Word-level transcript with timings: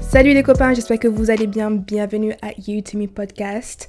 Salut 0.00 0.34
les 0.34 0.42
copains, 0.42 0.74
j'espère 0.74 0.98
que 0.98 1.08
vous 1.08 1.30
allez 1.30 1.46
bien. 1.46 1.70
Bienvenue 1.70 2.34
à 2.42 2.52
You 2.58 2.82
Podcast. 3.14 3.88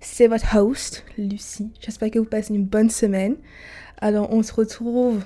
C'est 0.00 0.26
votre 0.26 0.56
host, 0.56 1.04
Lucie. 1.16 1.72
J'espère 1.80 2.10
que 2.10 2.18
vous 2.18 2.24
passez 2.24 2.54
une 2.54 2.64
bonne 2.64 2.90
semaine. 2.90 3.36
Alors, 4.00 4.32
on 4.32 4.42
se 4.42 4.52
retrouve 4.52 5.24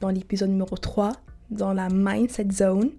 dans 0.00 0.08
l'épisode 0.08 0.50
numéro 0.50 0.76
3, 0.76 1.12
dans 1.50 1.72
la 1.72 1.88
Mindset 1.88 2.48
Zone, 2.52 2.90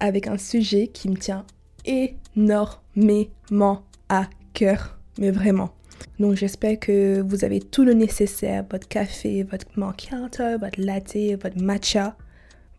avec 0.00 0.26
un 0.26 0.38
sujet 0.38 0.86
qui 0.88 1.08
me 1.10 1.16
tient 1.16 1.44
énormément 1.84 3.82
à 4.12 4.28
cœur. 4.54 4.98
Mais 5.18 5.30
vraiment. 5.30 5.70
Donc, 6.18 6.34
j'espère 6.34 6.78
que 6.78 7.20
vous 7.20 7.44
avez 7.44 7.60
tout 7.60 7.84
le 7.84 7.94
nécessaire 7.94 8.64
votre 8.70 8.88
café, 8.88 9.42
votre 9.44 9.66
macchiato, 9.76 10.58
votre 10.58 10.80
latte, 10.80 11.16
votre 11.42 11.60
matcha, 11.60 12.16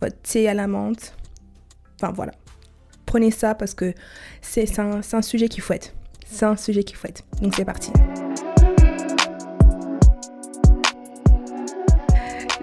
votre 0.01 0.17
thé 0.21 0.47
à 0.47 0.53
la 0.53 0.67
menthe. 0.67 1.15
Enfin, 1.95 2.11
voilà 2.11 2.33
prenez 3.13 3.29
ça 3.29 3.53
parce 3.53 3.75
que 3.75 3.93
c'est 4.41 4.79
un, 4.79 5.01
un, 5.11 5.21
sujet 5.21 5.47
qui 5.47 5.61
fouette. 5.61 5.93
C'est 6.25 6.45
un 6.45 6.55
sujet 6.55 6.83
qui 6.83 6.95
fouette. 6.95 7.23
Donc 7.43 7.53
c'est 7.55 7.63
parti. 7.63 7.91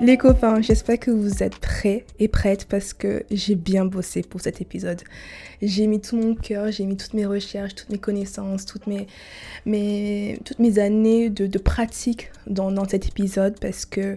Les 0.00 0.16
copains, 0.16 0.62
j'espère 0.62 0.98
que 0.98 1.10
vous 1.10 1.42
êtes 1.42 1.59
prêts 1.59 2.06
et 2.18 2.27
prêtes 2.27 2.64
parce 2.64 2.95
que 2.95 3.22
j'ai 3.30 3.54
bien 3.54 3.84
bossé 3.84 4.23
pour 4.23 4.40
cet 4.40 4.62
épisode. 4.62 5.02
J'ai 5.60 5.86
mis 5.86 6.00
tout 6.00 6.16
mon 6.16 6.34
cœur, 6.34 6.73
j'ai 6.73 6.86
mis 6.86 6.96
toutes 6.96 7.12
mes 7.12 7.26
recherches, 7.26 7.74
toutes 7.74 7.90
mes 7.90 7.98
connaissances, 7.98 8.64
toutes 8.64 8.86
mes, 8.86 10.38
toutes 10.43 10.59
mes 10.59 10.78
années 10.78 11.28
de, 11.28 11.59
pratique 11.59 12.30
dans, 12.46 12.88
cet 12.88 13.09
épisode 13.09 13.60
parce 13.60 13.84
que 13.84 14.16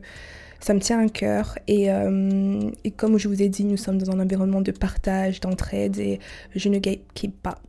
ça 0.61 0.73
me 0.73 0.79
tient 0.79 0.99
à 1.05 1.09
cœur 1.09 1.59
et, 1.67 1.91
euh, 1.91 2.71
et, 2.85 2.91
comme 2.91 3.17
je 3.17 3.27
vous 3.27 3.41
ai 3.41 3.49
dit, 3.49 3.65
nous 3.65 3.75
sommes 3.75 3.97
dans 3.97 4.15
un 4.15 4.21
environnement 4.21 4.61
de 4.61 4.71
partage, 4.71 5.41
d'entraide 5.41 5.97
et 5.97 6.19
je 6.55 6.69
ne 6.69 6.79
gatekeep 6.79 7.41
pas, 7.41 7.59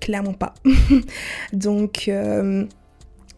clairement 0.00 0.34
pas. 0.34 0.54
Donc 1.52 2.04
euh, 2.06 2.64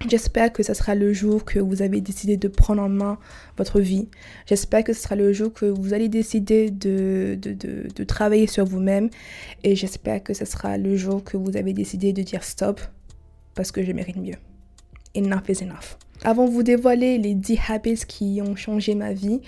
j'espère 0.06 0.52
que 0.52 0.62
ce 0.62 0.74
sera 0.74 0.94
le 0.94 1.12
jour 1.12 1.44
que 1.44 1.58
vous 1.58 1.82
avez 1.82 2.00
décidé 2.00 2.36
de 2.36 2.48
prendre 2.48 2.82
en 2.82 2.88
main 2.88 3.18
votre 3.56 3.80
vie. 3.80 4.08
J'espère 4.46 4.84
que 4.84 4.92
ce 4.92 5.02
sera 5.02 5.16
le 5.16 5.32
jour 5.32 5.52
que 5.52 5.66
vous 5.66 5.94
allez 5.94 6.08
décider 6.08 6.70
de, 6.70 7.38
de, 7.40 7.52
de, 7.52 8.04
travailler 8.04 8.46
sur 8.46 8.64
vous-même 8.64 9.10
et 9.64 9.74
j'espère 9.74 10.22
que 10.22 10.34
ce 10.34 10.44
sera 10.44 10.78
le 10.78 10.96
jour 10.96 11.24
que 11.24 11.36
vous 11.36 11.56
avez 11.56 11.72
décidé 11.72 12.12
de 12.12 12.22
dire 12.22 12.44
stop 12.44 12.80
parce 13.54 13.72
que 13.72 13.82
je 13.82 13.92
mérite 13.92 14.16
mieux. 14.16 14.36
Enough 15.16 15.48
is 15.48 15.64
enough. 15.64 15.96
Avant 16.22 16.46
de 16.46 16.50
vous 16.50 16.62
dévoiler 16.62 17.18
les 17.18 17.34
10 17.34 17.58
habits 17.68 18.04
qui 18.06 18.40
ont 18.44 18.56
changé 18.56 18.94
ma 18.94 19.12
vie 19.12 19.40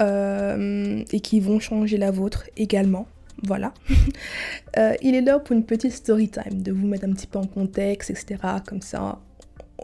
euh, 0.00 1.02
et 1.10 1.20
qui 1.20 1.40
vont 1.40 1.60
changer 1.60 1.96
la 1.96 2.10
vôtre 2.10 2.44
également, 2.56 3.06
voilà. 3.42 3.72
euh, 4.78 4.94
il 5.02 5.14
est 5.14 5.20
l'heure 5.20 5.42
pour 5.42 5.56
une 5.56 5.64
petite 5.64 5.92
story 5.92 6.28
time, 6.28 6.62
de 6.62 6.72
vous 6.72 6.86
mettre 6.86 7.04
un 7.04 7.12
petit 7.12 7.26
peu 7.26 7.38
en 7.38 7.46
contexte, 7.46 8.10
etc. 8.10 8.36
Comme 8.66 8.82
ça, 8.82 9.20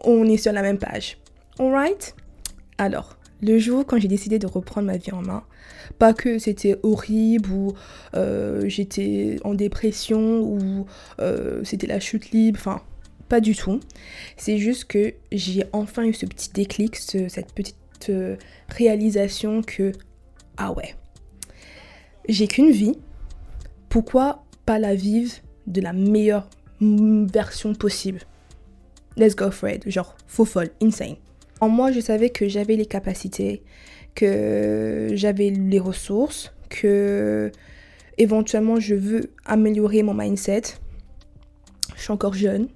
on 0.05 0.25
est 0.27 0.37
sur 0.37 0.53
la 0.53 0.63
même 0.63 0.79
page. 0.79 1.19
Alright? 1.59 2.15
Alors, 2.79 3.17
le 3.43 3.59
jour 3.59 3.85
quand 3.87 3.99
j'ai 3.99 4.09
décidé 4.09 4.39
de 4.39 4.47
reprendre 4.47 4.87
ma 4.87 4.97
vie 4.97 5.13
en 5.13 5.23
main, 5.23 5.45
pas 5.99 6.13
que 6.13 6.39
c'était 6.39 6.77
horrible 6.83 7.51
ou 7.51 7.75
euh, 8.15 8.69
j'étais 8.69 9.37
en 9.45 9.55
dépression 9.55 10.41
ou 10.41 10.87
euh, 11.21 11.63
c'était 11.65 11.87
la 11.87 12.01
chute 12.01 12.31
libre, 12.31 12.59
enfin 12.61 12.83
pas 13.29 13.41
du 13.41 13.55
tout. 13.55 13.81
C'est 14.37 14.59
juste 14.59 14.85
que 14.85 15.15
j'ai 15.33 15.65
enfin 15.73 16.05
eu 16.05 16.15
ce 16.15 16.27
petit 16.27 16.51
déclic, 16.51 16.97
ce, 16.97 17.29
cette 17.29 17.53
petite 17.53 17.77
euh, 18.09 18.37
réalisation 18.69 19.63
que, 19.63 19.93
ah 20.57 20.73
ouais, 20.73 20.95
j'ai 22.29 22.47
qu'une 22.47 22.71
vie, 22.71 22.99
pourquoi 23.89 24.45
pas 24.67 24.79
la 24.79 24.95
vivre 24.95 25.33
de 25.67 25.81
la 25.81 25.93
meilleure 25.93 26.49
version 26.81 27.75
possible? 27.75 28.21
Let's 29.19 29.35
go 29.35 29.51
for 29.51 29.69
it, 29.69 29.89
genre 29.91 30.15
faux 30.29 30.45
folle, 30.45 30.71
insane. 30.81 31.17
En 31.61 31.69
moi, 31.69 31.91
je 31.91 31.99
savais 31.99 32.31
que 32.31 32.49
j'avais 32.49 32.77
les 32.77 32.87
capacités, 32.87 33.63
que 34.15 35.09
j'avais 35.13 35.51
les 35.51 35.81
ressources, 35.81 36.53
que 36.69 37.51
éventuellement 38.17 38.79
je 38.79 38.95
veux 38.95 39.33
améliorer 39.45 40.05
mon 40.05 40.15
mindset. 40.15 40.63
Je 41.97 42.03
suis 42.03 42.13
encore 42.13 42.35
jeune, 42.35 42.69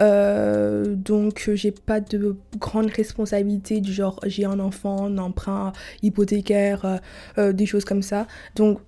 euh, 0.00 0.94
donc 0.94 1.50
j'ai 1.54 1.72
pas 1.72 2.00
de 2.00 2.36
grande 2.58 2.90
responsabilité 2.90 3.80
du 3.80 3.92
genre 3.92 4.18
j'ai 4.24 4.46
un 4.46 4.60
enfant, 4.60 5.06
un 5.06 5.18
emprunt 5.18 5.72
hypothécaire, 6.02 6.84
euh, 6.84 6.96
euh, 7.38 7.52
des 7.52 7.66
choses 7.66 7.84
comme 7.84 8.02
ça. 8.02 8.26
Donc 8.56 8.78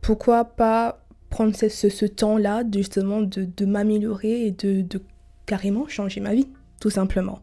pourquoi 0.00 0.44
pas 0.44 1.04
prendre 1.30 1.54
ce, 1.54 2.06
temps-là 2.06 2.64
justement 2.72 3.20
de, 3.20 3.46
de 3.56 3.66
m'améliorer 3.66 4.46
et 4.46 4.50
de, 4.50 4.80
de 4.82 5.00
carrément 5.48 5.88
changer 5.88 6.20
ma 6.20 6.34
vie, 6.34 6.46
tout 6.80 6.90
simplement. 6.90 7.40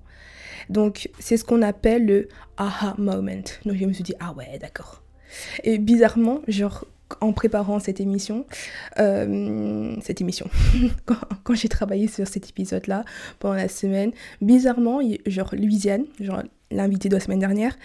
Donc 0.69 1.09
c'est 1.19 1.37
ce 1.37 1.43
qu'on 1.43 1.61
appelle 1.61 2.05
le 2.05 2.27
aha 2.57 2.95
moment. 2.97 3.43
Donc 3.65 3.75
je 3.75 3.85
me 3.85 3.93
suis 3.93 4.03
dit 4.03 4.15
ah 4.19 4.33
ouais 4.33 4.57
d'accord. 4.59 5.01
Et 5.63 5.77
bizarrement, 5.79 6.39
genre 6.47 6.85
en 7.21 7.33
préparant 7.33 7.79
cette 7.79 7.99
émission, 7.99 8.45
euh, 8.99 9.95
cette 10.01 10.21
émission, 10.21 10.49
quand, 11.05 11.17
quand 11.43 11.53
j'ai 11.53 11.67
travaillé 11.67 12.07
sur 12.07 12.27
cet 12.27 12.49
épisode-là 12.49 13.03
pendant 13.39 13.55
la 13.55 13.67
semaine, 13.67 14.11
bizarrement, 14.41 15.01
genre 15.25 15.53
Louisiane, 15.53 16.05
genre 16.19 16.41
l'invité 16.71 17.09
de 17.09 17.13
la 17.13 17.19
semaine 17.19 17.39
dernière, 17.39 17.77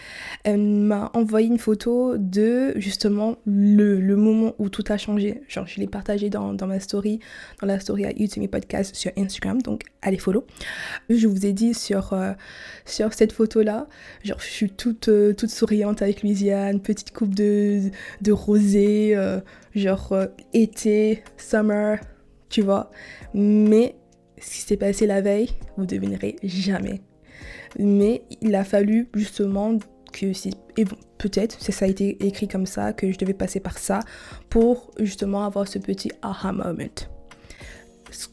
m'a 0.47 1.11
envoyé 1.15 1.47
une 1.47 1.59
photo 1.59 2.17
de 2.17 2.73
justement 2.77 3.37
le, 3.47 4.01
moment 4.17 4.55
où 4.59 4.69
tout 4.69 4.85
a 4.89 4.97
changé. 4.97 5.43
Genre, 5.49 5.67
je 5.67 5.81
l'ai 5.81 5.87
partagé 5.87 6.31
dans, 6.31 6.55
dans, 6.55 6.67
ma 6.67 6.81
story, 6.81 7.21
dans 7.61 7.67
la 7.67 7.79
story 7.81 8.07
à 8.07 8.13
YouTube 8.13 8.49
Podcast 8.51 8.95
sur 8.95 9.13
Instagram, 9.17 9.61
donc 9.63 9.83
allez 10.03 10.19
follow. 10.19 10.47
Je 11.09 11.27
vous 11.27 11.47
ai 11.47 11.53
dit 11.53 11.75
sur, 11.75 12.13
euh, 12.13 12.33
sur 12.85 13.13
cette 13.13 13.33
photo-là, 13.33 13.87
genre, 14.25 14.41
je 14.41 14.49
suis 14.49 14.71
toute, 14.71 15.09
euh, 15.09 15.35
toute 15.35 15.51
souriante 15.51 16.03
avec 16.03 16.23
Louisiane, 16.23 16.81
petite 16.81 17.13
coupe 17.13 17.35
de, 17.35 17.91
de 18.23 18.33
rosé, 18.33 19.15
euh, 19.15 19.41
genre 19.75 20.15
été, 20.53 21.23
summer, 21.37 21.99
tu 22.49 22.63
vois. 22.63 22.91
Mais 23.35 23.97
ce 24.41 24.51
qui 24.51 24.61
s'est 24.63 24.77
passé 24.77 25.07
la 25.07 25.21
veille, 25.21 25.51
vous 25.77 25.87
devinerez 25.87 26.37
jamais 26.43 27.01
mais 27.79 28.23
il 28.41 28.55
a 28.55 28.65
fallu 28.65 29.09
justement 29.15 29.79
que 30.13 30.33
c'est 30.33 30.55
peut-être 31.19 31.61
ça 31.61 31.85
a 31.85 31.89
été 31.89 32.25
écrit 32.27 32.49
comme 32.49 32.67
ça 32.67 32.93
que 32.93 33.13
je 33.13 33.19
devais 33.19 33.35
passer 33.35 33.61
par 33.61 33.79
ça 33.79 34.01
pour 34.49 34.91
justement 34.99 35.45
avoir 35.45 35.69
ce 35.69 35.79
petit 35.79 36.11
aha 36.23 36.53
moment. 36.53 36.75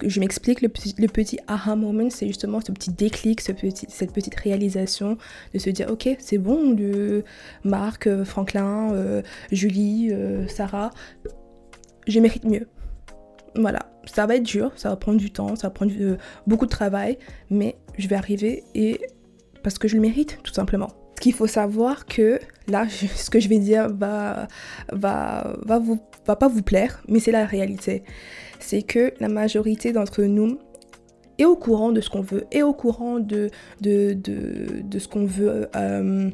Je 0.03 0.19
m'explique, 0.19 0.61
le 0.61 0.69
petit, 0.69 1.37
aha 1.47 1.75
moment, 1.75 2.09
c'est 2.09 2.25
justement 2.25 2.61
ce 2.61 2.71
petit 2.71 2.91
déclic, 2.91 3.41
ce 3.41 3.51
petit, 3.51 3.85
cette 3.89 4.11
petite 4.11 4.33
réalisation 4.33 5.17
de 5.53 5.59
se 5.59 5.69
dire 5.69 5.91
ok, 5.91 6.15
c'est 6.19 6.39
bon, 6.39 6.73
le 6.73 7.23
Marc, 7.63 8.07
euh, 8.07 8.25
Franklin, 8.25 8.91
euh, 8.93 9.21
Julie, 9.51 10.09
euh, 10.11 10.47
Sarah, 10.47 10.89
je 12.07 12.19
mérite 12.19 12.45
mieux. 12.45 12.67
Voilà, 13.55 13.91
ça 14.05 14.25
va 14.25 14.37
être 14.37 14.43
dur, 14.43 14.71
ça 14.75 14.89
va 14.89 14.95
prendre 14.95 15.19
du 15.19 15.31
temps, 15.31 15.55
ça 15.55 15.67
va 15.67 15.71
prendre 15.71 15.91
beaucoup 16.47 16.65
de 16.65 16.71
travail, 16.71 17.19
mais 17.51 17.75
je 17.97 18.07
vais 18.07 18.15
arriver 18.15 18.63
et 18.73 18.99
parce 19.67 19.79
que 19.79 19.89
je 19.89 19.95
le 19.95 20.01
mérite, 20.01 20.39
tout 20.43 20.53
simplement. 20.53 20.87
Ce 21.17 21.21
qu'il 21.21 21.33
faut 21.33 21.45
savoir 21.45 22.05
que 22.05 22.39
là, 22.69 22.87
ce 22.89 23.29
que 23.29 23.41
je 23.41 23.49
vais 23.49 23.59
dire 23.59 23.89
va, 23.89 24.47
va, 24.93 25.57
va, 25.65 25.77
vous, 25.77 25.99
va 26.25 26.37
pas 26.37 26.47
vous 26.47 26.61
plaire, 26.61 27.03
mais 27.09 27.19
c'est 27.19 27.33
la 27.33 27.45
réalité. 27.45 28.03
C'est 28.59 28.81
que 28.81 29.11
la 29.19 29.27
majorité 29.27 29.91
d'entre 29.91 30.23
nous 30.23 30.57
est 31.37 31.43
au 31.43 31.57
courant 31.57 31.91
de 31.91 31.99
ce 31.99 32.09
qu'on 32.09 32.21
veut, 32.21 32.45
est 32.49 32.61
au 32.63 32.71
courant 32.71 33.19
de, 33.19 33.49
de, 33.81 34.13
de, 34.13 34.83
de 34.83 34.99
ce 34.99 35.09
qu'on 35.09 35.25
veut. 35.25 35.67
Euh, 35.75 36.29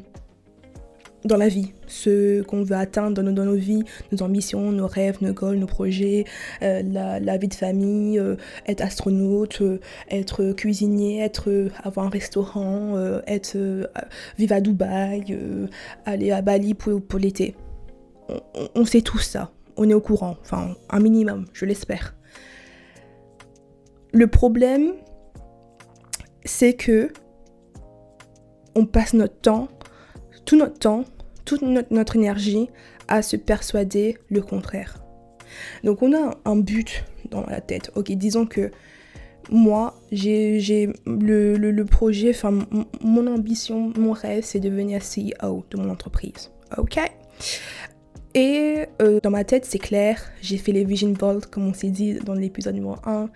dans 1.24 1.36
la 1.36 1.48
vie, 1.48 1.72
ce 1.86 2.42
qu'on 2.42 2.62
veut 2.62 2.76
atteindre 2.76 3.14
dans 3.14 3.22
nos, 3.22 3.32
dans 3.32 3.44
nos, 3.44 3.54
vies, 3.54 3.82
nos 4.12 4.22
ambitions, 4.22 4.72
nos 4.72 4.86
rêves, 4.86 5.18
nos 5.22 5.32
goals, 5.32 5.56
nos 5.56 5.66
projets, 5.66 6.24
euh, 6.62 6.82
la, 6.82 7.36
vie 7.38 7.48
de 7.48 7.54
famille, 7.54 8.18
euh, 8.18 8.36
être 8.66 8.82
astronaute, 8.82 9.62
euh, 9.62 9.80
être 10.10 10.52
cuisinier, 10.52 11.20
être 11.20 11.70
avoir 11.82 12.06
un 12.06 12.10
restaurant, 12.10 12.98
être 13.26 13.56
vivre 14.38 14.54
à 14.54 14.60
Dubaï, 14.60 15.38
aller 16.04 16.30
à 16.30 16.42
Bali 16.42 16.74
pour, 16.74 17.00
pour 17.00 17.18
l'été. 17.18 17.56
On, 18.28 18.40
on, 18.74 18.84
sait 18.84 19.02
tout 19.02 19.18
ça, 19.18 19.50
on 19.76 19.88
est 19.88 19.94
au 19.94 20.00
courant, 20.00 20.36
enfin 20.42 20.76
un 20.90 21.00
minimum, 21.00 21.46
je 21.52 21.64
l'espère. 21.64 22.14
Le 24.12 24.26
problème, 24.26 24.92
c'est 26.44 26.74
que 26.74 27.10
on 28.76 28.86
passe 28.86 29.14
notre 29.14 29.40
temps, 29.40 29.68
tout 30.44 30.56
notre 30.56 30.78
temps, 30.78 31.04
toute 31.44 31.62
notre, 31.62 32.16
énergie 32.16 32.68
à 33.08 33.22
se 33.22 33.36
persuader 33.36 34.18
le 34.28 34.40
contraire. 34.40 35.02
Donc 35.82 36.02
on 36.02 36.14
a 36.14 36.36
un 36.44 36.56
but 36.56 37.04
dans 37.30 37.44
la 37.46 37.60
tête. 37.60 37.90
Ok, 37.94 38.10
disons 38.12 38.46
que 38.46 38.70
moi, 39.50 40.00
j'ai 40.10 40.88
le, 41.06 41.56
le, 41.56 41.84
projet, 41.84 42.30
enfin, 42.30 42.58
mon 43.02 43.26
ambition, 43.26 43.92
mon 43.96 44.12
rêve, 44.12 44.42
c'est 44.42 44.58
de 44.60 44.70
devenir 44.70 45.02
CEO 45.02 45.64
de 45.70 45.76
mon 45.76 45.90
entreprise. 45.90 46.50
Ok? 46.78 46.98
Et 48.34 48.86
euh, 49.00 49.20
dans 49.22 49.30
ma 49.30 49.44
tête, 49.44 49.64
c'est 49.64 49.78
clair, 49.78 50.20
j'ai 50.42 50.56
fait 50.56 50.72
les 50.72 50.84
Vision 50.84 51.12
Vault, 51.12 51.46
comme 51.50 51.68
on 51.68 51.74
s'est 51.74 51.90
dit 51.90 52.14
dans 52.14 52.34
l'épisode 52.34 52.74
numéro 52.74 52.96
1. 53.04 53.30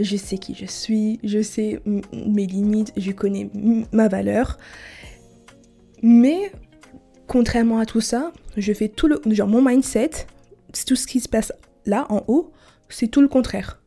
Je 0.00 0.16
sais 0.16 0.36
qui 0.36 0.54
je 0.54 0.66
suis, 0.66 1.20
je 1.22 1.42
sais 1.42 1.80
mes 2.12 2.46
limites, 2.46 2.92
je 2.96 3.12
connais 3.12 3.50
ma 3.92 4.08
valeur. 4.08 4.58
Mais 6.02 6.50
contrairement 7.32 7.78
à 7.78 7.86
tout 7.86 8.02
ça, 8.02 8.30
je 8.58 8.74
fais 8.74 8.88
tout 8.88 9.08
le. 9.08 9.18
Genre, 9.26 9.48
mon 9.48 9.62
mindset, 9.62 10.10
tout 10.86 10.96
ce 10.96 11.06
qui 11.06 11.18
se 11.18 11.30
passe 11.30 11.50
là, 11.86 12.04
en 12.10 12.22
haut, 12.28 12.52
c'est 12.90 13.08
tout 13.08 13.22
le 13.22 13.28
contraire 13.28 13.80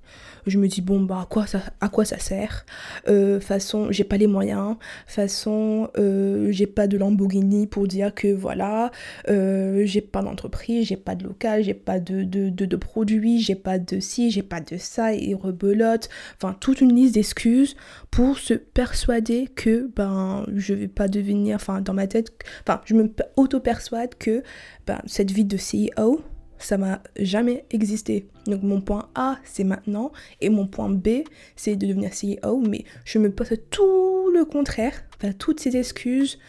je 0.46 0.58
me 0.58 0.68
dis 0.68 0.82
bon 0.82 1.02
bah 1.02 1.22
à 1.24 1.26
quoi 1.26 1.48
ça, 1.48 1.62
à 1.82 1.90
quoi 1.90 2.06
ça 2.06 2.20
sert? 2.20 2.66
Euh, 3.08 3.40
façon 3.40 3.92
j'ai 3.92 4.04
pas 4.04 4.18
les 4.18 4.28
moyens. 4.28 4.76
Façon 5.08 5.90
euh, 5.98 6.52
j'ai 6.52 6.68
pas 6.68 6.88
de 6.88 6.98
Lamborghini 6.98 7.68
pour 7.68 7.88
dire 7.88 8.14
que 8.14 8.34
voilà. 8.34 8.92
Euh, 9.30 9.84
j'ai 9.86 10.02
pas 10.02 10.22
d'entreprise 10.22 10.88
j'ai 10.88 10.98
pas 10.98 11.16
de 11.16 11.24
local 11.24 11.64
j'ai 11.64 11.74
pas 11.74 12.00
de, 12.00 12.24
de, 12.24 12.50
de, 12.50 12.76
produits 12.76 13.40
j'ai 13.40 13.56
pas 13.56 13.80
de 13.80 14.00
ci 14.00 14.32
j'ai 14.32 14.44
pas 14.44 14.62
de 14.62 14.78
ça 14.78 15.14
et 15.14 15.34
rebelote. 15.34 16.10
Enfin 16.38 16.56
toute 16.60 16.82
une 16.82 16.94
liste 16.96 17.16
d'excuses 17.16 17.76
pour 18.12 18.38
se 18.38 18.54
persuader 18.54 19.48
que 19.56 19.90
ben 19.96 20.46
je 20.56 20.74
vais 20.74 20.88
pas 20.88 21.08
devenir 21.08 21.56
enfin 21.56 21.82
dans 21.82 21.94
ma 21.94 22.08
tête 22.08 22.32
enfin 22.62 22.82
je 22.86 22.94
me 22.96 23.12
auto 23.36 23.60
persuade 23.60 24.16
que 24.16 24.44
ben, 24.88 25.02
cette 25.06 25.32
vie 25.32 25.46
de 25.46 25.58
CEO 25.58 26.22
ça 26.58 26.78
m'a 26.78 27.02
jamais 27.18 27.66
existé. 27.70 28.28
Donc 28.48 28.64
mon 28.64 28.82
point 28.82 29.10
A, 29.16 29.38
c'est 29.44 29.64
maintenant, 29.64 30.12
et 30.42 30.50
mon 30.50 30.68
point 30.68 30.90
B, 30.90 31.24
c'est 31.56 31.76
de 31.76 31.86
devenir 31.86 32.12
CEO, 32.12 32.60
mais 32.60 32.84
je 33.04 33.20
me 33.20 33.32
pose 33.32 33.54
tout 33.70 34.32
le 34.32 34.46
contraire, 34.46 35.04
enfin, 35.18 35.32
toutes 35.34 35.60
ces 35.60 35.78
excuses 35.78 36.40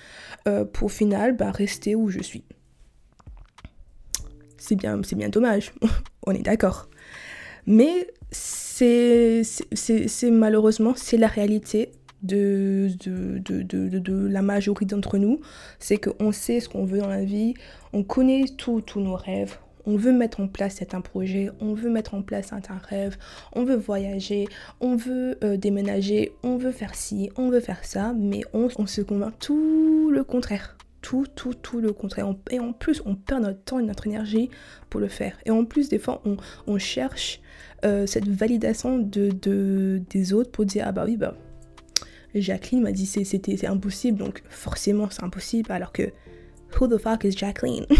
euh, 0.48 0.64
pour 0.64 0.86
au 0.86 0.88
final 0.88 1.36
bah, 1.36 1.50
rester 1.50 1.94
où 1.94 2.08
je 2.08 2.20
suis. 2.20 2.44
C'est 4.58 4.76
bien, 4.76 5.00
c'est 5.04 5.16
bien 5.16 5.28
dommage, 5.28 5.72
on 6.26 6.32
est 6.32 6.42
d'accord. 6.42 6.88
Mais 7.66 8.08
c'est, 8.30 9.42
malheureusement, 10.30 10.94
c'est 10.96 11.16
la 11.16 11.26
réalité 11.26 11.90
de, 12.22 12.88
de, 13.04 14.26
la 14.28 14.42
majorité 14.42 14.94
d'entre 14.94 15.18
nous. 15.18 15.40
C'est 15.78 15.98
qu'on 15.98 16.32
sait 16.32 16.60
ce 16.60 16.68
qu'on 16.68 16.84
veut 16.84 16.98
dans 16.98 17.08
la 17.08 17.24
vie, 17.24 17.54
on 17.92 18.02
connaît 18.02 18.44
tous 18.56 18.82
nos 18.96 19.16
rêves, 19.16 19.58
on 19.86 19.96
veut 19.96 20.12
mettre 20.12 20.40
en 20.40 20.48
place 20.48 20.80
un 20.92 21.00
projet, 21.00 21.50
on 21.60 21.74
veut 21.74 21.90
mettre 21.90 22.14
en 22.14 22.22
place 22.22 22.52
un 22.52 22.60
rêve, 22.88 23.16
on 23.52 23.64
veut 23.64 23.76
voyager, 23.76 24.46
on 24.80 24.96
veut 24.96 25.38
euh, 25.42 25.56
déménager, 25.56 26.32
on 26.42 26.56
veut 26.56 26.72
faire 26.72 26.94
ci, 26.94 27.30
on 27.36 27.50
veut 27.50 27.60
faire 27.60 27.84
ça, 27.84 28.12
mais 28.16 28.42
on, 28.52 28.68
se 28.86 29.00
convainc 29.00 29.38
tout 29.38 30.10
le 30.12 30.24
contraire. 30.24 30.76
Tout, 31.02 31.26
tout, 31.36 31.54
tout 31.54 31.80
le 31.80 31.92
contraire. 31.92 32.34
et 32.50 32.58
en 32.58 32.72
plus, 32.72 33.00
on 33.06 33.14
perd 33.14 33.42
notre 33.42 33.62
temps 33.62 33.78
et 33.78 33.84
notre 33.84 34.08
énergie 34.08 34.50
pour 34.90 34.98
le 34.98 35.06
faire. 35.06 35.38
Et 35.44 35.52
en 35.52 35.64
plus, 35.64 35.88
des 35.88 36.00
fois, 36.00 36.20
on, 36.66 36.78
cherche 36.78 37.40
euh, 37.84 38.06
cette 38.06 38.26
validation 38.26 38.98
de, 38.98 40.02
des 40.10 40.32
autres 40.32 40.50
pour 40.50 40.64
dire, 40.64 40.84
ah 40.88 40.90
bah 40.90 41.04
oui, 41.06 41.16
bah, 41.16 41.36
Jacqueline 42.34 42.82
m'a 42.82 42.92
dit 42.92 43.06
c'était 43.06 43.66
impossible, 43.66 44.18
donc 44.18 44.42
forcément 44.48 45.08
c'est 45.10 45.22
impossible, 45.22 45.70
alors 45.70 45.92
que 45.92 46.10
who 46.78 46.88
the 46.88 46.98
fuck 46.98 47.24
is 47.24 47.32
Jacqueline? 47.32 47.86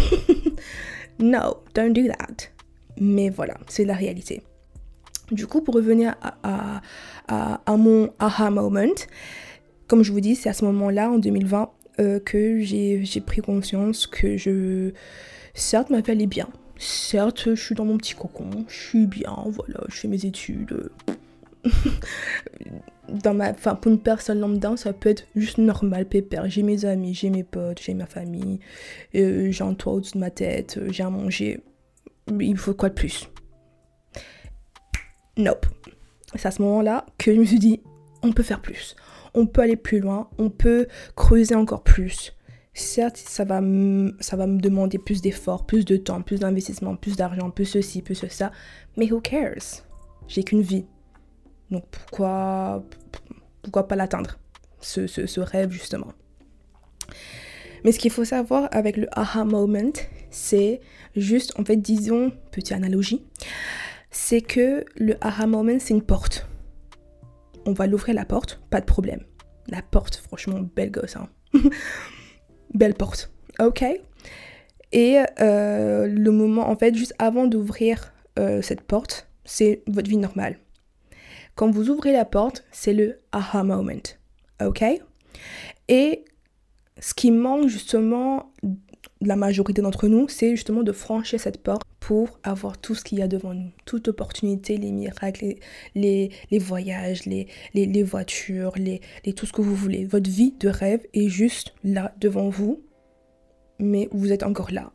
No, 1.19 1.63
don't 1.75 1.93
do 1.93 2.07
that. 2.09 2.51
Mais 2.99 3.31
voilà, 3.31 3.55
c'est 3.69 3.85
la 3.85 3.95
réalité. 3.95 4.43
Du 5.31 5.47
coup, 5.47 5.61
pour 5.61 5.75
revenir 5.75 6.15
à, 6.43 7.77
mon 7.77 8.11
aha 8.19 8.51
moment, 8.51 8.95
comme 9.89 10.03
je 10.03 10.13
vous 10.13 10.21
dis, 10.21 10.37
c'est 10.37 10.49
à 10.49 10.53
ce 10.53 10.65
moment-là, 10.67 11.11
en 11.11 11.19
2020, 11.19 11.71
euh, 11.99 12.21
que 12.21 12.61
j'ai 12.61 13.21
pris 13.25 13.41
conscience 13.41 14.07
que 14.07 14.37
je... 14.37 14.93
Certes, 15.55 15.91
ma 15.91 16.01
vie 16.01 16.11
allait 16.11 16.27
bien. 16.27 16.49
Certes, 16.79 17.55
je 17.55 17.61
suis 17.61 17.75
dans 17.75 17.87
mon 17.87 17.97
petit 17.97 18.15
cocon, 18.15 18.51
je 18.69 18.89
suis 18.89 19.07
bien, 19.07 19.35
voilà, 19.47 19.81
je 19.89 19.97
fais 19.97 20.09
mes 20.09 20.27
études. 20.27 20.91
dans 23.09 23.35
ma, 23.35 23.51
enfin, 23.51 23.75
pour 23.75 23.93
une 23.93 23.99
personne 23.99 24.41
lambda, 24.41 24.77
ça 24.77 24.93
peut 24.93 25.11
être 25.11 25.27
juste 25.35 25.59
normal, 25.59 26.07
pépère. 26.07 26.49
J'ai 26.49 26.63
mes 26.63 26.85
amis, 26.85 27.15
j'ai 27.15 27.31
mes 27.31 27.45
potes, 27.45 27.81
j'ai 27.81 27.95
ma 27.95 28.07
famille, 28.07 28.61
euh, 29.15 29.51
j'ai 29.51 29.65
un 29.65 29.75
toit 29.75 29.95
au-dessus 29.95 30.15
de 30.15 30.19
ma 30.19 30.31
tête, 30.31 30.79
euh, 30.79 30.89
j'ai 30.91 31.03
à 31.03 31.11
manger. 31.11 31.61
Il 32.41 32.57
faut 32.57 32.75
quoi 32.75 32.89
de 32.89 32.95
plus? 32.95 33.29
Nope. 35.37 35.67
C'est 36.35 36.49
à 36.49 36.51
ce 36.51 36.63
moment-là 36.63 37.07
que 37.19 37.35
je 37.35 37.39
me 37.39 37.45
suis 37.45 37.59
dit, 37.59 37.81
on 38.23 38.33
peut 38.33 38.43
faire 38.43 38.61
plus. 38.61 38.97
On 39.35 39.47
peut 39.47 39.61
aller 39.61 39.77
plus 39.77 40.01
loin, 40.01 40.29
on 40.39 40.51
peut 40.51 40.87
creuser 41.15 41.55
encore 41.55 41.83
plus. 41.83 42.33
Certes, 42.75 43.17
ça 43.17 43.45
va, 43.45 43.61
ça 44.21 44.37
va 44.37 44.47
me 44.47 44.61
demander 44.61 44.99
plus 44.99 45.23
d'efforts, 45.23 45.65
plus 45.65 45.85
de 45.85 45.97
temps, 45.97 46.21
plus 46.21 46.41
d'investissement, 46.41 46.97
plus 46.97 47.17
d'argent, 47.17 47.51
plus 47.51 47.65
ceci, 47.65 48.03
plus 48.03 48.27
ça. 48.29 48.53
Mais 48.97 49.11
who 49.11 49.21
cares? 49.21 49.85
J'ai 50.29 50.43
qu'une 50.43 50.63
vie. 50.63 50.85
Donc 51.71 51.85
pourquoi, 51.91 52.85
pourquoi 53.63 53.89
pas 53.89 53.97
l'atteindre, 53.97 54.39
ce, 54.81 55.07
ce, 55.07 55.41
rêve 55.41 55.71
justement. 55.71 56.13
Mais 57.85 57.93
ce 57.93 57.99
qu'il 57.99 58.11
faut 58.11 58.25
savoir 58.25 58.69
avec 58.73 58.97
le 58.97 59.07
aha 59.13 59.45
moment, 59.45 59.93
c'est 60.31 60.81
juste, 61.15 61.59
en 61.59 61.65
fait, 61.65 61.77
disons, 61.77 62.33
petite 62.51 62.73
analogie, 62.73 63.25
c'est 64.11 64.41
que 64.41 64.85
le 64.97 65.17
aha 65.21 65.47
moment, 65.47 65.79
c'est 65.79 65.95
une 65.95 66.03
porte. 66.03 66.47
On 67.65 67.73
va 67.73 67.87
l'ouvrir 67.87 68.15
la 68.15 68.25
porte, 68.25 68.61
pas 68.71 68.81
de 68.81 68.87
problème. 68.87 69.21
La 69.69 69.83
porte, 69.83 70.17
franchement, 70.17 70.61
belle 70.77 70.91
gosse, 70.91 71.17
hein. 71.17 71.29
belle 72.75 72.95
porte, 72.95 73.33
ok? 73.59 73.85
Et 74.93 75.19
euh, 75.41 76.07
le 76.07 76.31
moment, 76.31 76.69
en 76.69 76.77
fait, 76.77 76.95
juste 76.95 77.15
avant 77.19 77.47
d'ouvrir 77.47 78.13
euh, 78.39 78.63
cette 78.63 78.83
porte, 78.83 79.29
c'est 79.45 79.83
votre 79.87 80.09
vie 80.09 80.17
normale. 80.17 80.59
Quand 81.57 81.71
vous 81.71 81.89
ouvrez 81.89 82.13
la 82.13 82.27
porte, 82.27 82.65
c'est 82.71 82.93
le 82.93 83.19
aha 83.33 83.65
moment. 83.65 84.03
OK? 84.63 84.85
Et 85.89 86.25
ce 87.01 87.15
qui 87.15 87.31
manque 87.31 87.69
justement 87.69 88.53
la 89.23 89.37
majorité 89.37 89.81
d'entre 89.81 90.07
nous, 90.07 90.29
c'est 90.29 90.51
justement 90.51 90.83
de 90.83 90.93
franchir 90.93 91.41
cette 91.41 91.63
porte 91.63 91.83
pour 91.99 92.39
avoir 92.43 92.77
tout 92.77 92.95
ce 92.95 93.03
qu'il 93.03 93.21
y 93.21 93.23
a 93.23 93.29
devant 93.29 93.55
nous. 93.55 93.71
Toute 93.87 94.09
opportunité, 94.09 94.77
les 94.77 94.93
miracles, 94.93 95.55
les, 95.95 96.31
les, 96.51 96.59
voyages, 96.59 97.25
les, 97.25 97.49
les, 97.73 98.03
voitures, 98.03 98.73
les, 98.77 99.01
tout 99.35 99.47
ce 99.47 99.53
que 99.55 99.63
vous 99.63 99.75
voulez. 99.75 100.05
Votre 100.05 100.29
vie 100.29 100.53
de 100.61 100.69
rêve 100.69 101.07
est 101.15 101.29
juste 101.29 101.75
là 101.83 102.15
devant 102.21 102.51
vous, 102.51 102.83
mais 103.79 104.11
vous 104.13 104.31
êtes 104.31 104.43
encore 104.43 104.71
là 104.71 104.93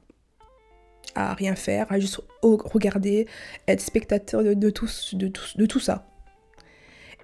à 1.16 1.34
rien 1.34 1.56
faire, 1.56 1.92
à 1.92 2.00
juste 2.00 2.22
regarder, 2.44 3.28
être 3.68 3.82
spectateur 3.82 4.44
de, 4.44 4.54
de, 4.54 4.70
tout, 4.70 4.90
de, 5.14 5.28
tout, 5.28 5.44
de 5.58 5.66
tout 5.66 5.80
ça. 5.80 6.11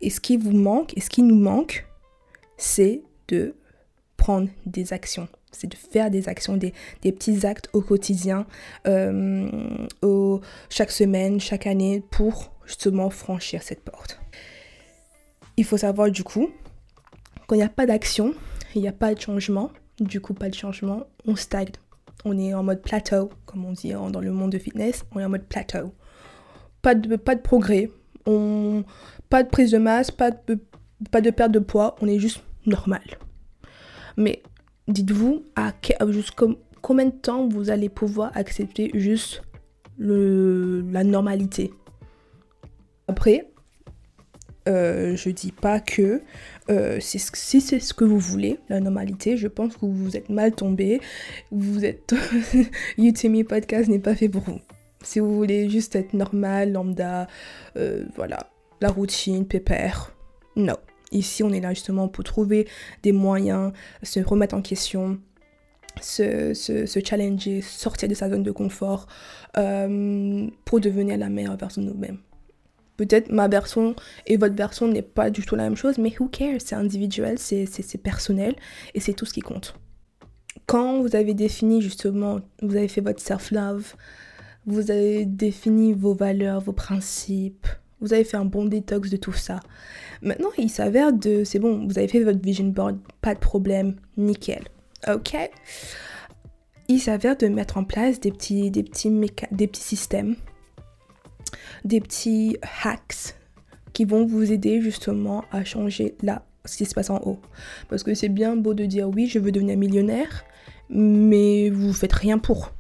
Et 0.02 0.10
ce 0.10 0.20
qui 0.20 0.38
vous 0.38 0.52
manque, 0.52 0.96
et 0.98 1.02
ce 1.02 1.10
qui 1.10 1.24
nous 1.24 1.36
manque, 1.36 1.86
c'est 2.58 3.02
de 3.28 3.56
prendre 4.16 4.50
des 4.66 4.94
actions. 4.94 5.28
C'est 5.52 5.68
de 5.68 5.76
faire 5.76 6.12
des 6.12 6.28
actions, 6.28 6.58
des, 6.58 6.74
petits 7.02 7.46
actes 7.46 7.70
au 7.74 7.82
quotidien, 7.82 8.46
euh, 8.86 9.50
chaque 10.70 10.92
semaine, 10.92 11.40
chaque 11.40 11.66
année, 11.66 12.04
pour 12.12 12.52
justement 12.66 13.10
franchir 13.10 13.64
cette 13.64 13.82
porte. 13.84 14.20
Il 15.56 15.64
faut 15.64 15.78
savoir 15.78 16.12
du 16.12 16.24
coup, 16.24 16.50
quand 17.48 17.56
il 17.56 17.60
n'y 17.60 17.64
a 17.64 17.70
pas 17.70 17.86
d'action, 17.86 18.36
il 18.76 18.82
n'y 18.82 18.88
a 18.88 18.94
pas 18.94 19.16
de 19.16 19.20
changement, 19.22 19.72
du 20.00 20.20
coup 20.22 20.34
pas 20.34 20.50
de 20.50 20.56
changement, 20.56 21.08
on 21.26 21.36
stagne. 21.36 21.72
On 22.26 22.38
est 22.38 22.54
en 22.54 22.64
mode 22.64 22.82
plateau, 22.82 23.30
comme 23.46 23.64
on 23.66 23.72
dit 23.72 23.92
dans 23.92 24.20
le 24.20 24.32
monde 24.32 24.52
de 24.52 24.60
fitness, 24.60 25.06
on 25.14 25.20
est 25.20 25.26
en 25.26 25.30
mode 25.30 25.46
plateau. 25.46 25.94
Pas 26.82 26.94
de, 26.94 27.16
pas 27.16 27.36
de 27.36 27.42
progrès, 27.42 27.90
pas 29.30 29.44
de 29.44 29.50
prise 29.50 29.72
de 29.72 29.78
masse, 29.78 30.12
pas 30.12 30.32
de, 30.32 31.30
perte 31.32 31.52
de 31.52 31.60
poids, 31.60 31.96
on 32.02 32.08
est 32.08 32.20
juste 32.20 32.42
normal. 32.66 33.04
Mais 34.18 34.42
dites-vous 34.88 35.44
à 35.56 35.74
combien 36.82 37.06
de 37.06 37.12
temps 37.12 37.48
vous 37.48 37.70
allez 37.70 37.90
pouvoir 37.90 38.32
accepter 38.36 38.92
juste 38.94 39.42
la 40.00 41.04
normalité? 41.04 41.72
Après, 43.08 43.48
euh, 44.68 45.16
je 45.16 45.30
dis 45.30 45.54
pas 45.54 45.80
que 45.80 46.22
euh, 46.70 46.98
si 47.00 47.20
c'est 47.62 47.80
ce 47.80 47.94
que 47.94 48.04
vous 48.04 48.20
voulez, 48.20 48.60
la 48.68 48.82
normalité, 48.82 49.38
je 49.38 49.48
pense 49.48 49.78
que 49.78 49.86
vous 49.86 50.18
êtes 50.18 50.30
mal 50.30 50.52
tombé. 50.52 51.00
Vous 51.52 51.86
êtes. 51.86 52.14
YouTube 52.98 53.48
Podcast 53.48 53.88
n'est 53.88 54.00
pas 54.00 54.16
fait 54.16 54.28
pour 54.28 54.42
vous. 54.42 54.60
Si 55.08 55.22
vous 55.22 55.34
voulez 55.34 55.70
juste 55.70 55.96
être 55.96 56.12
normal, 56.12 56.74
lambda, 56.74 57.28
euh, 57.78 58.04
voilà, 58.18 58.52
la 58.82 58.90
routine, 58.90 59.48
pépère, 59.48 60.12
non. 60.58 60.76
Ici, 61.14 61.44
on 61.44 61.54
est 61.54 61.62
là 61.62 61.74
justement 61.74 62.10
pour 62.10 62.26
trouver 62.26 62.68
des 63.04 63.14
moyens, 63.14 63.72
se 64.04 64.20
remettre 64.20 64.54
en 64.54 64.62
question, 64.62 65.18
se, 66.02 66.54
challenger, 67.06 67.62
sortir 67.62 68.10
de 68.10 68.16
sa 68.16 68.30
zone 68.30 68.44
de 68.44 68.52
confort 68.52 69.08
euh, 69.56 70.50
pour 70.66 70.82
devenir 70.82 71.18
la 71.18 71.30
meilleure 71.30 71.56
version 71.56 71.82
de 71.82 71.88
nous-mêmes. 71.88 72.18
Peut-être 72.98 73.32
ma 73.32 73.48
version 73.48 73.96
et 74.26 74.36
votre 74.36 74.56
version 74.56 74.90
n'est 74.90 75.02
pas 75.02 75.30
du 75.30 75.42
tout 75.42 75.56
la 75.56 75.64
même 75.64 75.78
chose, 75.78 76.00
mais 76.00 76.14
who 76.20 76.28
cares? 76.28 76.60
C'est 76.60 76.76
individuel, 76.76 77.40
c'est 77.40 78.02
personnel 78.04 78.58
et 78.94 79.00
c'est 79.00 79.14
tout 79.14 79.26
ce 79.26 79.32
qui 79.32 79.42
compte. 79.42 79.80
Quand 80.66 81.02
vous 81.02 81.16
avez 81.16 81.34
défini 81.34 81.82
justement, 81.82 82.42
vous 82.62 82.76
avez 82.76 82.90
fait 82.90 83.00
votre 83.00 83.22
self-love, 83.22 83.96
vous 84.68 84.92
avez 84.92 85.26
défini 85.26 85.94
vos 85.94 86.14
valeurs, 86.14 86.62
vos 86.62 86.74
principes, 86.74 87.68
vous 88.00 88.14
avez 88.14 88.24
fait 88.24 88.38
un 88.38 88.46
bon 88.46 88.66
détox 88.66 89.10
de 89.10 89.18
tout 89.18 89.34
ça. 89.34 89.60
Maintenant, 90.22 90.50
il 90.58 90.70
s'avère 90.70 91.14
de, 91.14 91.44
c'est 91.44 91.58
bon, 91.58 91.88
vous 91.88 91.98
avez 91.98 92.08
fait 92.08 92.24
votre 92.24 92.42
vision 92.42 92.66
board, 92.66 93.00
pas 93.22 93.34
de 93.34 93.40
problème, 93.40 93.96
nickel. 94.18 94.66
Ok? 95.08 95.36
Il 96.90 97.00
s'avère 97.00 97.38
de 97.38 97.48
mettre 97.48 97.78
en 97.78 97.84
place 97.84 98.20
des 98.20 98.32
petits, 98.32 98.70
des 98.70 98.84
petits, 98.84 99.10
des 99.52 99.68
petits 99.68 99.82
systèmes, 99.82 100.36
des 101.86 102.02
petits 102.02 102.58
hacks 102.84 103.36
qui 103.94 104.06
vont 104.06 104.26
vous 104.26 104.52
aider 104.52 104.82
justement 104.82 105.44
à 105.52 105.64
changer 105.64 106.16
là 106.22 106.44
ce 106.66 106.78
qui 106.78 106.86
se 106.86 106.94
passe 106.94 107.10
en 107.10 107.20
haut. 107.26 107.40
Parce 107.90 108.04
que 108.04 108.14
c'est 108.14 108.30
bien 108.30 108.56
beau 108.56 108.74
de 108.74 108.86
dire 108.86 109.10
oui, 109.10 109.28
je 109.28 109.40
veux 109.40 109.52
devenir 109.52 109.78
millionnaire, 109.78 110.44
mais 110.90 111.70
vous 111.70 111.94
faites 111.94 112.14
rien 112.14 112.38
pour. 112.38 112.74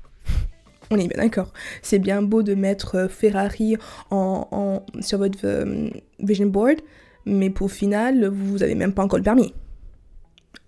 On 0.91 0.97
est 0.97 1.07
bien 1.07 1.21
d'accord. 1.23 1.51
C'est 1.81 1.99
bien 1.99 2.21
beau 2.21 2.43
de 2.43 2.55
mettre 2.55 2.95
euh, 2.95 3.07
Ferrari 3.07 3.77
en, 4.09 4.83
sur 5.01 5.17
votre 5.17 5.39
euh, 5.43 5.89
vision 6.19 6.47
board, 6.47 6.77
mais 7.25 7.49
pour 7.49 7.71
final, 7.71 8.27
vous 8.27 8.59
n'avez 8.59 8.75
même 8.75 8.93
pas 8.93 9.03
encore 9.03 9.19
le 9.19 9.23
permis. 9.23 9.53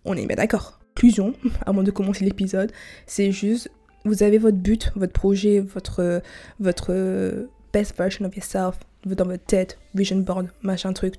On 0.05 0.15
est 0.15 0.25
bien 0.25 0.35
d'accord. 0.35 0.79
Conclusion, 0.95 1.33
avant 1.65 1.83
de 1.83 1.91
commencer 1.91 2.25
l'épisode, 2.25 2.71
c'est 3.05 3.31
juste, 3.31 3.71
vous 4.03 4.23
avez 4.23 4.37
votre 4.37 4.57
but, 4.57 4.91
votre 4.95 5.13
projet, 5.13 5.59
votre, 5.59 6.21
votre 6.59 7.47
best 7.71 7.95
version 7.97 8.25
of 8.25 8.35
yourself 8.35 8.79
dans 9.05 9.25
votre 9.25 9.45
tête, 9.45 9.79
vision 9.95 10.17
board, 10.17 10.47
machin 10.61 10.93
truc, 10.93 11.15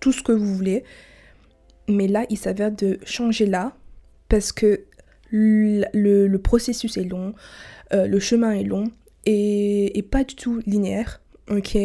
tout 0.00 0.12
ce 0.12 0.22
que 0.22 0.32
vous 0.32 0.54
voulez. 0.54 0.84
Mais 1.88 2.08
là, 2.08 2.26
il 2.30 2.36
s'avère 2.36 2.70
de 2.70 2.98
changer 3.04 3.46
là, 3.46 3.72
parce 4.28 4.52
que 4.52 4.84
le 5.32 6.36
processus 6.36 6.96
est 6.96 7.04
long, 7.04 7.34
euh, 7.92 8.06
le 8.06 8.20
chemin 8.20 8.52
est 8.52 8.64
long 8.64 8.84
et, 9.26 10.04
pas 10.10 10.24
du 10.24 10.34
tout 10.34 10.60
linéaire. 10.66 11.20
Ok, 11.50 11.76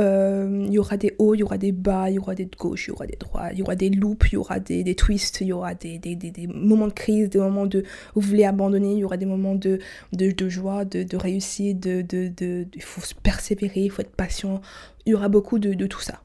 euh, 0.00 0.64
il 0.66 0.72
y 0.72 0.78
aura 0.78 0.96
des 0.96 1.14
hauts, 1.18 1.34
il 1.34 1.38
y 1.38 1.42
aura 1.44 1.58
des 1.58 1.70
bas, 1.70 2.10
il 2.10 2.14
y 2.14 2.18
aura 2.18 2.34
des 2.34 2.46
gauches, 2.46 2.88
il 2.88 2.90
y 2.90 2.92
aura 2.92 3.06
des 3.06 3.16
droits, 3.16 3.52
il 3.52 3.58
y 3.60 3.62
aura 3.62 3.76
des 3.76 3.88
loops, 3.88 4.32
il 4.32 4.34
y 4.34 4.36
aura 4.36 4.58
des, 4.58 4.82
des 4.82 4.96
twists, 4.96 5.40
il 5.40 5.46
y 5.46 5.52
aura 5.52 5.74
des, 5.74 5.98
des, 5.98 6.16
des, 6.16 6.46
moments 6.48 6.88
de 6.88 6.92
crise, 6.92 7.30
des 7.30 7.38
moments 7.38 7.66
de 7.66 7.84
où 8.16 8.20
vous 8.20 8.28
voulez 8.28 8.44
abandonner, 8.44 8.94
il 8.94 8.98
y 8.98 9.04
aura 9.04 9.16
des 9.16 9.26
moments 9.26 9.54
de, 9.54 9.78
de, 10.12 10.32
de 10.32 10.48
joie, 10.48 10.84
de, 10.84 11.04
de 11.04 11.16
réussite, 11.16 11.78
de, 11.78 12.02
de, 12.02 12.32
de, 12.36 12.66
il 12.74 12.82
faut 12.82 13.00
persévérer, 13.22 13.82
il 13.82 13.90
faut 13.90 14.02
être 14.02 14.10
patient, 14.10 14.60
il 15.06 15.10
y 15.10 15.14
aura 15.14 15.28
beaucoup 15.28 15.60
de, 15.60 15.72
de 15.72 15.86
tout 15.86 16.00
ça. 16.00 16.20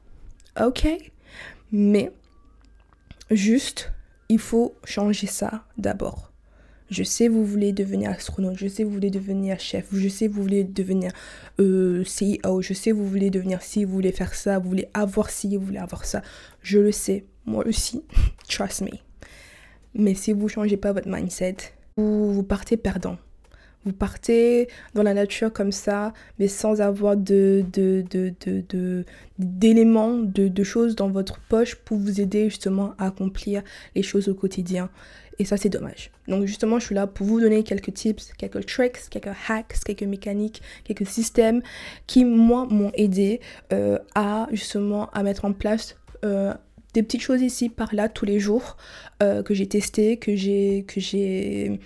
Ok, 0.60 0.88
mais 1.70 2.10
juste, 3.30 3.92
il 4.28 4.40
faut 4.40 4.74
changer 4.84 5.28
ça 5.28 5.64
d'abord. 5.78 6.32
Je 6.90 7.02
sais 7.02 7.28
vous 7.28 7.44
voulez 7.44 7.72
devenir 7.72 8.10
astronaute, 8.10 8.56
je 8.56 8.68
sais 8.68 8.84
vous 8.84 8.90
voulez 8.90 9.10
devenir 9.10 9.58
chef, 9.58 9.86
je 9.92 10.08
sais 10.08 10.28
vous 10.28 10.40
voulez 10.40 10.62
devenir 10.64 11.12
euh, 11.58 12.04
CEO, 12.04 12.62
je 12.62 12.74
sais 12.74 12.92
vous 12.92 13.06
voulez 13.06 13.30
devenir 13.30 13.62
ci, 13.62 13.84
vous 13.84 13.92
voulez 13.92 14.12
faire 14.12 14.34
ça, 14.34 14.58
vous 14.58 14.68
voulez 14.68 14.88
avoir 14.94 15.30
ci, 15.30 15.56
vous 15.56 15.64
voulez 15.66 15.78
avoir 15.78 16.04
ça. 16.04 16.22
Je 16.62 16.78
le 16.78 16.92
sais, 16.92 17.24
moi 17.44 17.66
aussi, 17.66 18.04
trust 18.48 18.82
me. 18.82 18.90
Mais 19.94 20.14
si 20.14 20.32
vous 20.32 20.48
changez 20.48 20.76
pas 20.76 20.92
votre 20.92 21.08
mindset, 21.08 21.56
vous 21.96 22.42
partez 22.42 22.76
perdant. 22.76 23.16
Vous 23.86 23.92
partez 23.92 24.68
dans 24.94 25.04
la 25.04 25.14
nature 25.14 25.52
comme 25.52 25.70
ça, 25.70 26.12
mais 26.40 26.48
sans 26.48 26.80
avoir 26.80 27.16
de, 27.16 27.64
d'éléments, 29.38 30.14
de, 30.18 30.48
de, 30.48 30.64
choses 30.64 30.96
dans 30.96 31.08
votre 31.08 31.38
poche 31.48 31.76
pour 31.76 31.96
vous 31.96 32.20
aider 32.20 32.50
justement 32.50 32.94
à 32.98 33.06
accomplir 33.06 33.62
les 33.94 34.02
choses 34.02 34.28
au 34.28 34.34
quotidien. 34.34 34.90
Et 35.38 35.44
ça, 35.44 35.56
c'est 35.56 35.68
dommage. 35.68 36.10
Donc 36.28 36.46
justement, 36.46 36.78
je 36.78 36.86
suis 36.86 36.94
là 36.94 37.06
pour 37.06 37.26
vous 37.26 37.40
donner 37.40 37.62
quelques 37.62 37.94
tips, 37.94 38.32
quelques 38.38 38.66
tricks, 38.66 39.08
quelques 39.10 39.36
hacks, 39.48 39.76
quelques 39.84 40.02
mécaniques, 40.02 40.62
quelques 40.84 41.06
systèmes 41.06 41.62
qui, 42.06 42.24
moi, 42.24 42.66
m'ont 42.68 42.90
aidé 42.94 43.40
euh, 43.72 43.98
à 44.14 44.48
justement 44.50 45.10
à 45.10 45.22
mettre 45.22 45.44
en 45.44 45.52
place 45.52 45.96
euh, 46.24 46.54
des 46.94 47.02
petites 47.02 47.20
choses 47.20 47.42
ici, 47.42 47.68
par 47.68 47.94
là, 47.94 48.08
tous 48.08 48.24
les 48.24 48.40
jours, 48.40 48.78
euh, 49.22 49.42
que 49.42 49.52
j'ai 49.52 49.66
testé, 49.66 50.16
que 50.16 50.34
j'ai 50.34 50.84
que 50.88 50.98
j'ai 50.98 51.78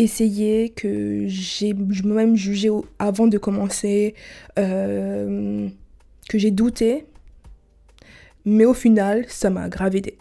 essayé, 0.00 0.70
que 0.70 1.24
j'ai 1.26 1.74
moi-même 1.74 2.36
jugé 2.36 2.70
avant 2.98 3.26
de 3.26 3.38
commencer, 3.38 4.14
que 4.56 5.68
j'ai 6.34 6.50
douté. 6.50 7.04
Mais 8.44 8.64
au 8.64 8.74
final, 8.74 9.26
ça 9.28 9.50
m'a 9.50 9.68
grave 9.68 9.96
aidé. 9.96 10.16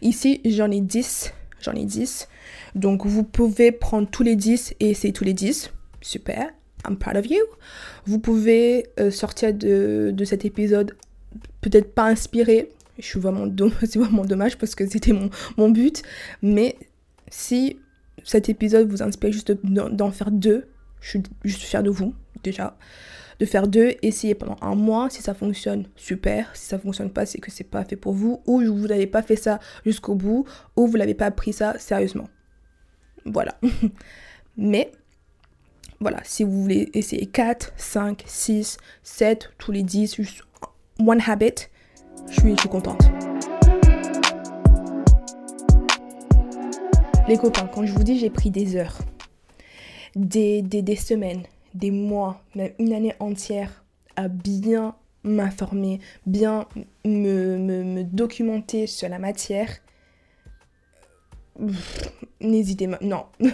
Ici, 0.00 0.40
j'en 0.44 0.70
ai 0.70 0.80
10 0.80 1.32
j'en 1.64 1.72
ai 1.72 1.84
10. 1.84 2.28
Donc 2.74 3.06
vous 3.06 3.24
pouvez 3.24 3.72
prendre 3.72 4.08
tous 4.08 4.22
les 4.22 4.36
10 4.36 4.74
et 4.80 4.90
essayer 4.90 5.12
tous 5.12 5.24
les 5.24 5.32
10. 5.32 5.70
Super, 6.00 6.50
I'm 6.86 6.96
proud 6.96 7.16
of 7.16 7.26
you. 7.26 7.40
Vous 8.06 8.18
pouvez 8.18 8.86
euh, 9.00 9.10
sortir 9.10 9.52
de, 9.54 10.12
de, 10.14 10.24
cet 10.24 10.44
épisode 10.44 10.96
peut-être 11.60 11.94
pas 11.94 12.04
inspiré. 12.04 12.70
Je 12.98 13.06
suis 13.06 13.20
vraiment 13.20 13.48
c'est 13.80 13.98
vraiment 13.98 14.24
dommage 14.24 14.58
parce 14.58 14.74
que 14.74 14.86
c'était 14.86 15.12
mon, 15.12 15.30
mon 15.56 15.70
but. 15.70 16.02
Mais 16.42 16.76
si 17.30 17.78
cet 18.24 18.48
épisode 18.48 18.88
vous 18.88 19.02
inspire 19.02 19.32
juste 19.32 19.52
d'en 19.52 20.10
faire 20.10 20.30
deux, 20.30 20.66
je 21.00 21.10
suis 21.10 21.22
juste 21.44 21.62
fière 21.62 21.82
de 21.82 21.90
vous 21.90 22.14
déjà 22.42 22.76
de 23.40 23.46
faire 23.46 23.66
deux, 23.66 23.94
essayer 24.02 24.34
pendant 24.34 24.56
un 24.60 24.74
mois. 24.74 25.10
Si 25.10 25.22
ça 25.22 25.34
fonctionne, 25.34 25.86
super. 25.96 26.54
Si 26.54 26.66
ça 26.66 26.78
fonctionne 26.78 27.10
pas, 27.10 27.26
c'est 27.26 27.38
que 27.38 27.50
c'est 27.50 27.64
pas 27.64 27.84
fait 27.84 27.96
pour 27.96 28.12
vous. 28.12 28.40
Ou 28.46 28.60
vous 28.60 28.86
n'avez 28.86 29.06
pas 29.06 29.22
fait 29.22 29.36
ça 29.36 29.58
jusqu'au 29.84 30.14
bout. 30.14 30.46
Ou 30.76 30.86
vous 30.86 30.98
n'avez 30.98 31.14
pas 31.14 31.30
pris 31.30 31.52
ça 31.52 31.78
sérieusement. 31.78 32.28
Voilà. 33.24 33.58
Mais, 34.56 34.92
voilà, 36.00 36.18
si 36.22 36.44
vous 36.44 36.62
voulez 36.62 36.90
essayer 36.94 37.26
4, 37.26 37.72
5, 37.76 38.22
6, 38.24 38.76
7, 39.02 39.50
tous 39.58 39.72
les 39.72 39.82
10, 39.82 40.14
juste 40.16 40.42
one 41.00 41.20
habit, 41.26 41.68
je 42.28 42.40
suis, 42.40 42.56
je 42.56 42.68
contente. 42.68 43.02
Les 47.26 47.38
copains, 47.38 47.66
quand 47.66 47.86
je 47.86 47.92
vous 47.94 48.04
dis 48.04 48.18
j'ai 48.18 48.28
pris 48.28 48.50
des 48.50 48.76
heures, 48.76 48.98
des, 50.14 50.60
des, 50.60 50.82
des 50.82 50.96
semaines, 50.96 51.42
des 51.72 51.90
mois, 51.90 52.42
même 52.54 52.72
une 52.78 52.92
année 52.92 53.14
entière 53.18 53.82
à 54.14 54.28
bien 54.28 54.94
m'informer, 55.22 56.00
bien 56.26 56.66
me, 57.06 58.02
documenter 58.02 58.86
sur 58.86 59.08
la 59.08 59.18
matière, 59.18 59.70
n'hésitez 62.42 62.88
pas. 62.88 62.98
Non, 63.00 63.24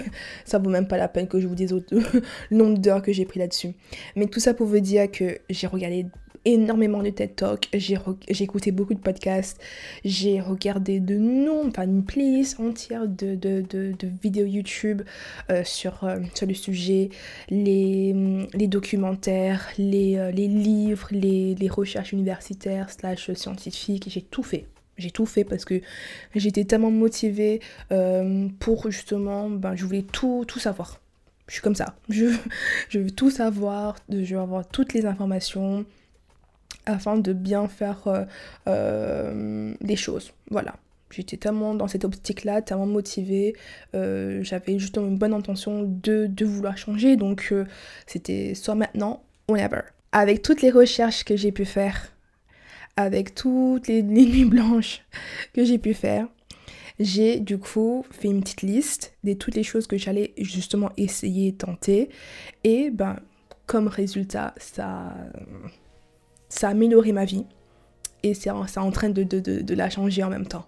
ça 0.45 0.59
vaut 0.59 0.69
même 0.69 0.89
pas 0.89 0.97
la 0.97 1.07
peine 1.07 1.29
que 1.29 1.39
je 1.39 1.47
vous 1.47 1.55
dise 1.55 1.73
le 1.93 2.57
nombre 2.57 2.79
d'heures 2.79 3.03
que 3.03 3.13
j'ai 3.13 3.25
pris 3.25 3.39
là-dessus. 3.39 3.75
Mais 4.17 4.27
tout 4.27 4.41
ça 4.41 4.53
pour 4.53 4.67
vous 4.67 4.81
dire 4.81 5.09
que 5.13 5.39
j'ai 5.49 5.69
regardé 5.69 6.07
énormément 6.45 7.03
de 7.03 7.11
TED 7.11 7.37
Talk, 7.37 7.69
j'ai 7.75 8.45
écouté 8.45 8.73
beaucoup 8.73 8.95
de 8.95 9.01
podcasts, 9.01 9.61
j'ai 10.05 10.41
regardé 10.41 11.01
de 11.01 11.17
nombreux, 11.17 11.69
enfin 11.69 11.85
une 11.85 12.05
playlist 12.05 12.61
entière 12.61 13.07
de, 13.07 13.35
de, 13.35 13.63
de, 13.69 14.09
vidéos 14.23 14.47
YouTube 14.47 15.03
euh, 15.51 15.63
sur, 15.65 16.05
euh, 16.05 16.19
sur 16.35 16.47
le 16.47 16.55
sujet, 16.55 17.11
les, 17.51 18.47
les 18.55 18.69
documentaires, 18.69 19.69
les, 19.79 20.17
euh, 20.17 20.31
les 20.31 20.49
livres, 20.49 21.09
les, 21.11 21.55
les, 21.55 21.69
recherches 21.69 22.13
universitaires 22.13 22.91
slash 22.91 23.33
scientifiques, 23.33 24.09
j'ai 24.09 24.23
tout 24.23 24.43
fait. 24.43 24.67
J'ai 24.97 25.11
tout 25.11 25.27
fait 25.27 25.45
parce 25.45 25.65
que 25.65 25.81
j'étais 26.35 26.65
tellement 26.65 26.91
motivée 26.91 27.61
pour 28.59 28.91
justement, 28.91 29.49
ben, 29.49 29.75
je 29.75 29.87
voulais 29.87 30.03
tout, 30.03 30.45
tout 30.47 30.59
savoir. 30.59 31.01
Je 31.47 31.55
suis 31.55 31.63
comme 31.63 31.75
ça. 31.75 31.97
Je, 32.09 32.27
je 32.91 32.99
veux 32.99 33.11
tout 33.11 33.31
savoir, 33.31 33.97
je 34.09 34.35
veux 34.35 34.41
avoir 34.41 34.69
toutes 34.69 34.93
les 34.93 35.07
informations, 35.07 35.87
afin 36.87 37.17
de 37.17 37.33
bien 37.33 37.69
faire 37.69 38.07
euh, 38.07 38.25
euh, 38.69 39.75
les 39.81 39.97
choses. 39.97 40.33
Voilà. 40.51 40.77
J'étais 41.11 41.37
tellement 41.37 41.75
dans 41.75 41.89
cette 41.89 42.05
optique-là, 42.05 42.63
tellement 42.63 42.87
motivée. 42.87 43.57
Euh, 43.95 44.45
j'avais 44.45 44.79
justement 44.79 45.09
une 45.09 45.19
bonne 45.19 45.35
intention 45.35 45.83
de, 45.83 46.27
de 46.27 46.45
vouloir 46.45 46.79
changer. 46.79 47.17
Donc 47.17 47.53
c'était 48.07 48.55
soit 48.55 48.77
maintenant 48.77 49.23
ou 49.49 49.57
never. 49.57 49.81
Avec 50.13 50.43
toutes 50.43 50.63
les 50.63 50.71
recherches 50.71 51.25
que 51.25 51.37
j'ai 51.37 51.51
pu 51.51 51.65
faire, 51.65 52.13
avec 52.97 53.35
toutes 53.35 53.89
les, 53.89 54.03
nuits 54.03 54.45
blanches 54.45 55.03
que 55.53 55.65
j'ai 55.65 55.79
pu 55.79 55.95
faire, 55.95 56.29
j'ai 57.01 57.41
du 57.41 57.59
coup 57.59 58.05
fait 58.13 58.29
une 58.29 58.43
petite 58.43 58.63
liste 58.63 59.15
de 59.25 59.33
toutes 59.33 59.57
les 59.57 59.65
choses 59.65 59.89
que 59.89 59.97
j'allais 59.97 60.33
justement 60.39 60.91
essayer, 60.97 61.53
tenter. 61.53 62.09
Et 62.63 62.91
ben, 62.91 63.19
comme 63.67 63.89
résultat, 63.89 64.55
ça 64.59 65.13
ça 66.51 66.69
a 66.69 66.71
amélioré 66.73 67.13
ma 67.13 67.25
vie 67.25 67.47
et 68.23 68.35
c'est 68.35 68.51
en, 68.51 68.91
train 68.91 69.09
de, 69.09 69.75
la 69.75 69.89
changer 69.89 70.23
en 70.23 70.29
même 70.29 70.47
temps. 70.47 70.67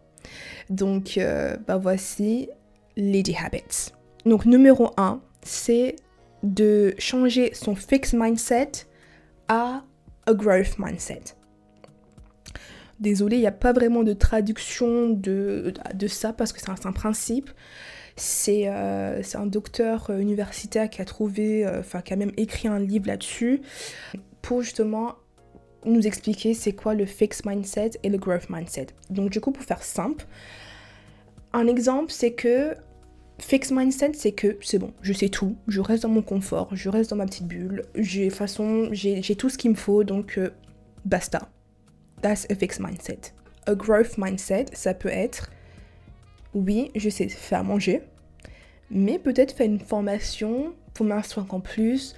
Donc, 0.70 1.18
euh, 1.18 1.56
bah 1.66 1.76
voici 1.76 2.48
Lady 2.96 3.36
Habits. 3.36 3.92
Donc, 4.24 4.46
numéro 4.46 4.90
1, 4.96 5.20
c'est 5.42 5.96
de 6.42 6.94
changer 6.98 7.52
son 7.52 7.74
fixed 7.74 8.18
mindset 8.18 8.70
à 9.48 9.82
a 10.26 10.34
growth 10.34 10.78
mindset. 10.78 11.22
désolée, 13.00 13.36
il 13.36 13.40
n'y 13.40 13.46
a 13.46 13.52
pas 13.52 13.72
vraiment 13.72 14.04
de 14.04 14.12
traduction 14.12 15.10
de, 15.10 15.74
de 15.94 16.06
ça 16.06 16.32
parce 16.32 16.52
que 16.52 16.60
c'est 16.60 16.86
un, 16.86 16.92
principe. 16.92 17.50
C'est 18.14 18.68
un 18.68 19.46
docteur 19.46 20.10
universitaire 20.10 20.88
qui 20.88 21.02
a 21.02 21.04
trouvé, 21.04 21.66
enfin 21.78 22.00
qui 22.02 22.12
a 22.12 22.16
même 22.16 22.32
écrit 22.36 22.68
un 22.68 22.78
livre 22.78 23.08
là-dessus 23.08 23.62
pour 24.42 24.62
justement 24.62 25.16
nous 25.84 26.06
expliquer 26.06 26.54
c'est 26.54 26.72
quoi 26.72 26.94
le 26.94 27.06
fixed 27.06 27.46
mindset 27.46 27.92
et 28.02 28.08
le 28.08 28.18
growth 28.18 28.48
mindset. 28.50 28.88
Donc 29.10 29.30
du 29.30 29.40
coup, 29.40 29.52
pour 29.52 29.64
faire 29.64 29.82
simple, 29.82 30.26
un 31.52 31.66
exemple, 31.66 32.12
c'est 32.12 32.32
que 32.32 32.74
fixed 33.38 33.76
mindset, 33.76 34.12
c'est 34.14 34.32
que 34.32 34.56
c'est 34.60 34.78
bon, 34.78 34.92
je 35.02 35.12
sais 35.12 35.28
tout, 35.28 35.56
je 35.68 35.80
reste 35.80 36.04
dans 36.04 36.08
mon 36.08 36.22
confort, 36.22 36.68
je 36.72 36.88
reste 36.88 37.10
dans 37.10 37.16
ma 37.16 37.26
petite 37.26 37.46
bulle, 37.46 37.84
j'ai 37.94 38.30
façon, 38.30 38.88
j'ai 38.92 39.36
tout 39.36 39.48
ce 39.48 39.58
qu'il 39.58 39.70
me 39.72 39.76
faut, 39.76 40.04
donc 40.04 40.38
euh, 40.38 40.50
basta. 41.04 41.48
That's 42.22 42.46
a 42.50 42.54
fixed 42.54 42.80
mindset. 42.80 43.32
A 43.66 43.74
growth 43.74 44.16
mindset, 44.16 44.66
ça 44.72 44.94
peut 44.94 45.08
être, 45.08 45.50
oui, 46.54 46.90
je 46.94 47.10
sais 47.10 47.28
faire 47.28 47.64
manger, 47.64 48.02
mais 48.90 49.18
peut-être 49.18 49.54
faire 49.54 49.66
une 49.66 49.80
formation 49.80 50.74
pour 50.94 51.06
m'instruire 51.06 51.44
encore 51.44 51.62
plus, 51.62 52.14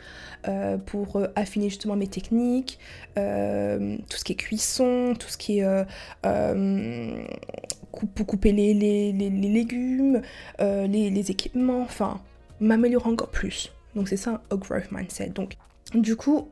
euh, 0.48 0.76
pour 0.76 1.16
euh, 1.16 1.28
affiner 1.36 1.68
justement 1.68 1.96
mes 1.96 2.06
techniques, 2.06 2.78
euh, 3.18 3.96
tout 4.08 4.16
ce 4.16 4.24
qui 4.24 4.32
est 4.32 4.36
cuisson, 4.36 5.14
tout 5.18 5.28
ce 5.28 5.38
qui 5.38 5.60
est 5.60 5.84
pour 8.14 8.26
couper 8.26 8.52
les, 8.52 8.74
les, 8.74 9.12
les, 9.12 9.30
légumes, 9.30 10.20
les, 10.58 11.30
équipements, 11.30 11.82
enfin, 11.82 12.20
m'améliorer 12.60 13.08
encore 13.08 13.30
plus. 13.30 13.72
Donc 13.94 14.08
c'est 14.08 14.16
ça 14.16 14.42
un 14.50 14.56
growth 14.56 14.90
mindset. 14.90 15.28
Donc 15.28 15.56
du 15.94 16.16
coup, 16.16 16.48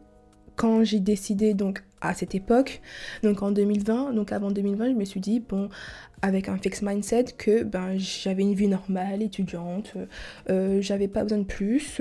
quand 0.56 0.84
j'ai 0.84 1.00
décidé 1.00 1.54
donc 1.54 1.82
à 2.02 2.14
cette 2.14 2.34
époque, 2.34 2.80
donc 3.22 3.42
en 3.42 3.50
2020, 3.50 4.12
donc 4.12 4.32
avant 4.32 4.50
2020, 4.50 4.90
je 4.90 4.94
me 4.94 5.04
suis 5.04 5.20
dit 5.20 5.40
bon, 5.40 5.68
avec 6.20 6.48
un 6.48 6.58
fixed 6.58 6.82
mindset 6.82 7.24
que 7.38 7.62
ben 7.62 7.96
j'avais 7.96 8.42
une 8.42 8.54
vie 8.54 8.68
normale, 8.68 9.22
étudiante, 9.22 9.94
j'avais 10.48 11.08
pas 11.08 11.22
besoin 11.22 11.38
de 11.38 11.44
plus, 11.44 12.00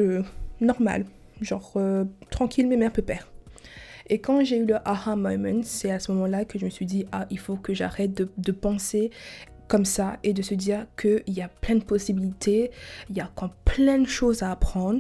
normal 0.60 1.06
genre 1.42 1.74
euh, 1.76 2.06
tranquille 2.30 2.68
mais 2.68 2.78
mère 2.78 2.92
père. 2.92 3.28
Et 4.08 4.20
quand 4.20 4.44
j'ai 4.44 4.58
eu 4.58 4.66
le 4.66 4.76
aha 4.86 5.16
moment, 5.16 5.62
c'est 5.64 5.92
à 5.92 6.00
ce 6.00 6.12
moment-là 6.12 6.44
que 6.44 6.60
je 6.60 6.66
me 6.66 6.70
suis 6.70 6.86
dit, 6.86 7.06
ah, 7.12 7.28
il 7.30 7.40
faut 7.40 7.56
que 7.56 7.74
j'arrête 7.74 8.14
de, 8.14 8.52
penser 8.52 9.10
comme 9.72 9.86
ça 9.86 10.18
et 10.24 10.34
de 10.34 10.42
se 10.42 10.54
dire 10.54 10.86
qu'il 11.00 11.24
y 11.34 11.42
a 11.42 11.48
plein 11.48 11.76
de 11.76 11.84
possibilités, 11.84 12.72
il 13.10 13.16
y 13.16 13.22
a 13.22 13.24
encore 13.24 13.52
plein 13.64 14.00
de 14.00 14.06
choses 14.06 14.44
à 14.44 14.52
apprendre. 14.52 15.00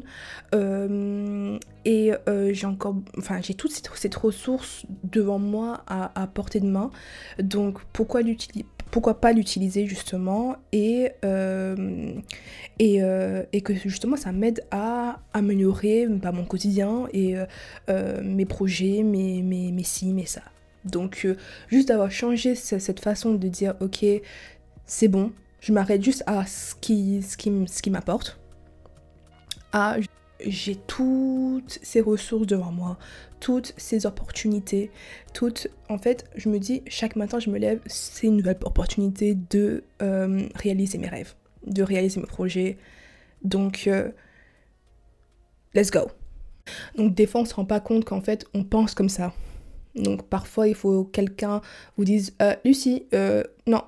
Euh, 0.56 1.60
et 1.84 2.14
euh, 2.30 2.54
j'ai 2.54 2.68
encore, 2.68 2.96
enfin, 3.18 3.42
j'ai 3.42 3.54
toutes 3.54 3.74
cette, 3.74 4.16
ressources 4.16 4.86
devant 5.04 5.40
moi 5.40 5.84
à, 5.88 6.26
portée 6.28 6.62
de 6.62 6.68
main. 6.68 6.90
Donc, 7.38 7.80
pourquoi 7.92 8.22
l'utiliser 8.22 8.66
pourquoi 8.92 9.22
pas 9.22 9.32
l'utiliser 9.32 9.88
justement 9.88 10.58
et, 10.74 11.12
euh, 11.24 12.14
euh, 12.82 13.44
et, 13.54 13.62
que 13.62 13.74
justement 13.74 14.18
ça 14.18 14.34
m'aide 14.34 14.66
à 14.70 15.22
améliorer 15.34 16.08
bah, 16.08 16.34
mon 16.34 16.44
quotidien 16.44 17.08
et 17.14 17.36
mes 18.22 18.46
projets, 18.46 19.02
mes, 19.04 19.42
mes, 19.44 19.72
mes 19.72 19.84
ci, 19.84 20.12
mes 20.12 20.26
ça. 20.26 20.42
Donc 20.84 21.28
juste 21.70 21.88
d'avoir 21.90 22.12
changé 22.12 22.56
cette 22.56 23.00
façon 23.00 23.36
de 23.36 23.48
dire 23.48 23.76
ok 23.82 24.04
c'est 24.86 25.08
bon, 25.08 25.32
je 25.60 25.74
m'arrête 25.74 26.04
juste 26.04 26.24
à 26.28 26.46
ce 26.46 26.76
qui, 26.76 27.22
ce 27.22 27.38
qui, 27.38 27.52
ce 27.68 27.82
qui 27.82 27.90
m'apporte, 27.90 28.40
à 29.74 29.98
j'ai 30.46 30.76
toutes 30.76 31.80
ces 31.82 32.02
ressources 32.02 32.48
devant 32.48 32.72
moi, 32.72 32.98
toutes 33.40 33.74
ces 33.78 34.06
opportunités, 34.06 34.92
toutes... 35.34 35.68
En 35.90 35.98
fait, 35.98 36.26
je 36.36 36.50
me 36.50 36.60
dis, 36.60 36.84
chaque 36.88 37.16
matin, 37.16 37.40
je 37.40 37.50
me 37.50 37.58
lève, 37.58 37.80
c'est 37.86 38.28
une 38.28 38.38
nouvelle 38.38 38.58
opportunité 38.64 39.36
de 39.50 39.84
euh, 40.02 40.48
réaliser 40.56 40.98
mes 40.98 41.08
rêves, 41.08 41.36
de 41.66 41.84
réaliser 41.84 42.20
mes 42.20 42.28
projets. 42.28 42.78
Donc, 43.44 43.86
euh, 43.88 44.10
let's 45.74 45.92
go. 45.92 46.12
Donc, 46.96 47.14
des 47.14 47.26
fois, 47.26 47.42
on 47.42 47.46
se 47.46 47.54
rend 47.54 47.66
pas 47.66 47.80
compte 47.80 48.06
qu'en 48.06 48.22
fait, 48.22 48.46
on 48.54 48.64
pense 48.64 48.94
comme 48.94 49.10
ça. 49.10 49.34
Donc, 49.96 50.28
parfois, 50.28 50.68
il 50.68 50.76
faut 50.76 51.04
que 51.04 51.12
quelqu'un 51.12 51.62
vous 51.98 52.06
dise, 52.06 52.34
euh, 52.42 52.56
Lucie, 52.64 53.08
non, 53.68 53.84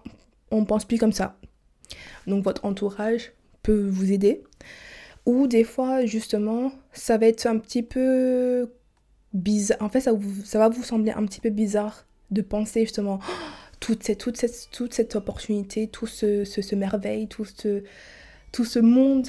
on 0.54 0.66
pense 0.66 0.86
plus 0.86 0.98
comme 0.98 1.12
ça. 1.12 1.38
Donc, 2.28 2.44
votre 2.44 2.66
entourage 2.66 3.34
peut 3.64 3.88
vous 3.90 4.12
aider. 4.12 4.44
Ou 5.26 5.48
des 5.48 5.64
fois, 5.64 6.06
justement, 6.06 6.72
ça 6.92 7.18
va 7.18 7.28
être 7.28 7.46
un 7.46 7.58
petit 7.58 7.84
peu 7.84 8.70
bizarre. 9.34 9.82
En 9.82 9.90
fait, 9.90 10.02
ça, 10.02 10.12
va 10.60 10.70
vous 10.70 10.84
sembler 10.84 11.12
un 11.12 11.26
petit 11.26 11.42
peu 11.42 11.50
bizarre 11.50 12.06
de 12.32 12.42
penser 12.42 12.82
justement 12.82 13.20
toute, 13.80 14.04
cette, 14.04 14.20
toute, 14.20 14.38
cette, 14.38 14.70
toute 14.72 14.94
cette 14.94 15.16
opportunité, 15.16 15.88
tout 15.88 16.08
ce, 16.08 16.44
ce, 16.46 16.76
merveille, 16.76 17.28
tout 17.28 17.46
ce, 17.46 17.84
tout 18.52 18.66
ce 18.66 18.80
monde 18.80 19.28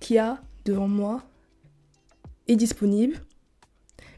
qu'il 0.00 0.16
y 0.16 0.18
a 0.18 0.40
devant 0.64 0.88
moi 0.88 1.24
est 2.48 2.56
disponible. 2.56 3.16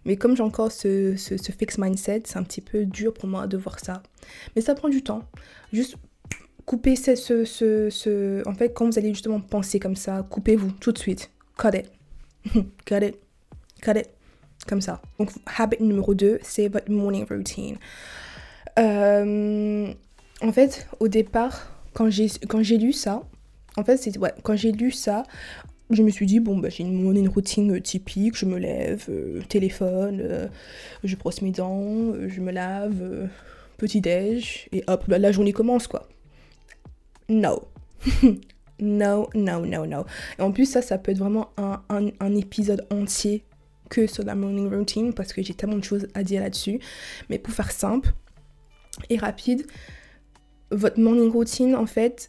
Mais 0.04 0.16
comme 0.16 0.36
j'ai 0.36 0.42
encore 0.42 0.70
ce, 0.70 1.16
ce, 1.16 1.36
ce 1.36 1.50
fixed 1.50 1.78
mindset, 1.78 2.22
c'est 2.26 2.36
un 2.36 2.44
petit 2.44 2.60
peu 2.60 2.84
dur 2.84 3.12
pour 3.12 3.28
moi 3.28 3.46
de 3.46 3.56
voir 3.56 3.80
ça. 3.80 4.02
Mais 4.54 4.62
ça 4.62 4.74
prend 4.74 4.88
du 4.88 5.02
temps. 5.02 5.22
Juste 5.72 5.96
coupez 6.66 6.96
ce, 6.96 7.14
ce, 7.14 7.44
ce, 7.88 8.46
En 8.46 8.54
fait, 8.54 8.74
quand 8.74 8.86
vous 8.86 8.98
allez 8.98 9.14
justement 9.14 9.40
penser 9.40 9.78
comme 9.78 9.96
ça, 9.96 10.26
coupez-vous 10.28 10.72
tout 10.72 10.92
de 10.92 10.98
suite. 10.98 11.30
Cut 11.56 11.68
it. 11.74 11.90
Cut 12.84 13.02
it. 13.02 13.16
Cut 13.80 13.92
it. 13.92 14.10
Comme 14.68 14.80
ça. 14.80 15.00
Donc, 15.18 15.30
habit 15.58 15.80
numéro 15.80 16.12
2, 16.12 16.40
c'est 16.42 16.68
votre 16.68 16.90
morning 16.90 17.24
routine. 17.24 17.76
Euh, 18.78 19.92
en 20.42 20.52
fait, 20.52 20.86
au 20.98 21.08
départ, 21.08 21.70
quand 21.94 22.10
j'ai 22.10 22.78
lu 22.78 22.92
ça, 22.92 23.22
en 23.76 23.84
fait, 23.84 23.96
c'est 23.96 24.18
ouais, 24.18 24.32
quand 24.42 24.56
j'ai 24.56 24.72
lu 24.72 24.90
ça, 24.90 25.22
je 25.90 26.02
me 26.02 26.10
suis 26.10 26.26
dit, 26.26 26.40
bon, 26.40 26.58
bah, 26.58 26.68
j'ai 26.68 26.82
une 26.82 27.00
morning 27.00 27.28
routine 27.28 27.80
typique, 27.80 28.36
je 28.36 28.44
me 28.44 28.58
lève, 28.58 29.04
euh, 29.08 29.40
téléphone, 29.48 30.20
euh, 30.20 30.48
je 31.04 31.14
brosse 31.14 31.42
mes 31.42 31.52
dents, 31.52 32.12
je 32.26 32.40
me 32.40 32.50
lave, 32.50 33.28
petit 33.78 34.00
déj, 34.00 34.68
et 34.72 34.82
hop, 34.88 35.04
bah, 35.06 35.18
la 35.18 35.30
journée 35.30 35.52
commence, 35.52 35.86
quoi 35.86 36.08
no. 37.28 37.68
no, 38.80 39.28
no, 39.34 39.66
no, 39.66 39.86
no. 39.86 40.04
Et 40.38 40.42
en 40.42 40.52
plus, 40.52 40.66
ça, 40.66 40.82
ça 40.82 40.98
peut 40.98 41.12
être 41.12 41.18
vraiment 41.18 41.50
un, 41.56 41.82
un, 41.88 42.34
épisode 42.34 42.86
entier 42.90 43.44
que 43.88 44.06
sur 44.06 44.24
la 44.24 44.34
morning 44.34 44.68
routine 44.72 45.14
parce 45.14 45.32
que 45.32 45.42
j'ai 45.42 45.54
tellement 45.54 45.76
de 45.76 45.84
choses 45.84 46.08
à 46.14 46.22
dire 46.22 46.42
là-dessus. 46.42 46.80
Mais 47.30 47.38
pour 47.38 47.54
faire 47.54 47.70
simple 47.70 48.12
et 49.10 49.16
rapide, 49.16 49.66
votre 50.70 51.00
morning 51.00 51.30
routine, 51.30 51.74
en 51.74 51.86
fait, 51.86 52.28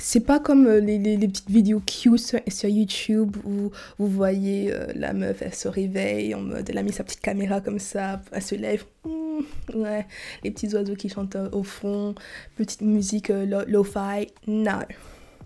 c'est 0.00 0.20
pas 0.20 0.40
comme 0.40 0.66
euh, 0.66 0.80
les, 0.80 0.98
les, 0.98 1.28
petites 1.28 1.50
vidéos 1.50 1.80
cute 1.80 2.18
sur, 2.18 2.68
YouTube 2.68 3.36
où 3.44 3.70
vous 3.98 4.08
voyez 4.08 4.72
euh, 4.72 4.86
la 4.94 5.12
meuf, 5.12 5.42
elle 5.42 5.54
se 5.54 5.68
réveille 5.68 6.34
en 6.34 6.50
elle 6.56 6.78
a 6.78 6.82
mis 6.82 6.92
sa 6.92 7.04
petite 7.04 7.20
caméra 7.20 7.60
comme 7.60 7.78
ça, 7.78 8.20
elle 8.32 8.42
se 8.42 8.54
lève, 8.54 8.84
mmh, 9.04 9.78
ouais, 9.78 10.06
les 10.42 10.50
petits 10.50 10.74
oiseaux 10.74 10.94
qui 10.94 11.08
chantent 11.08 11.36
euh, 11.36 11.50
au 11.52 11.62
fond, 11.62 12.14
petite 12.56 12.80
musique 12.80 13.28
lo-fi, 13.28 14.28
non. 14.46 14.80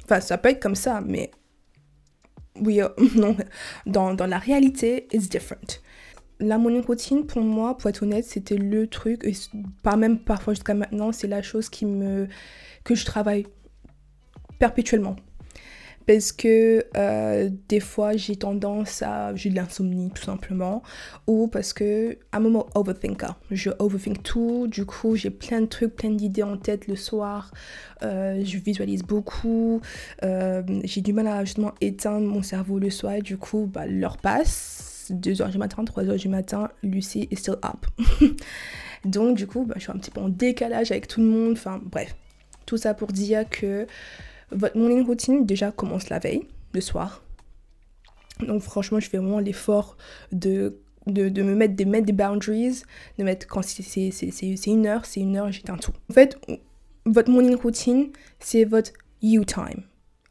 Enfin, 0.05 0.21
ça 0.21 0.39
peut 0.39 0.51
être 0.51 0.63
comme 0.63 0.75
ça, 0.75 1.03
mais 1.05 1.31
oui, 2.61 2.81
non, 3.17 3.37
dans, 3.87 4.15
dans 4.15 4.27
la 4.27 4.39
réalité, 4.39 5.09
it's 5.13 5.29
different. 5.29 5.81
La 6.41 6.59
morning 6.59 6.85
routine, 6.85 7.27
pour 7.27 7.43
moi, 7.43 7.77
pour 7.77 7.91
être 7.91 8.03
honnête, 8.03 8.25
c'était 8.25 8.57
le 8.57 8.87
truc, 8.87 9.25
et 9.25 9.33
pas 9.83 9.97
même 9.97 10.19
parfois 10.19 10.55
jusqu'à 10.55 10.75
maintenant, 10.75 11.11
c'est 11.11 11.29
la 11.29 11.43
chose 11.43 11.69
qui 11.69 11.87
me, 11.87 12.29
que 12.85 12.95
je 12.95 13.05
travaille 13.05 13.47
perpétuellement. 14.59 15.17
Parce 16.07 16.33
que 16.33 16.85
euh, 16.97 17.49
des 17.69 17.81
fois 17.81 18.17
j'ai 18.17 18.37
tendance 18.37 19.03
à. 19.03 19.35
J'ai 19.35 19.51
de 19.51 19.57
l'insomnie 19.57 20.11
tout 20.15 20.23
simplement. 20.23 20.83
Ou 21.27 21.49
parce 21.49 21.73
que. 21.73 22.19
un 22.33 22.41
moment 22.41 22.67
overthinker. 22.75 23.39
Je 23.51 23.71
overthink 23.79 24.23
tout. 24.23 24.67
Du 24.67 24.85
coup, 24.85 25.17
j'ai 25.17 25.31
plein 25.31 25.63
de 25.63 25.67
trucs, 25.67 25.97
plein 25.97 26.11
d'idées 26.11 26.43
en 26.43 26.57
tête 26.59 26.89
le 26.89 26.97
soir. 26.97 27.53
Euh, 28.03 28.43
je 28.45 28.59
visualise 28.59 29.03
beaucoup. 29.03 29.81
Euh, 30.23 30.63
j'ai 30.85 31.01
du 31.01 31.13
mal 31.13 31.27
à 31.27 31.45
justement 31.45 31.73
éteindre 31.81 32.27
mon 32.27 32.43
cerveau 32.43 32.79
le 32.79 32.91
soir. 32.91 33.21
Du 33.23 33.39
coup, 33.39 33.69
bah, 33.73 33.87
l'heure 33.87 34.19
passe. 34.19 35.11
2h 35.11 35.51
du 35.51 35.59
matin, 35.59 35.85
3h 35.85 36.19
du 36.19 36.31
matin, 36.31 36.71
Lucie 36.83 37.29
est 37.31 37.37
still 37.37 37.57
up. 37.63 37.87
Donc, 39.05 39.37
du 39.37 39.47
coup, 39.47 39.67
bah, 39.67 39.75
je 39.77 39.83
suis 39.83 39.93
un 39.93 39.97
petit 39.99 40.11
peu 40.11 40.21
en 40.21 40.31
décalage 40.31 40.91
avec 40.91 41.09
tout 41.09 41.21
le 41.21 41.27
monde. 41.27 41.53
Enfin, 41.53 41.81
bref. 41.83 42.15
Tout 42.65 42.79
ça 42.79 42.95
pour 42.95 43.09
dire 43.09 43.47
que 43.49 43.87
votre 44.55 44.79
morning 44.79 45.05
routine 45.05 45.45
déjà 45.45 45.73
commence 45.73 46.09
la 46.09 46.19
veille, 46.19 46.47
le 46.73 46.81
soir. 46.81 47.23
Donc 48.41 48.63
franchement, 48.63 49.01
je 49.01 49.09
fais 49.09 49.19
vraiment 49.19 49.39
l'effort 49.39 49.97
de, 50.33 50.81
de, 51.07 51.43
me 51.43 51.55
mettre, 51.55 51.77
de 51.77 51.85
mettre 51.85 52.07
des 52.07 52.13
boundaries, 52.13 52.83
de 53.19 53.25
mettre 53.25 53.47
quand 53.47 53.63
c'est 53.63 54.67
une 54.67 54.87
heure, 54.87 55.05
c'est 55.05 55.21
une 55.21 55.37
heure, 55.37 55.53
j'éteins 55.53 55.77
tout. 55.77 55.93
En 56.11 56.15
fait, 56.15 56.39
votre 57.07 57.31
morning 57.31 57.57
routine, 57.57 58.11
c'est 58.39 58.65
votre 58.65 58.93
you 59.23 59.45
time. 59.45 59.83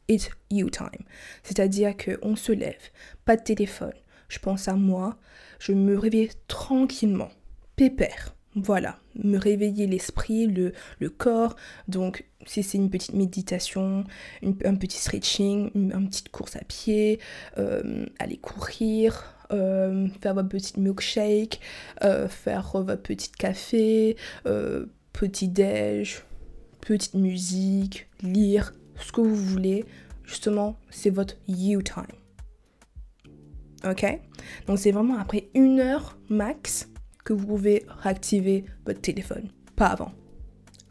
It's 0.08 0.28
you 0.50 0.68
time. 0.68 1.04
C'est-à-dire 1.42 1.94
qu'on 1.96 2.36
se 2.36 2.52
lève, 2.52 2.90
pas 3.24 3.36
de 3.36 3.42
téléphone. 3.42 3.94
Je 4.28 4.38
pense 4.38 4.68
à 4.68 4.74
moi, 4.74 5.16
je 5.58 5.72
me 5.72 5.96
réveille 5.96 6.30
tranquillement, 6.48 7.30
pépère. 7.76 8.33
Voilà, 8.56 8.98
me 9.16 9.36
réveiller 9.36 9.88
l'esprit, 9.88 10.46
le, 10.46 10.72
corps. 11.10 11.56
Donc, 11.88 12.24
si 12.46 12.62
c'est 12.62 12.78
une 12.78 12.88
petite 12.88 13.14
méditation, 13.14 14.04
un 14.42 14.74
petit 14.76 14.98
stretching, 14.98 15.70
une, 15.74 16.08
petite 16.08 16.28
course 16.28 16.54
à 16.54 16.60
pied, 16.60 17.18
euh, 17.58 18.06
aller 18.20 18.36
courir, 18.36 19.36
euh, 19.52 20.06
faire 20.20 20.34
votre 20.34 20.48
petite 20.48 20.76
milkshake, 20.76 21.60
euh, 22.04 22.28
faire 22.28 22.70
votre 22.74 23.02
petit 23.02 23.30
café, 23.32 24.16
petit 25.12 25.48
déj, 25.48 26.22
petite 26.80 27.14
musique, 27.14 28.08
lire, 28.22 28.72
ce 29.00 29.10
que 29.10 29.20
vous 29.20 29.34
voulez. 29.34 29.84
Justement, 30.22 30.76
c'est 30.90 31.10
votre 31.10 31.34
you 31.48 31.82
time. 31.82 32.06
Ok? 33.84 34.06
Donc, 34.68 34.78
c'est 34.78 34.92
vraiment 34.92 35.18
après 35.18 35.48
une 35.54 35.80
heure 35.80 36.16
max 36.28 36.88
que 37.24 37.32
vous 37.32 37.46
pouvez 37.46 37.84
réactiver 37.88 38.64
votre 38.86 39.00
téléphone, 39.00 39.48
pas 39.76 39.86
avant. 39.86 40.12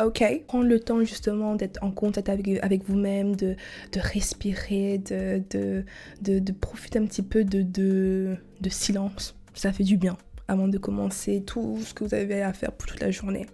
Ok? 0.04 0.24
Prendre 0.48 0.65
le 0.65 0.80
temps 0.80 1.04
justement 1.04 1.56
d'être 1.56 1.82
en 1.84 1.91
contact 1.91 2.28
avec, 2.28 2.84
vous-même, 2.86 3.36
de, 3.36 3.56
de, 3.91 4.00
respirer, 4.00 4.98
de, 4.98 5.43
de, 5.52 6.39
de, 6.39 6.52
profiter 6.52 7.00
un 7.00 7.06
petit 7.06 7.22
peu 7.22 7.43
de, 7.43 7.62
de, 7.62 8.69
silence. 8.69 9.36
Ça 9.54 9.72
fait 9.72 9.84
du 9.84 9.98
bien 9.98 10.17
avant 10.48 10.67
de 10.67 10.78
commencer 10.78 11.43
tout 11.46 11.80
ce 11.86 11.93
que 11.93 12.04
vous 12.04 12.15
avez 12.15 12.41
à 12.41 12.54
faire 12.54 12.72
pour 12.72 12.88
toute 12.88 13.02
la 13.02 13.12
journée. 13.12 13.46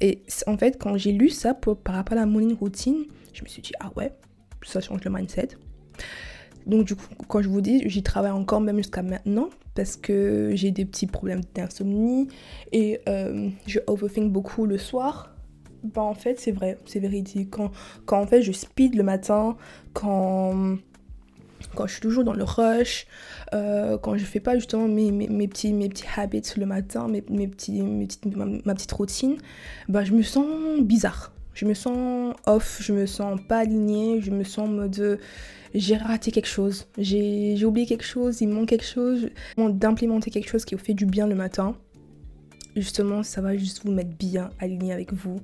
Et 0.00 0.22
en 0.48 0.58
fait, 0.58 0.76
quand 0.78 0.96
j'ai 0.96 1.12
lu 1.12 1.30
ça 1.30 1.54
par 1.54 1.94
rapport 1.94 2.18
à 2.18 2.20
la 2.20 2.26
morning 2.26 2.56
routine, 2.56 3.04
je 3.32 3.42
me 3.42 3.48
suis 3.48 3.62
dit, 3.62 3.72
ah 3.78 3.90
ouais, 3.96 4.12
ça 4.62 4.80
change 4.80 5.04
le 5.04 5.10
mindset. 5.10 5.50
Donc 6.66 6.84
du 6.84 6.96
coup, 6.96 7.04
quand 7.28 7.42
je 7.42 7.48
vous 7.48 7.60
dis, 7.60 7.82
j'y 7.88 8.02
travaille 8.02 8.30
encore 8.32 8.60
même 8.60 8.78
jusqu'à 8.78 9.02
maintenant 9.02 9.50
parce 9.74 9.96
que 9.96 10.52
j'ai 10.54 10.70
des 10.70 10.84
petits 10.84 11.06
problèmes 11.06 11.42
d'insomnie 11.54 12.28
et 12.72 13.00
euh, 13.08 13.48
je 13.66 13.80
overthink 13.86 14.32
beaucoup 14.32 14.66
le 14.66 14.78
soir. 14.78 15.34
Ben 15.82 16.02
en 16.02 16.14
fait, 16.14 16.40
c'est 16.40 16.52
vrai, 16.52 16.78
c'est 16.86 17.00
véridique. 17.00 17.50
Quand, 17.50 17.70
quand 18.06 18.20
en 18.20 18.26
fait 18.26 18.40
je 18.40 18.52
speed 18.52 18.94
le 18.94 19.02
matin, 19.02 19.56
quand, 19.92 20.78
quand 21.74 21.86
je 21.86 21.92
suis 21.92 22.00
toujours 22.00 22.24
dans 22.24 22.32
le 22.32 22.44
rush, 22.44 23.06
euh, 23.52 23.98
quand 23.98 24.16
je 24.16 24.24
fais 24.24 24.40
pas 24.40 24.54
justement 24.54 24.88
mes, 24.88 25.10
mes, 25.10 25.48
petits, 25.48 25.74
mes 25.74 25.90
petits 25.90 26.06
habits 26.16 26.42
le 26.56 26.64
matin, 26.64 27.08
mes, 27.08 27.22
mes 27.28 27.48
petits, 27.48 27.82
mes 27.82 28.06
petites, 28.06 28.24
ma, 28.34 28.74
petite 28.74 28.92
routine, 28.92 29.36
ben 29.88 30.04
je 30.04 30.14
me 30.14 30.22
sens 30.22 30.80
bizarre. 30.80 31.32
Je 31.52 31.66
me 31.66 31.74
sens 31.74 32.34
off, 32.46 32.78
je 32.80 32.92
me 32.92 33.06
sens 33.06 33.38
pas 33.46 33.58
alignée, 33.58 34.20
je 34.20 34.30
me 34.30 34.42
sens 34.42 34.68
en 34.68 34.72
mode 34.72 35.20
j'ai 35.74 35.96
raté 35.96 36.30
quelque 36.30 36.46
chose, 36.46 36.86
j'ai 36.96 37.62
oublié 37.64 37.86
quelque 37.86 38.04
chose, 38.04 38.40
il 38.40 38.48
manque 38.48 38.68
quelque 38.68 38.86
chose. 38.86 39.28
D'implémenter 39.56 40.30
quelque 40.30 40.48
chose 40.48 40.64
qui 40.64 40.74
vous 40.74 40.82
fait 40.82 40.94
du 40.94 41.04
bien 41.04 41.26
le 41.26 41.34
matin, 41.34 41.76
justement, 42.76 43.22
ça 43.22 43.40
va 43.40 43.56
juste 43.56 43.84
vous 43.84 43.92
mettre 43.92 44.16
bien 44.16 44.50
aligné 44.60 44.92
avec 44.92 45.12
vous. 45.12 45.40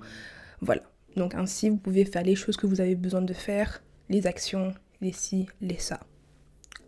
Voilà. 0.60 0.82
Donc 1.16 1.34
ainsi, 1.34 1.68
vous 1.68 1.76
pouvez 1.76 2.04
faire 2.04 2.22
les 2.22 2.36
choses 2.36 2.56
que 2.56 2.66
vous 2.66 2.80
avez 2.80 2.94
besoin 2.94 3.22
de 3.22 3.32
faire, 3.32 3.82
les 4.08 4.26
actions, 4.26 4.72
les 5.00 5.12
ci, 5.12 5.48
les 5.60 5.78
ça. 5.78 6.00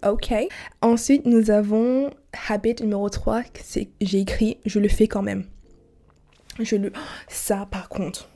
Ok. 0.06 0.32
Ensuite, 0.80 1.26
nous 1.26 1.50
avons 1.50 2.10
habit 2.48 2.76
numéro 2.80 3.08
3, 3.08 3.42
c'est 3.62 3.88
j'ai 4.00 4.20
écrit, 4.20 4.58
je 4.64 4.78
le 4.78 4.88
fais 4.88 5.08
quand 5.08 5.22
même. 5.22 5.44
Je 6.60 6.76
le... 6.76 6.92
Ça, 7.28 7.66
par 7.70 7.88
contre. 7.88 8.28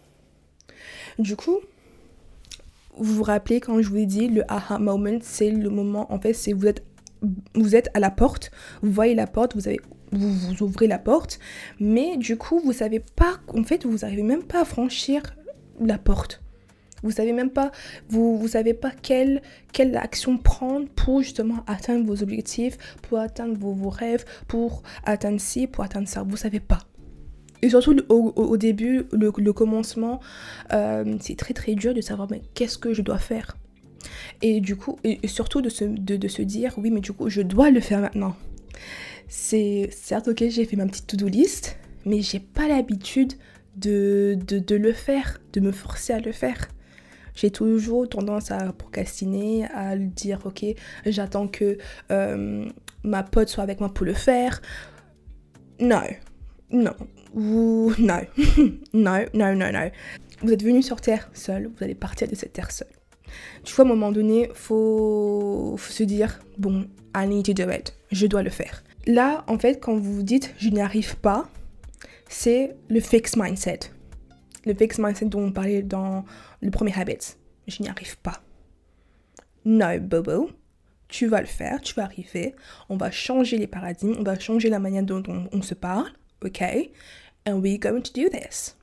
Du 1.18 1.36
coup, 1.36 1.60
vous 2.98 3.14
vous 3.14 3.22
rappelez 3.22 3.60
quand 3.60 3.80
je 3.80 3.88
vous 3.88 3.96
ai 3.96 4.06
dit 4.06 4.28
le 4.28 4.42
aha 4.50 4.78
moment, 4.78 5.18
c'est 5.22 5.50
le 5.50 5.70
moment, 5.70 6.12
en 6.12 6.18
fait, 6.18 6.32
c'est 6.32 6.52
vous 6.52 6.66
êtes, 6.66 6.84
vous 7.54 7.76
êtes 7.76 7.88
à 7.94 8.00
la 8.00 8.10
porte, 8.10 8.50
vous 8.82 8.92
voyez 8.92 9.14
la 9.14 9.26
porte, 9.26 9.54
vous 9.54 9.68
avez 9.68 9.80
vous, 10.12 10.32
vous 10.32 10.62
ouvrez 10.62 10.86
la 10.86 10.98
porte, 10.98 11.38
mais 11.80 12.16
du 12.16 12.36
coup, 12.36 12.60
vous 12.60 12.72
savez 12.72 13.00
pas, 13.00 13.40
en 13.54 13.64
fait, 13.64 13.84
vous 13.84 13.98
n'arrivez 13.98 14.22
même 14.22 14.44
pas 14.44 14.62
à 14.62 14.64
franchir 14.64 15.22
la 15.80 15.98
porte. 15.98 16.42
Vous 17.02 17.10
savez 17.10 17.32
même 17.32 17.50
pas, 17.50 17.72
vous, 18.08 18.38
vous 18.38 18.48
savez 18.48 18.72
pas 18.72 18.90
quelle, 18.90 19.42
quelle 19.72 19.96
action 19.96 20.38
prendre 20.38 20.88
pour 20.88 21.22
justement 21.22 21.62
atteindre 21.66 22.06
vos 22.06 22.22
objectifs, 22.22 22.78
pour 23.02 23.18
atteindre 23.18 23.56
vos, 23.58 23.72
vos 23.72 23.90
rêves, 23.90 24.24
pour 24.48 24.82
atteindre 25.04 25.40
ci, 25.40 25.66
pour 25.66 25.84
atteindre 25.84 26.08
ça. 26.08 26.22
Vous 26.22 26.36
savez 26.36 26.60
pas. 26.60 26.80
Et 27.62 27.70
surtout 27.70 27.96
au, 28.08 28.56
début, 28.56 29.06
le, 29.12 29.52
commencement, 29.52 30.20
euh, 30.72 31.16
c'est 31.20 31.36
très 31.36 31.54
très 31.54 31.74
dur 31.74 31.94
de 31.94 32.00
savoir 32.00 32.28
mais 32.30 32.42
qu'est-ce 32.54 32.78
que 32.78 32.92
je 32.92 33.02
dois 33.02 33.18
faire? 33.18 33.56
Et 34.42 34.60
du 34.60 34.76
coup, 34.76 34.98
et, 35.04 35.26
surtout 35.26 35.62
de 35.62 35.68
se, 35.68 35.84
de, 35.84 36.28
se 36.28 36.42
dire 36.42 36.74
oui 36.78 36.90
mais 36.90 37.00
du 37.00 37.12
coup 37.12 37.28
je 37.28 37.42
dois 37.42 37.70
le 37.70 37.80
faire 37.80 38.00
maintenant. 38.00 38.36
C'est 39.28 39.88
certes 39.90 40.28
ok 40.28 40.44
j'ai 40.48 40.64
fait 40.64 40.76
ma 40.76 40.86
petite 40.86 41.06
to-do 41.06 41.28
list, 41.28 41.78
mais 42.04 42.20
j'ai 42.20 42.40
pas 42.40 42.68
l'habitude 42.68 43.32
de, 43.76 44.38
de, 44.46 44.76
le 44.76 44.92
faire, 44.92 45.38
de 45.52 45.60
me 45.60 45.72
forcer 45.72 46.12
à 46.12 46.20
le 46.20 46.32
faire. 46.32 46.68
J'ai 47.34 47.50
toujours 47.50 48.08
tendance 48.08 48.50
à 48.50 48.72
procrastiner, 48.72 49.66
à 49.74 49.96
dire 49.96 50.40
ok 50.44 50.64
j'attends 51.06 51.48
que 51.48 51.78
euh, 52.10 52.66
ma 53.02 53.22
pote 53.22 53.48
soit 53.48 53.62
avec 53.62 53.80
moi 53.80 53.92
pour 53.92 54.06
le 54.06 54.14
faire. 54.14 54.60
Non, 55.80 56.00
non, 56.70 56.94
vous... 57.32 57.94
Non. 57.98 58.20
non, 58.92 59.26
non, 59.34 59.72
non. 59.72 59.90
Vous 60.42 60.52
êtes 60.52 60.62
venu 60.62 60.82
sur 60.82 61.00
Terre 61.00 61.30
seul, 61.32 61.66
vous 61.66 61.84
allez 61.84 61.94
partir 61.94 62.28
de 62.28 62.34
cette 62.34 62.52
Terre 62.52 62.70
seul. 62.70 62.88
Tu 63.64 63.74
vois, 63.74 63.84
à 63.84 63.88
un 63.88 63.90
moment 63.90 64.12
donné, 64.12 64.50
faut, 64.54 65.76
faut 65.78 65.92
se 65.92 66.02
dire, 66.02 66.40
bon, 66.58 66.86
I 67.14 67.26
need 67.26 67.46
to 67.46 67.52
do 67.52 67.70
it. 67.70 67.94
Je 68.10 68.26
dois 68.26 68.42
le 68.42 68.50
faire. 68.50 68.82
Là, 69.06 69.44
en 69.46 69.58
fait, 69.58 69.80
quand 69.80 69.96
vous 69.96 70.14
vous 70.14 70.22
dites, 70.22 70.54
je 70.58 70.68
n'y 70.70 70.80
arrive 70.80 71.16
pas, 71.16 71.48
c'est 72.28 72.76
le 72.88 73.00
fixed 73.00 73.36
mindset. 73.36 73.80
Le 74.64 74.74
fixed 74.74 74.98
mindset 74.98 75.26
dont 75.26 75.42
on 75.42 75.52
parlait 75.52 75.82
dans 75.82 76.24
le 76.60 76.70
premier 76.70 76.92
habit. 76.98 77.36
Je 77.68 77.82
n'y 77.82 77.88
arrive 77.88 78.18
pas. 78.18 78.42
Non, 79.64 79.98
Bobo. 79.98 80.50
Tu 81.08 81.28
vas 81.28 81.40
le 81.40 81.46
faire, 81.46 81.80
tu 81.80 81.94
vas 81.94 82.02
arriver. 82.02 82.56
On 82.88 82.96
va 82.96 83.12
changer 83.12 83.58
les 83.58 83.68
paradigmes, 83.68 84.14
on 84.18 84.24
va 84.24 84.36
changer 84.36 84.68
la 84.68 84.80
manière 84.80 85.04
dont 85.04 85.22
on 85.52 85.62
se 85.62 85.74
parle 85.74 86.10
ok, 86.44 86.62
and 87.46 87.60
we're 87.60 87.78
going 87.78 88.02
to 88.02 88.12
do 88.12 88.28
this. 88.28 88.76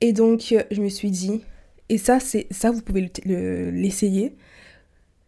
Et 0.00 0.12
donc, 0.12 0.52
euh, 0.52 0.62
je 0.70 0.80
me 0.80 0.88
suis 0.88 1.10
dit, 1.10 1.42
et 1.88 1.98
ça, 1.98 2.20
c'est 2.20 2.46
ça, 2.50 2.70
vous 2.70 2.82
pouvez 2.82 3.10
l'essayer. 3.24 4.36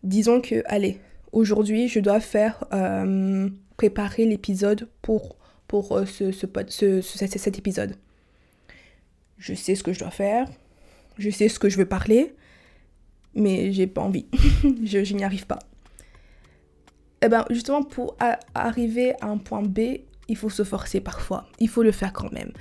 Disons 0.02 0.40
que, 0.40 0.62
allez, 0.66 1.00
aujourd'hui, 1.32 1.88
je 1.88 2.00
dois 2.00 2.20
faire 2.20 2.64
euh, 2.72 3.48
préparer 3.76 4.26
l'épisode 4.26 4.88
pour, 5.02 5.36
pour 5.66 5.96
euh, 5.96 6.04
ce, 6.06 6.30
ce, 6.30 6.46
ce, 6.68 7.00
cet 7.00 7.58
épisode. 7.58 7.96
Je 9.38 9.54
sais 9.54 9.74
ce 9.74 9.82
que 9.82 9.92
je 9.92 9.98
dois 9.98 10.10
faire, 10.10 10.48
je 11.18 11.30
sais 11.30 11.48
ce 11.48 11.58
que 11.58 11.68
je 11.68 11.78
veux 11.78 11.86
parler, 11.86 12.34
mais 13.34 13.72
j'ai 13.72 13.86
pas 13.86 14.02
envie. 14.02 14.26
je, 14.84 15.14
n'y 15.14 15.24
arrive 15.24 15.46
pas. 15.46 15.58
Et 17.22 17.26
eh 17.26 17.28
ben 17.28 17.44
justement, 17.50 17.82
pour 17.82 18.16
arriver 18.54 19.12
à 19.20 19.26
un 19.26 19.36
point 19.36 19.62
B, 19.62 19.98
il 20.30 20.36
faut 20.36 20.48
se 20.48 20.62
forcer 20.62 21.00
parfois. 21.00 21.46
Il 21.58 21.68
faut 21.68 21.82
le 21.82 21.90
faire 21.90 22.12
quand 22.12 22.32
même. 22.32 22.52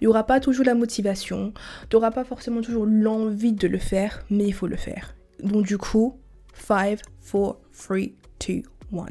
Il 0.00 0.04
n'y 0.04 0.08
aura 0.08 0.24
pas 0.24 0.40
toujours 0.40 0.66
la 0.66 0.74
motivation, 0.74 1.52
tu 1.88 1.96
n'auras 1.96 2.10
pas 2.10 2.22
forcément 2.22 2.60
toujours 2.60 2.86
l'envie 2.86 3.54
de 3.54 3.66
le 3.66 3.78
faire, 3.78 4.22
mais 4.30 4.44
il 4.44 4.52
faut 4.52 4.66
le 4.66 4.76
faire. 4.76 5.16
Donc 5.42 5.64
du 5.64 5.78
coup, 5.78 6.20
5, 6.54 7.00
4, 7.32 7.58
3, 7.88 7.96
2, 8.46 8.62
1. 8.92 9.06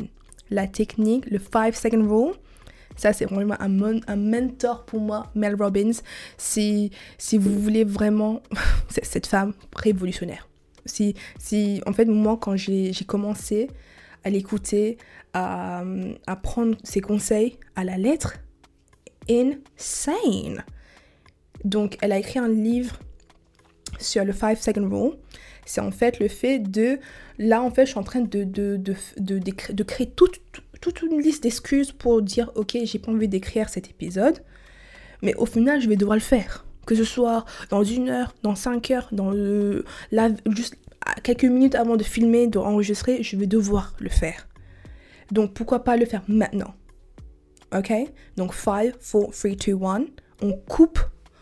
La 0.52 0.68
technique, 0.68 1.26
le 1.30 1.40
5 1.40 1.76
second 1.76 2.08
rule, 2.08 2.36
ça, 2.96 3.12
c'est 3.12 3.26
vraiment 3.26 3.56
un, 3.60 4.02
un, 4.08 4.16
mentor 4.16 4.86
pour 4.86 5.00
moi, 5.00 5.32
Mel 5.34 5.56
Robbins. 5.56 5.94
Si, 6.38 6.92
si 7.18 7.40
vous 7.40 7.60
voulez 7.60 7.84
vraiment 7.84 8.44
cette 8.90 9.26
femme 9.26 9.54
révolutionnaire. 9.76 10.48
Si, 10.86 11.16
si, 11.40 11.82
en 11.88 11.94
fait, 11.94 12.06
moi, 12.06 12.38
quand 12.40 12.56
j'ai 12.56 12.94
commencé 13.08 13.70
à 14.24 14.30
l'écouter, 14.30 14.98
à, 15.34 15.84
prendre 16.42 16.78
ses 16.84 17.02
conseils 17.02 17.58
à 17.76 17.84
la 17.84 17.98
lettre. 17.98 18.36
Insane. 19.30 20.64
Donc, 21.64 21.98
elle 22.02 22.12
a 22.12 22.20
écrit 22.20 22.40
un 22.40 22.50
livre 22.50 23.00
sur 24.00 24.26
le 24.26 24.34
5 24.34 24.58
second 24.58 24.90
rule. 24.90 25.18
C'est 25.66 25.82
en 25.82 25.92
fait 25.92 26.20
le 26.20 26.28
fait 26.28 26.60
de... 26.60 27.00
Là, 27.38 27.62
en 27.62 27.72
fait, 27.72 27.86
je 27.86 27.92
suis 27.92 28.00
en 28.00 28.04
train 28.04 28.22
de, 28.22 28.44
de, 28.44 28.78
de, 28.78 28.96
de, 29.18 29.40
de 29.40 29.84
créer 29.84 30.10
toute, 30.10 30.42
toute 30.82 31.02
une 31.02 31.22
liste 31.22 31.44
d'excuses 31.44 31.92
pour 31.92 32.22
dire, 32.22 32.52
ok, 32.56 32.78
j'ai 32.84 33.00
pas 33.00 33.12
envie 33.12 33.30
d'écrire 33.30 33.70
cet 33.70 33.90
épisode. 33.90 34.40
Mais 35.22 35.34
au 35.36 35.46
final, 35.46 35.82
je 35.82 35.88
vais 35.88 35.96
devoir 35.96 36.18
le 36.18 36.22
faire. 36.22 36.66
Que 36.86 36.96
ce 36.96 37.06
soit 37.06 37.46
dans 37.70 37.84
une 37.84 38.10
heure, 38.10 38.36
dans 38.44 38.56
cinq 38.56 38.92
heures, 38.92 39.08
dans 39.14 39.32
le, 39.32 39.86
la, 40.12 40.30
juste 40.48 40.76
quelques 41.24 41.46
minutes 41.46 41.76
avant 41.76 41.96
de 41.96 42.04
filmer, 42.04 42.48
d'enregistrer, 42.48 43.24
je 43.24 43.36
vais 43.36 43.48
devoir 43.48 43.96
le 44.00 44.10
faire. 44.10 44.48
Donc 45.32 45.54
pourquoi 45.54 45.84
pas 45.84 45.98
le 45.98 46.06
faire 46.06 46.24
maintenant? 46.28 46.74
Ok? 47.76 47.92
Donc 48.38 48.54
5, 48.54 48.94
4, 49.00 49.00
3, 49.00 49.56
2, 49.66 49.86
1. 49.86 50.06
On 50.42 50.54
coupe. 50.54 51.00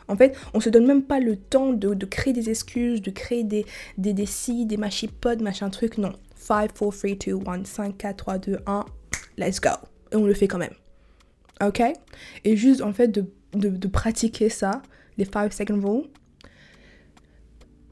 En 0.07 0.15
fait, 0.15 0.37
on 0.53 0.59
se 0.59 0.69
donne 0.69 0.85
même 0.85 1.03
pas 1.03 1.19
le 1.19 1.35
temps 1.35 1.73
de, 1.73 2.05
créer 2.05 2.33
des 2.33 2.49
excuses, 2.49 3.01
de 3.01 3.11
créer 3.11 3.43
des, 3.43 3.65
des, 3.97 4.13
des 4.13 4.25
si, 4.25 4.65
des 4.65 4.77
machipodes, 4.77 5.41
machin 5.41 5.69
truc. 5.69 5.97
Non. 5.97 6.13
5, 6.35 6.73
4, 6.73 6.73
3, 6.73 7.17
2, 7.17 7.39
1. 7.47 7.63
5, 7.65 7.97
4, 7.97 8.15
3, 8.17 8.37
2, 8.37 8.59
1. 8.65 8.85
Let's 9.37 9.59
go. 9.59 9.69
Et 10.11 10.15
on 10.15 10.25
le 10.25 10.33
fait 10.33 10.47
quand 10.47 10.57
même. 10.57 10.73
Ok? 11.61 11.81
Et 12.43 12.57
juste 12.57 12.81
en 12.81 12.93
fait 12.93 13.07
de 13.07 13.25
de, 13.53 13.87
pratiquer 13.87 14.49
ça, 14.49 14.81
les 15.17 15.25
5 15.25 15.53
second 15.53 15.79
rule. 15.81 16.03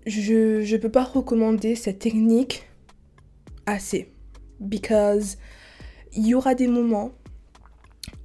Je 0.10 0.74
ne 0.74 0.78
peux 0.78 0.90
pas 0.90 1.04
recommander 1.04 1.76
cette 1.76 2.00
technique 2.00 2.68
assez. 3.66 4.12
Because 4.60 5.38
il 6.14 6.26
y 6.26 6.34
aura 6.34 6.56
des 6.56 6.68
moments 6.68 7.12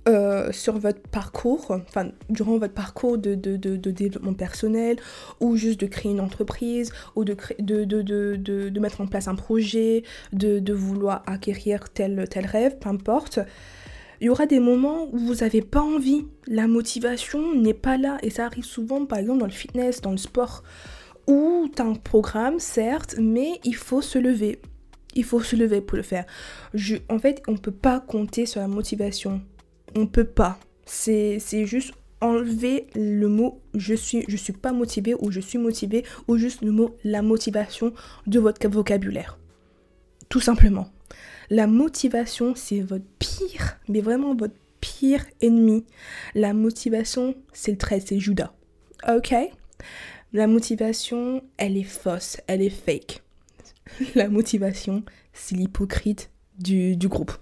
euh, 0.09 0.53
sur 0.53 0.79
votre 0.79 1.01
parcours, 1.01 1.71
enfin 1.71 2.11
durant 2.29 2.59
votre 2.59 2.75
parcours 2.75 3.17
de, 3.17 3.35
développement 3.35 4.35
personnel 4.35 4.97
ou 5.41 5.57
juste 5.57 5.81
de 5.81 5.87
créer 5.87 6.13
une 6.13 6.21
entreprise 6.21 6.93
ou 7.17 7.25
de, 7.25 8.81
mettre 8.81 9.01
en 9.01 9.07
place 9.07 9.29
un 9.29 9.35
projet, 9.35 10.03
de, 10.33 10.73
vouloir 10.73 11.23
acquérir 11.27 11.89
tel, 11.91 12.27
tel 12.29 12.47
rêve, 12.47 12.79
peu 12.79 12.89
importe. 12.89 13.41
Il 14.21 14.27
y 14.27 14.31
aura 14.31 14.47
des 14.47 14.61
moments 14.61 15.09
où 15.13 15.19
vous 15.19 15.35
n'avez 15.37 15.61
pas 15.61 15.83
envie, 15.83 16.27
la 16.47 16.67
motivation 16.67 17.55
n'est 17.55 17.75
pas 17.75 17.99
là 17.99 18.19
et 18.23 18.31
ça 18.31 18.47
arrive 18.47 18.65
souvent 18.65 19.05
par 19.07 19.19
exemple 19.19 19.41
dans 19.41 19.47
le 19.47 19.53
fitness, 19.53 20.01
dans 20.01 20.13
le 20.13 20.17
sport 20.17 20.63
as 21.29 21.83
un 21.83 21.95
programme 21.95 22.59
certes 22.59 23.17
mais 23.19 23.61
il 23.65 23.77
faut 23.77 24.03
se 24.03 24.19
lever. 24.19 24.61
Il 25.17 25.25
faut 25.25 25.41
se 25.41 25.55
lever 25.55 25.81
pour 25.81 25.97
le 25.97 26.03
faire. 26.03 26.25
En 27.09 27.19
fait, 27.19 27.43
on 27.47 27.53
ne 27.53 27.59
peut 27.59 27.71
pas 27.71 28.01
compter 28.01 28.47
sur 28.47 28.61
la 28.61 28.69
motivation 28.69 29.41
on 29.97 30.07
peut 30.07 30.25
pas. 30.25 30.59
C'est 30.87 31.39
juste 31.67 31.93
enlever 32.21 32.87
le 32.95 33.27
mot 33.27 33.61
je 33.75 33.95
suis 33.95 34.25
je 34.29 34.37
suis 34.37 34.53
pas 34.53 34.73
motivé 34.73 35.15
ou 35.19 35.31
je 35.31 35.41
suis 35.41 35.59
motivé 35.59 36.05
ou 36.27 36.39
juste 36.39 36.63
le 36.63 36.71
mot 36.71 36.97
la 37.05 37.23
motivation 37.23 37.93
de 38.27 38.39
votre 38.39 38.67
vocabulaire. 38.69 39.39
Tout 40.29 40.41
simplement. 40.41 40.89
La 41.51 41.67
motivation, 41.67 42.55
c'est 42.57 42.81
votre 42.81 43.05
pire, 43.19 43.79
mais 43.89 44.01
vraiment 44.01 44.35
votre 44.35 44.55
pire 44.81 45.25
ennemi. 45.43 45.85
La 46.35 46.55
motivation, 46.55 47.35
c'est 47.53 47.73
le 47.73 47.77
trait, 47.77 48.01
c'est 48.01 48.19
Judas. 48.19 48.53
OK? 49.07 49.35
La 50.35 50.47
motivation, 50.47 51.43
elle 51.57 51.79
est 51.79 51.85
fausse, 51.85 52.39
elle 52.47 52.61
est 52.61 52.69
fake. 52.69 53.23
La 54.15 54.29
motivation, 54.29 55.03
c'est 55.33 55.55
l'hypocrite 55.55 56.31
du, 56.59 56.97
du 56.97 57.09
groupe 57.09 57.33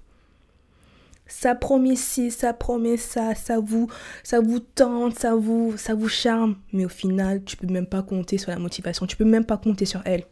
ça 1.32 1.54
promet 1.54 1.96
ci, 1.96 2.30
ça 2.30 2.52
promet 2.52 2.98
ça, 2.98 3.34
ça 3.34 3.58
vous, 3.58 3.88
ça 4.22 4.40
vous 4.40 4.60
tente, 4.60 5.18
ça 5.18 5.34
vous, 5.34 5.74
ça 5.78 5.94
vous 5.94 6.08
charme. 6.08 6.56
Mais 6.74 6.84
au 6.84 6.90
final, 6.90 7.42
tu 7.42 7.56
peux 7.56 7.66
même 7.66 7.86
pas 7.86 8.02
compter 8.02 8.36
sur 8.36 8.50
la 8.50 8.58
motivation, 8.58 9.06
tu 9.06 9.16
peux 9.16 9.24
même 9.24 9.46
pas 9.46 9.56
compter 9.56 9.86
sur 9.86 10.02
elle. 10.04 10.24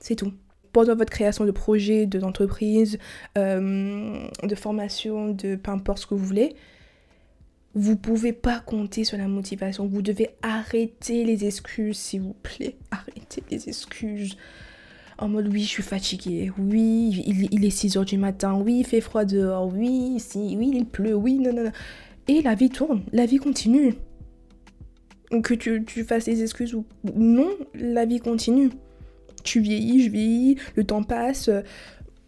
C'est 0.00 0.16
tout. 0.16 0.32
Pendant 0.72 0.96
votre 0.96 1.12
création 1.12 1.44
de 1.44 1.50
projet, 1.50 2.06
d'entreprise, 2.06 2.98
euh, 3.36 4.26
de 4.42 4.54
formation, 4.54 5.28
de 5.28 5.54
peu 5.54 5.70
importe 5.70 5.98
ce 5.98 6.06
que 6.06 6.14
vous 6.14 6.24
voulez, 6.24 6.56
vous 7.74 7.96
pouvez 7.96 8.32
pas 8.32 8.60
compter 8.60 9.04
sur 9.04 9.18
la 9.18 9.28
motivation. 9.28 9.86
Vous 9.86 10.02
devez 10.02 10.30
arrêter 10.42 11.24
les 11.24 11.44
excuses, 11.44 11.96
s'il 11.98 12.22
vous 12.22 12.36
plaît. 12.42 12.76
Arrêtez 12.90 13.42
les 13.50 13.68
excuses 13.68 14.36
en 15.18 15.28
mode 15.28 15.48
oui, 15.48 15.62
je 15.62 15.68
suis 15.68 15.82
fatiguée, 15.82 16.50
oui, 16.58 17.22
il, 17.52 17.64
est 17.64 17.70
6 17.70 17.96
heures 17.96 18.04
du 18.04 18.18
matin, 18.18 18.54
oui, 18.54 18.80
il 18.80 18.84
fait 18.84 19.00
froid 19.00 19.24
dehors, 19.24 19.72
oui, 19.72 20.16
si, 20.18 20.56
oui, 20.58 20.72
il 20.74 20.86
pleut, 20.86 21.14
oui, 21.14 21.38
non, 21.38 21.52
non, 21.52 21.64
non. 21.64 21.72
Et 22.26 22.42
la 22.42 22.54
vie 22.54 22.70
tourne, 22.70 23.02
la 23.12 23.26
vie 23.26 23.38
continue. 23.38 23.94
Que 25.42 25.54
tu, 25.54 25.84
tu 25.84 26.04
fasses 26.04 26.24
des 26.24 26.42
excuses 26.42 26.74
ou 26.74 26.84
non, 27.14 27.50
la 27.74 28.04
vie 28.06 28.18
continue. 28.18 28.70
Tu 29.42 29.60
vieillis, 29.60 30.02
je 30.02 30.10
vieillis, 30.10 30.56
le 30.74 30.84
temps 30.84 31.02
passe. 31.02 31.50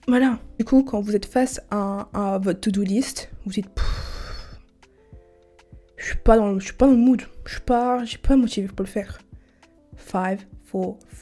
voilà. 0.06 0.38
Du 0.58 0.64
coup, 0.64 0.82
quand 0.82 1.00
vous 1.00 1.16
êtes 1.16 1.26
face 1.26 1.60
à, 1.70 2.08
à 2.14 2.38
votre 2.38 2.60
to-do 2.60 2.82
list, 2.82 3.30
vous 3.44 3.52
dites 3.52 3.68
je 5.96 6.04
suis 6.04 6.16
pas 6.16 6.36
dans, 6.36 6.58
je 6.58 6.64
suis 6.66 6.74
pas 6.74 6.86
dans 6.86 6.92
le 6.92 6.98
mood, 6.98 7.22
je 7.44 7.52
suis 7.52 7.60
pas, 7.60 8.04
j'ai 8.04 8.18
pas 8.18 8.36
motivé 8.36 8.68
pour 8.68 8.84
le 8.84 8.90
faire. 8.90 9.18
5, 9.96 10.38
4, 10.46 10.46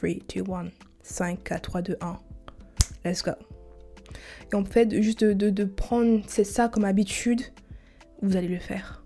3, 0.02 0.32
2, 0.32 0.46
1. 0.50 0.66
5, 1.02 1.44
4, 1.44 1.62
3, 1.62 1.82
2, 1.82 1.96
1. 2.00 2.18
Let's 3.04 3.22
go. 3.22 3.32
Et 4.52 4.54
en 4.54 4.64
fait, 4.64 5.02
juste 5.02 5.24
de, 5.24 5.50
de, 5.50 5.64
prendre 5.64 6.22
ça 6.28 6.68
comme 6.68 6.84
habitude, 6.84 7.42
vous 8.22 8.36
allez 8.36 8.48
le 8.48 8.58
faire. 8.58 9.02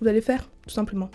Vous 0.00 0.08
allez 0.08 0.18
le 0.18 0.24
faire, 0.24 0.48
tout 0.66 0.74
simplement. 0.74 1.10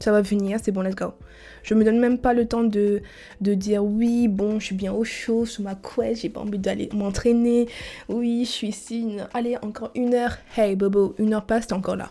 Ça 0.00 0.12
va 0.12 0.20
venir, 0.20 0.58
c'est 0.62 0.72
bon, 0.72 0.82
let's 0.82 0.94
go. 0.94 1.14
Je 1.62 1.74
me 1.74 1.84
donne 1.84 1.98
même 1.98 2.18
pas 2.18 2.34
le 2.34 2.46
temps 2.46 2.64
de, 2.64 3.00
de 3.40 3.54
dire 3.54 3.84
oui, 3.84 4.28
bon, 4.28 4.58
je 4.58 4.66
suis 4.66 4.74
bien 4.74 4.92
au 4.92 5.04
chaud, 5.04 5.46
sous 5.46 5.62
ma 5.62 5.74
couette, 5.74 6.20
j'ai 6.20 6.28
pas 6.28 6.40
envie 6.40 6.58
d'aller 6.58 6.88
m'entraîner. 6.92 7.68
Oui, 8.08 8.44
je 8.44 8.50
suis 8.50 8.68
ici, 8.68 9.16
allez, 9.32 9.56
encore 9.62 9.90
une 9.94 10.14
heure. 10.14 10.36
Hey, 10.56 10.76
Bobo, 10.76 11.14
une 11.18 11.32
heure 11.32 11.46
passe, 11.46 11.68
t'es 11.68 11.72
encore 11.72 11.96
là. 11.96 12.10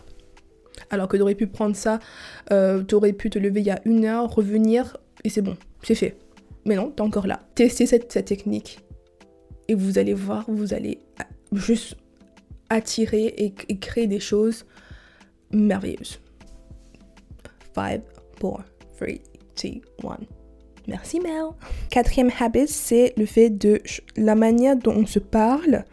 Alors 0.90 1.08
que 1.08 1.16
tu 1.16 1.22
aurais 1.22 1.34
pu 1.34 1.46
prendre 1.46 1.76
ça, 1.76 1.98
euh, 2.50 2.82
tu 2.82 2.94
aurais 2.94 3.12
pu 3.12 3.30
te 3.30 3.38
lever 3.38 3.60
il 3.60 3.66
y 3.66 3.70
a 3.70 3.80
une 3.84 4.04
heure, 4.04 4.34
revenir, 4.34 4.96
et 5.24 5.28
c'est 5.28 5.42
bon, 5.42 5.56
c'est 5.82 5.94
fait. 5.94 6.16
Mais 6.64 6.76
non, 6.76 6.90
t'es 6.90 7.02
encore 7.02 7.26
là. 7.26 7.40
Testez 7.54 7.86
cette, 7.86 8.08
technique. 8.24 8.80
Et 9.68 9.74
vous 9.74 9.98
allez 9.98 10.14
voir, 10.14 10.44
vous 10.48 10.74
allez 10.74 10.98
juste 11.52 11.96
attirer 12.70 13.34
et, 13.36 13.76
créer 13.78 14.06
des 14.06 14.20
choses 14.20 14.64
merveilleuses. 15.50 16.20
5, 17.74 18.02
4, 18.02 18.02
3, 18.38 18.64
2, 19.00 19.68
1. 20.04 20.18
Merci 20.86 21.20
Mel. 21.20 21.46
Quatrième 21.90 22.30
habit, 22.38 22.68
c'est 22.68 23.14
le 23.16 23.24
fait 23.24 23.50
de 23.50 23.80
la 24.16 24.34
manière 24.34 24.76
dont 24.76 24.94
on 24.94 25.06
se 25.06 25.18
parle 25.18 25.84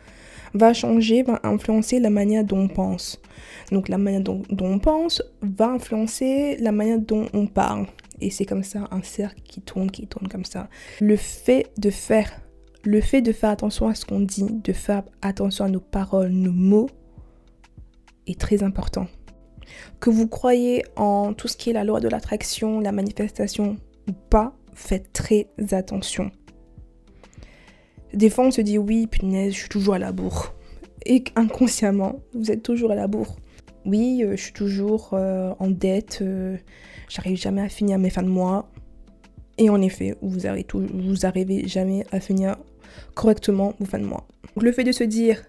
va 0.53 0.73
changer, 0.73 1.23
va 1.23 1.39
influencer 1.43 1.99
la 1.99 2.09
manière 2.09 2.43
dont 2.43 2.59
on 2.59 2.67
pense. 2.67 3.21
Donc 3.71 3.89
la 3.89 3.97
manière 3.97 4.21
dont 4.21 4.43
on 4.59 4.79
pense 4.79 5.21
va 5.41 5.69
influencer 5.69 6.57
la 6.57 6.71
manière 6.71 6.99
dont 6.99 7.27
on 7.33 7.47
parle. 7.47 7.87
Et 8.19 8.29
c'est 8.29 8.45
comme 8.45 8.63
ça 8.63 8.87
un 8.91 9.01
cercle 9.01 9.41
qui 9.41 9.61
tourne, 9.61 9.89
qui 9.89 10.07
tourne 10.07 10.27
comme 10.27 10.45
ça. 10.45 10.69
Le 10.99 11.15
fait 11.15 11.71
de 11.77 11.89
faire, 11.89 12.31
le 12.83 13.01
fait 13.01 13.21
de 13.21 13.31
faire 13.31 13.49
attention 13.49 13.87
à 13.87 13.95
ce 13.95 14.05
qu'on 14.05 14.19
dit, 14.19 14.47
de 14.49 14.73
faire 14.73 15.03
attention 15.21 15.65
à 15.65 15.69
nos 15.69 15.79
paroles, 15.79 16.29
nos 16.29 16.51
mots, 16.51 16.89
est 18.27 18.39
très 18.39 18.61
important. 18.61 19.07
Que 19.99 20.09
vous 20.09 20.27
croyez 20.27 20.83
en 20.95 21.33
tout 21.33 21.47
ce 21.47 21.57
qui 21.57 21.71
est 21.71 21.73
la 21.73 21.83
loi 21.83 21.99
de 21.99 22.07
l'attraction, 22.07 22.79
la 22.79 22.91
manifestation 22.91 23.77
ou 24.07 24.11
pas, 24.29 24.53
faites 24.73 25.11
très 25.13 25.47
attention. 25.71 26.31
Des 28.13 28.29
fois, 28.29 28.45
on 28.45 28.51
se 28.51 28.61
dit 28.61 28.77
oui, 28.77 29.07
punaise, 29.07 29.53
je 29.53 29.59
suis 29.59 29.69
toujours 29.69 29.93
à 29.93 29.99
la 29.99 30.11
bourre. 30.11 30.53
Et 31.05 31.23
inconsciemment, 31.35 32.19
vous 32.33 32.51
êtes 32.51 32.63
toujours 32.63 32.91
à 32.91 32.95
la 32.95 33.07
bourre. 33.07 33.37
Oui, 33.85 34.23
euh, 34.23 34.35
je 34.35 34.43
suis 34.43 34.53
toujours 34.53 35.11
euh, 35.13 35.53
en 35.59 35.69
dette, 35.69 36.19
euh, 36.21 36.57
j'arrive 37.09 37.37
jamais 37.37 37.61
à 37.61 37.69
finir 37.69 37.97
mes 37.97 38.09
fins 38.09 38.21
de 38.21 38.27
mois. 38.27 38.69
Et 39.57 39.69
en 39.69 39.81
effet, 39.81 40.15
vous 40.21 40.45
arrivez, 40.45 40.67
vous 40.73 41.25
arrivez 41.25 41.67
jamais 41.67 42.05
à 42.11 42.19
finir 42.19 42.57
correctement 43.15 43.73
vos 43.79 43.85
fins 43.85 43.99
de 43.99 44.05
mois. 44.05 44.27
le 44.59 44.71
fait 44.71 44.83
de 44.83 44.91
se 44.91 45.03
dire, 45.03 45.43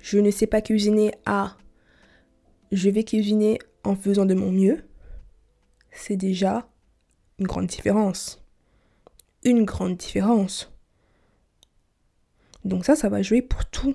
je 0.00 0.18
ne 0.18 0.30
sais 0.30 0.46
pas 0.46 0.60
cuisiner 0.60 1.12
à 1.26 1.56
je 2.72 2.90
vais 2.90 3.04
cuisiner 3.04 3.58
en 3.84 3.94
faisant 3.94 4.26
de 4.26 4.34
mon 4.34 4.50
mieux, 4.50 4.84
c'est 5.92 6.16
déjà 6.16 6.68
une 7.38 7.46
grande 7.46 7.66
différence. 7.66 8.44
Une 9.44 9.64
grande 9.64 9.96
différence. 9.96 10.75
Donc 12.66 12.84
ça, 12.84 12.96
ça 12.96 13.08
va 13.08 13.22
jouer 13.22 13.42
pour 13.42 13.64
tout 13.66 13.94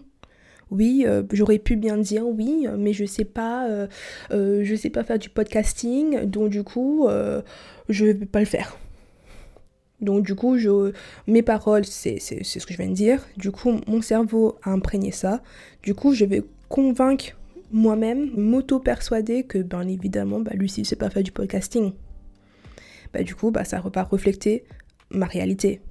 oui, 0.71 1.03
euh, 1.05 1.23
j'aurais 1.33 1.59
pu 1.59 1.75
bien 1.75 1.97
dire 1.97 2.25
oui, 2.25 2.65
mais 2.77 2.93
je 2.93 3.03
sais 3.03 3.25
pas, 3.25 3.67
euh, 3.69 3.87
euh, 4.31 4.61
je 4.63 4.73
sais 4.73 4.89
pas 4.89 5.03
faire 5.03 5.19
du 5.19 5.29
podcasting, 5.29 6.25
donc 6.25 6.49
du 6.49 6.63
coup, 6.63 7.07
je 7.89 8.05
vais 8.05 8.13
pas 8.25 8.39
le 8.39 8.45
faire. 8.45 8.77
Donc 9.99 10.25
du 10.25 10.33
coup, 10.33 10.57
je, 10.57 10.93
mes 11.27 11.43
paroles, 11.43 11.85
c'est 11.85 12.19
ce 12.19 12.65
que 12.65 12.73
je 12.73 12.77
viens 12.77 12.89
de 12.89 12.93
dire. 12.93 13.27
Du 13.37 13.51
coup, 13.51 13.81
mon 13.85 14.01
cerveau 14.01 14.57
a 14.63 14.71
imprégné 14.71 15.11
ça. 15.11 15.43
Du 15.83 15.93
coup, 15.93 16.13
je 16.13 16.25
vais 16.25 16.41
convaincre 16.69 17.37
moi-même, 17.71 18.31
m'auto-persuader 18.35 19.43
que, 19.43 19.59
ben 19.59 19.87
évidemment, 19.87 20.39
bah, 20.39 20.51
Lucie 20.53 20.81
ne 20.81 20.85
sait 20.85 20.95
pas 20.95 21.09
faire 21.09 21.23
du 21.23 21.31
podcasting. 21.31 21.91
Bah, 23.13 23.23
du 23.23 23.35
coup, 23.35 23.51
bah, 23.51 23.65
ça 23.65 23.81
va 23.93 24.03
refléter 24.03 24.63
ma 25.11 25.25
réalité. 25.25 25.81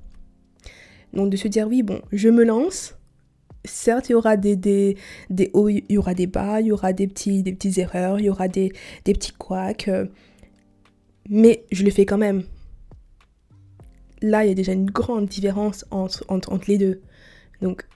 Donc 1.12 1.30
de 1.30 1.36
se 1.36 1.48
dire, 1.48 1.66
oui, 1.68 1.82
bon, 1.82 2.00
je 2.12 2.28
me 2.28 2.44
lance, 2.44 2.96
certes, 3.64 4.08
il 4.08 4.12
y 4.12 4.14
aura 4.14 4.36
des, 4.36 4.56
des, 4.56 4.96
des, 5.28 5.50
hauts, 5.52 5.68
il 5.68 5.84
y 5.88 5.98
aura 5.98 6.14
des 6.14 6.26
bas, 6.26 6.60
il 6.60 6.68
y 6.68 6.72
aura 6.72 6.92
des, 6.92 7.06
petits, 7.06 7.42
des 7.42 7.52
petites 7.52 7.78
erreurs, 7.78 8.18
il 8.18 8.26
y 8.26 8.30
aura 8.30 8.48
des, 8.48 8.72
des 9.04 9.12
petits 9.12 9.32
couacs, 9.32 9.88
euh, 9.88 10.06
mais 11.28 11.64
je 11.70 11.84
le 11.84 11.90
fais 11.90 12.06
quand 12.06 12.18
même. 12.18 12.44
Là, 14.22 14.44
il 14.44 14.48
y 14.48 14.52
a 14.52 14.54
déjà 14.54 14.72
une 14.72 14.90
grande 14.90 15.26
différence 15.26 15.84
entre, 15.90 16.24
entre, 16.28 16.52
entre 16.52 16.70
les 16.70 16.78
deux. 16.78 17.00
Donc, 17.62 17.86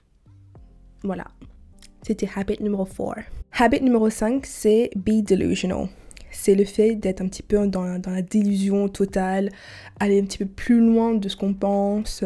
voilà. 1.03 1.25
C'était 2.01 2.29
habit 2.35 2.57
numéro 2.61 2.85
4. 2.85 3.23
Habit 3.57 3.81
numéro 3.81 4.09
5, 4.09 4.45
c'est 4.45 4.89
be 4.95 5.23
delusional 5.23 5.87
c'est 6.45 6.53
le 6.53 6.65
fait 6.65 6.93
d'être 6.93 7.21
un 7.21 7.27
petit 7.27 7.41
peu 7.41 7.65
dans, 7.65 7.97
dans, 7.97 8.11
la 8.11 8.21
délusion 8.21 8.87
totale, 8.87 9.49
aller 9.99 10.21
un 10.21 10.25
petit 10.25 10.37
peu 10.37 10.45
plus 10.45 10.79
loin 10.79 11.15
de 11.15 11.27
ce 11.27 11.35
qu'on 11.35 11.55
pense, 11.55 12.23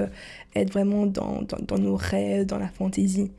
être 0.56 0.74
vraiment 0.74 1.06
dans, 1.06 1.42
dans, 1.42 1.78
nos 1.78 1.96
rêves, 1.96 2.46
dans 2.46 2.58
la 2.58 2.68
fantaisie. 2.68 3.32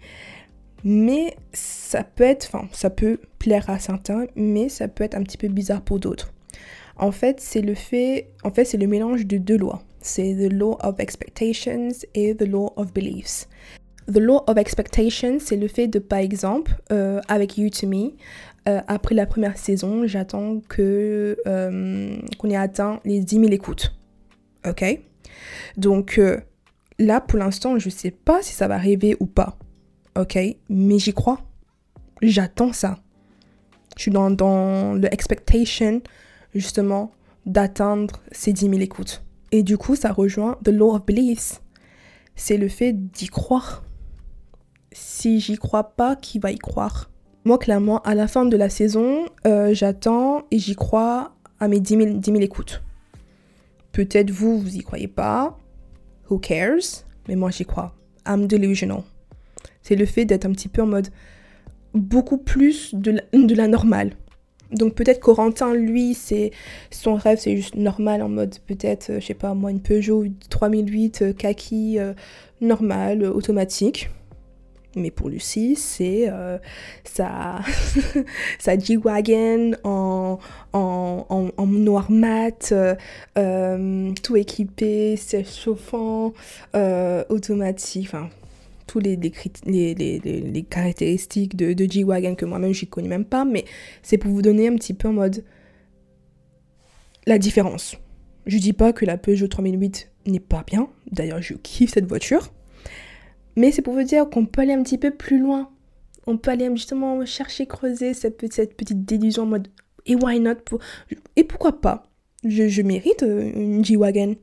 Mais 0.82 1.36
ça 1.52 2.02
peut 2.02 2.24
être, 2.24 2.48
enfin, 2.50 2.66
ça 2.72 2.88
peut 2.88 3.18
plaire 3.38 3.68
à 3.68 3.78
certains, 3.78 4.24
mais 4.36 4.70
ça 4.70 4.88
peut 4.88 5.04
être 5.04 5.16
un 5.16 5.22
petit 5.22 5.36
peu 5.36 5.48
bizarre 5.48 5.82
pour 5.82 6.00
d'autres. 6.00 6.32
En 6.96 7.12
fait, 7.12 7.40
c'est 7.40 7.60
le 7.60 7.74
fait, 7.74 8.28
en 8.42 8.50
fait, 8.50 8.64
c'est 8.64 8.78
le 8.78 8.86
mélange 8.86 9.26
de 9.26 9.36
deux 9.36 9.58
lois. 9.58 9.82
C'est 10.00 10.34
the 10.34 10.50
law 10.50 10.78
of 10.82 10.98
expectations 10.98 11.90
et 12.14 12.34
the 12.34 12.48
law 12.48 12.72
of 12.76 12.94
beliefs. 12.94 13.46
The 14.10 14.18
law 14.18 14.44
of 14.46 14.56
expectations, 14.56 15.38
c'est 15.40 15.56
le 15.56 15.68
fait 15.68 15.86
de, 15.86 15.98
par 15.98 16.20
exemple, 16.20 16.72
euh, 16.90 17.20
avec 17.28 17.58
You 17.58 17.68
to 17.68 17.86
Me, 17.86 18.12
euh, 18.68 18.80
après 18.86 19.14
la 19.14 19.26
première 19.26 19.56
saison, 19.56 20.06
j'attends 20.06 20.60
que 20.68 21.38
euh, 21.46 22.16
qu'on 22.38 22.50
ait 22.50 22.56
atteint 22.56 23.00
les 23.04 23.20
10 23.20 23.36
000 23.36 23.46
écoutes. 23.52 23.94
Ok? 24.68 24.84
Donc 25.76 26.20
là, 26.98 27.20
pour 27.20 27.38
l'instant, 27.38 27.78
je 27.78 27.88
ne 27.88 27.92
sais 27.92 28.10
pas 28.10 28.42
si 28.42 28.52
ça 28.52 28.68
va 28.68 28.74
arriver 28.74 29.16
ou 29.20 29.26
pas. 29.26 29.56
Ok? 30.18 30.38
Mais 30.68 30.98
j'y 30.98 31.14
crois. 31.14 31.40
J'attends 32.20 32.72
ça. 32.72 32.98
Je 33.96 34.02
suis 34.02 34.10
dans, 34.10 34.30
dans 34.30 34.94
le 34.94 35.08
justement, 36.54 37.12
d'atteindre 37.46 38.20
ces 38.32 38.52
10 38.52 38.70
000 38.70 38.74
écoutes. 38.80 39.24
Et 39.52 39.62
du 39.62 39.76
coup, 39.78 39.96
ça 39.96 40.12
rejoint 40.12 40.58
the 40.64 40.68
law 40.68 40.94
of 40.94 41.04
beliefs. 41.04 41.60
C'est 42.36 42.56
le 42.56 42.68
fait 42.68 42.92
d'y 42.92 43.28
croire. 43.28 43.84
Si 44.92 45.40
j'y 45.40 45.56
crois 45.56 45.84
pas, 45.96 46.16
qui 46.16 46.38
va 46.38 46.50
y 46.50 46.58
croire? 46.58 47.10
Moi, 47.44 47.58
clairement, 47.58 48.00
à 48.02 48.14
la 48.14 48.28
fin 48.28 48.44
de 48.44 48.56
la 48.56 48.68
saison, 48.68 49.26
euh, 49.46 49.72
j'attends 49.72 50.44
et 50.50 50.58
j'y 50.58 50.74
crois 50.74 51.32
à 51.58 51.68
mes 51.68 51.80
10 51.80 51.96
000, 51.96 52.10
10 52.18 52.30
000 52.32 52.42
écoutes. 52.42 52.82
Peut-être 53.92 54.30
vous, 54.30 54.58
vous 54.58 54.76
y 54.76 54.80
croyez 54.80 55.08
pas. 55.08 55.58
Who 56.28 56.38
cares? 56.38 57.04
Mais 57.28 57.36
moi, 57.36 57.50
j'y 57.50 57.64
crois. 57.64 57.94
I'm 58.26 58.46
delusional. 58.46 59.02
C'est 59.82 59.96
le 59.96 60.06
fait 60.06 60.24
d'être 60.24 60.44
un 60.44 60.52
petit 60.52 60.68
peu 60.68 60.82
en 60.82 60.86
mode 60.86 61.08
beaucoup 61.94 62.38
plus 62.38 62.94
de 62.94 63.12
la, 63.12 63.22
de 63.32 63.54
la 63.54 63.66
normale. 63.68 64.12
Donc 64.72 64.94
peut-être 64.94 65.18
Corentin, 65.18 65.74
lui, 65.74 66.14
c'est 66.14 66.52
son 66.90 67.14
rêve, 67.14 67.38
c'est 67.40 67.56
juste 67.56 67.74
normal 67.74 68.22
en 68.22 68.28
mode 68.28 68.56
peut-être, 68.66 69.10
euh, 69.10 69.20
je 69.20 69.26
sais 69.26 69.34
pas 69.34 69.54
moi, 69.54 69.70
une 69.70 69.80
Peugeot 69.80 70.24
3008 70.48 71.22
euh, 71.22 71.32
kaki 71.32 71.98
euh, 71.98 72.12
normale, 72.60 73.24
automatique. 73.24 74.10
Mais 74.96 75.10
pour 75.10 75.28
Lucie, 75.28 75.76
c'est 75.76 76.30
sa, 77.04 77.60
sa 78.58 78.78
G-Wagon 78.78 79.72
en, 79.84 80.38
en, 80.72 81.26
en, 81.56 81.66
noir 81.66 82.10
mat, 82.10 82.74
tout 83.34 84.36
équipé, 84.36 85.16
chauffant, 85.44 86.32
automatique, 86.74 88.06
enfin 88.08 88.30
tous 88.90 88.98
les, 88.98 89.16
les, 89.16 89.94
les, 89.94 90.18
les 90.18 90.62
caractéristiques 90.62 91.54
de, 91.54 91.88
G-Wagon 91.88 92.34
que 92.34 92.44
moi-même 92.44 92.72
je 92.72 92.86
connais 92.86 93.08
même 93.08 93.24
pas, 93.24 93.44
mais 93.44 93.64
c'est 94.02 94.18
pour 94.18 94.32
vous 94.32 94.42
donner 94.42 94.66
un 94.66 94.74
petit 94.74 94.94
peu 94.94 95.06
en 95.08 95.12
mode 95.12 95.44
la 97.26 97.38
différence. 97.38 97.96
Je 98.46 98.58
dis 98.58 98.72
pas 98.72 98.92
que 98.92 99.04
la 99.04 99.16
Peugeot 99.16 99.46
3008 99.46 100.10
n'est 100.26 100.40
pas 100.40 100.64
bien, 100.66 100.88
d'ailleurs 101.12 101.40
je 101.40 101.54
kiffe 101.54 101.92
cette 101.92 102.06
voiture, 102.06 102.52
mais 103.56 103.72
c'est 103.72 103.82
pour 103.82 103.94
vous 103.94 104.02
dire 104.02 104.28
qu'on 104.28 104.46
peut 104.46 104.62
aller 104.62 104.72
un 104.72 104.82
petit 104.82 104.98
peu 104.98 105.10
plus 105.10 105.38
loin. 105.38 105.70
On 106.26 106.36
peut 106.36 106.50
aller 106.50 106.68
justement 106.70 107.24
chercher, 107.24 107.66
creuser 107.66 108.14
cette, 108.14 108.52
cette 108.52 108.76
petite 108.76 109.04
délusion 109.04 109.44
en 109.44 109.46
mode 109.46 109.68
et 110.06 110.14
why 110.14 110.40
not 110.40 110.56
pour... 110.64 110.80
Et 111.36 111.44
pourquoi 111.44 111.80
pas? 111.80 112.04
Je, 112.44 112.68
je 112.68 112.82
mérite 112.82 113.22
euh, 113.22 113.50
une 113.54 113.84
G-Wagon. 113.84 114.36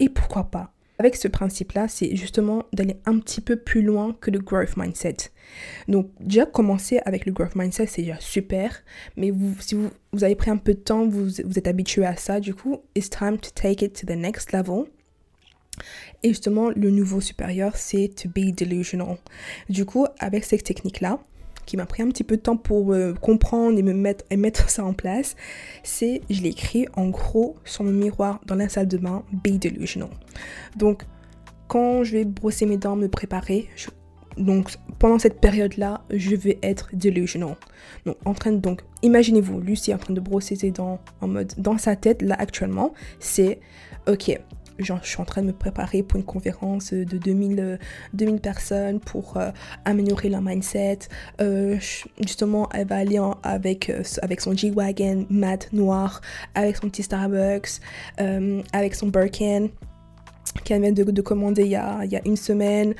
Et 0.00 0.08
pourquoi 0.08 0.50
pas? 0.50 0.72
Avec 1.00 1.14
ce 1.14 1.28
principe-là, 1.28 1.86
c'est 1.86 2.16
justement 2.16 2.64
d'aller 2.72 2.96
un 3.06 3.20
petit 3.20 3.40
peu 3.40 3.54
plus 3.54 3.82
loin 3.82 4.16
que 4.20 4.32
le 4.32 4.40
growth 4.40 4.76
mindset. 4.76 5.16
Donc 5.86 6.10
déjà 6.18 6.44
commencer 6.44 6.98
avec 7.04 7.24
le 7.24 7.32
growth 7.32 7.54
mindset, 7.54 7.86
c'est 7.86 8.02
déjà 8.02 8.18
super, 8.18 8.82
mais 9.16 9.32
si 9.60 9.76
vous, 9.76 9.90
vous, 10.12 10.24
avez 10.24 10.34
pris 10.34 10.50
un 10.50 10.56
peu 10.56 10.74
de 10.74 10.80
temps, 10.80 11.06
vous, 11.06 11.26
vous 11.44 11.58
êtes 11.58 11.68
habitué 11.68 12.04
à 12.04 12.16
ça, 12.16 12.40
du 12.40 12.52
coup, 12.52 12.78
it's 12.96 13.08
time 13.08 13.38
to 13.38 13.50
take 13.54 13.84
it 13.84 13.92
to 14.00 14.06
the 14.06 14.16
next 14.16 14.52
level. 14.52 14.86
Et 16.22 16.28
justement, 16.28 16.70
le 16.70 16.90
nouveau 16.90 17.20
supérieur, 17.20 17.76
c'est 17.76 18.08
to 18.14 18.28
be 18.28 18.54
delusional. 18.54 19.16
Du 19.68 19.84
coup, 19.84 20.06
avec 20.18 20.44
cette 20.44 20.64
technique-là, 20.64 21.20
qui 21.66 21.76
m'a 21.76 21.84
pris 21.84 22.02
un 22.02 22.08
petit 22.08 22.24
peu 22.24 22.38
de 22.38 22.42
temps 22.42 22.56
pour 22.56 22.94
euh, 22.94 23.12
comprendre 23.12 23.78
et 23.78 23.82
me 23.82 23.92
mettre, 23.92 24.24
et 24.30 24.36
mettre 24.36 24.70
ça 24.70 24.84
en 24.84 24.94
place, 24.94 25.36
c'est, 25.82 26.22
je 26.30 26.40
l'ai 26.42 26.48
écrit 26.48 26.86
en 26.94 27.08
gros 27.08 27.56
sur 27.64 27.84
mon 27.84 27.92
miroir 27.92 28.40
dans 28.46 28.54
la 28.54 28.68
salle 28.68 28.88
de 28.88 28.96
bain, 28.96 29.22
Be 29.32 29.58
Delusional. 29.58 30.08
Donc, 30.76 31.04
quand 31.68 32.04
je 32.04 32.12
vais 32.12 32.24
brosser 32.24 32.64
mes 32.64 32.78
dents, 32.78 32.96
me 32.96 33.08
préparer, 33.08 33.68
donc 34.38 34.70
pendant 34.98 35.18
cette 35.18 35.40
période-là, 35.40 36.02
je 36.10 36.34
vais 36.34 36.58
être 36.62 36.90
delusional. 36.92 37.56
Donc 38.06 38.16
en 38.24 38.34
train 38.34 38.52
de, 38.52 38.58
donc 38.58 38.82
imaginez-vous, 39.02 39.60
Lucie 39.60 39.92
en 39.92 39.98
train 39.98 40.14
de 40.14 40.20
brosser 40.20 40.56
ses 40.56 40.70
dents 40.70 41.00
en 41.20 41.28
mode 41.28 41.52
dans 41.58 41.76
sa 41.76 41.96
tête 41.96 42.22
là 42.22 42.36
actuellement, 42.38 42.94
c'est 43.18 43.60
ok, 44.06 44.38
je 44.78 44.94
suis 45.02 45.20
en 45.20 45.24
train 45.24 45.42
de 45.42 45.48
me 45.48 45.52
préparer 45.52 46.02
pour 46.02 46.18
une 46.18 46.24
conférence 46.24 46.92
de 46.92 47.18
2000, 47.18 47.78
2000 48.14 48.34
euh, 48.34 48.38
personnes 48.38 49.00
pour 49.00 49.36
euh, 49.36 49.50
améliorer 49.84 50.28
leur 50.28 50.40
mindset. 50.40 51.00
Euh, 51.40 51.76
justement, 52.20 52.68
elle 52.72 52.86
va 52.86 52.96
aller 52.96 53.20
avec, 53.42 53.92
avec 54.22 54.40
son 54.40 54.54
G-Wagon 54.54 55.26
mat 55.30 55.72
noir, 55.72 56.20
avec 56.54 56.76
son 56.76 56.88
petit 56.88 57.02
Starbucks, 57.02 57.80
avec 58.72 58.94
son 58.94 59.08
Birkin 59.08 59.68
qu'elle 60.64 60.80
vient 60.80 60.92
de, 60.92 61.20
commander 61.20 61.62
il 61.62 61.70
y, 61.70 61.76
a, 61.76 62.06
une 62.24 62.36
semaine. 62.36 62.94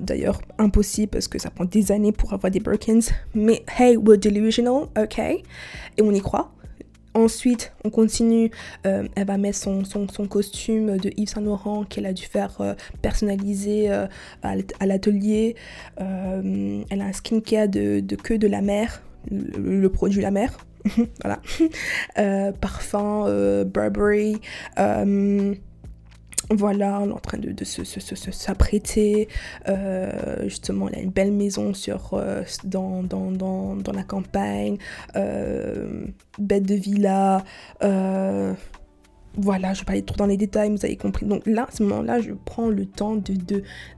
D'ailleurs, 0.00 0.40
impossible 0.58 1.08
parce 1.08 1.28
que 1.28 1.38
ça 1.38 1.50
prend 1.50 1.64
des 1.64 1.92
années 1.92 2.12
pour 2.12 2.32
avoir 2.32 2.50
des 2.50 2.60
Birkins. 2.60 3.00
Mais 3.34 3.64
hey, 3.78 3.96
we're 3.96 4.18
delusional, 4.18 4.88
ok? 4.96 5.18
Et 5.18 5.42
on 6.02 6.12
y 6.12 6.20
croit. 6.20 6.52
Ensuite, 7.14 7.72
on 7.84 7.90
continue. 7.90 8.50
Euh, 8.86 9.08
elle 9.16 9.26
va 9.26 9.36
mettre 9.36 9.58
son, 9.58 9.82
costume 10.28 10.96
de 10.96 11.10
Yves 11.16 11.30
Saint 11.30 11.40
Laurent 11.40 11.84
qu'elle 11.84 12.06
a 12.06 12.12
dû 12.12 12.24
faire 12.24 12.60
euh, 12.60 12.74
personnaliser 13.02 13.90
euh, 13.90 14.06
à 14.42 14.86
l'atelier. 14.86 15.56
elle 15.96 17.00
a 17.00 17.04
un 17.04 17.12
skincare 17.12 17.68
de, 17.68 18.00
de 18.00 18.16
queue 18.16 18.38
de 18.38 18.46
la 18.46 18.60
mer, 18.60 19.02
le, 19.30 19.80
le 19.80 19.88
produit 19.90 20.22
la 20.22 20.30
mer. 20.30 20.56
voilà. 21.22 21.40
parfum, 22.60 23.64
Burberry 23.64 24.40
voilà, 26.50 27.00
on 27.00 27.10
est 27.10 27.12
en 27.12 27.18
train 27.18 27.38
de, 27.38 27.54
s'apprêter. 27.64 29.28
Euh, 29.68 30.48
justement, 30.48 30.88
il 30.88 30.96
a 30.96 31.00
une 31.00 31.10
belle 31.10 31.32
maison 31.32 31.74
sur, 31.74 32.14
euh, 32.14 32.42
dans, 32.64 33.04
la 33.94 34.02
campagne, 34.02 34.78
euh, 35.16 36.06
bête 36.38 36.64
de 36.64 36.74
villa. 36.74 37.44
voilà, 39.36 39.74
je 39.74 39.80
vais 39.80 39.84
pas 39.84 39.92
aller 39.92 40.02
trop 40.02 40.16
dans 40.16 40.26
les 40.26 40.36
détails, 40.36 40.70
vous 40.70 40.84
avez 40.84 40.96
compris. 40.96 41.24
Donc 41.24 41.46
là, 41.46 41.66
à 41.68 41.72
ce 41.72 41.84
moment-là, 41.84 42.20
je 42.20 42.32
prends 42.32 42.68
le 42.68 42.84
temps 42.84 43.14
de, 43.14 43.34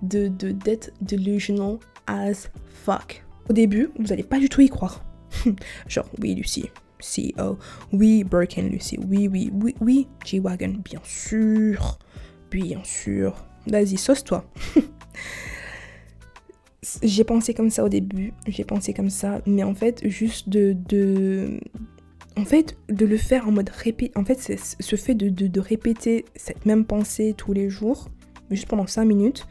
de, 0.03 0.29
de, 0.29 0.51
d'être 0.51 0.91
delusional 1.01 1.79
as 2.07 2.51
fuck. 2.85 3.25
Au 3.49 3.55
début, 3.55 3.88
vous 3.99 4.09
n'allez 4.09 4.23
pas 4.25 4.38
du 4.38 4.51
tout 4.51 4.61
y 4.61 4.69
croire. 4.69 5.03
Genre, 5.88 6.09
oui, 6.21 6.35
Lucie, 6.35 6.69
CEO, 7.01 7.59
oui, 7.95 8.25
Birkin, 8.25 8.69
Lucie, 8.69 8.99
oui, 9.09 9.27
oui, 9.27 9.51
oui, 9.55 9.75
oui, 9.81 10.07
G-Wagon, 10.27 10.75
bien 10.85 11.01
sûr 11.03 11.99
bien 12.53 12.83
sûr. 12.85 13.35
Vas-y, 13.67 13.97
sauce-toi. 13.97 14.45
j'ai 17.03 17.25
pensé 17.25 17.55
comme 17.55 17.71
ça 17.71 17.85
au 17.85 17.88
début, 17.88 18.33
j'ai 18.47 18.65
pensé 18.65 18.93
comme 18.93 19.11
ça, 19.11 19.41
mais 19.47 19.62
en 19.62 19.75
fait, 19.75 20.07
juste 20.09 20.49
de, 20.49 20.77
de... 20.88 21.61
En 22.37 22.45
fait, 22.45 22.77
de 22.88 23.05
le 23.05 23.17
faire 23.17 23.47
en 23.47 23.53
mode 23.53 23.69
répété, 23.69 24.12
en 24.19 24.25
fait, 24.25 24.41
ce 24.81 24.97
fait 24.97 25.15
de, 25.15 25.29
de, 25.29 25.61
répéter 25.61 26.25
cette 26.35 26.65
même 26.65 26.87
pensée 26.87 27.35
tous 27.37 27.53
les 27.53 27.69
jours, 27.69 28.09
juste 28.51 28.67
pendant 28.67 28.87
5 28.87 29.05
minutes, 29.05 29.47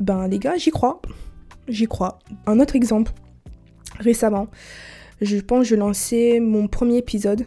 ben 0.00 0.26
les 0.26 0.40
gars, 0.40 0.56
j'y 0.56 0.70
crois. 0.70 1.00
J'y 1.68 1.86
crois. 1.86 2.18
Un 2.46 2.58
autre 2.58 2.74
exemple, 2.74 3.12
récemment, 4.00 4.48
je 5.20 5.38
pense 5.38 5.60
que 5.60 5.68
je 5.68 5.76
lançais 5.76 6.40
mon 6.40 6.66
premier 6.66 6.98
épisode, 6.98 7.46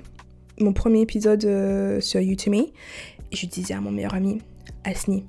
mon 0.62 0.72
premier 0.72 1.02
épisode 1.02 1.44
euh, 1.44 2.00
sur 2.00 2.22
YouTube, 2.22 2.54
et 2.54 2.72
je 3.36 3.46
disais 3.46 3.74
à 3.74 3.82
mon 3.82 3.92
meilleur 3.92 4.14
ami, 4.14 4.42
Asni, 4.86 5.26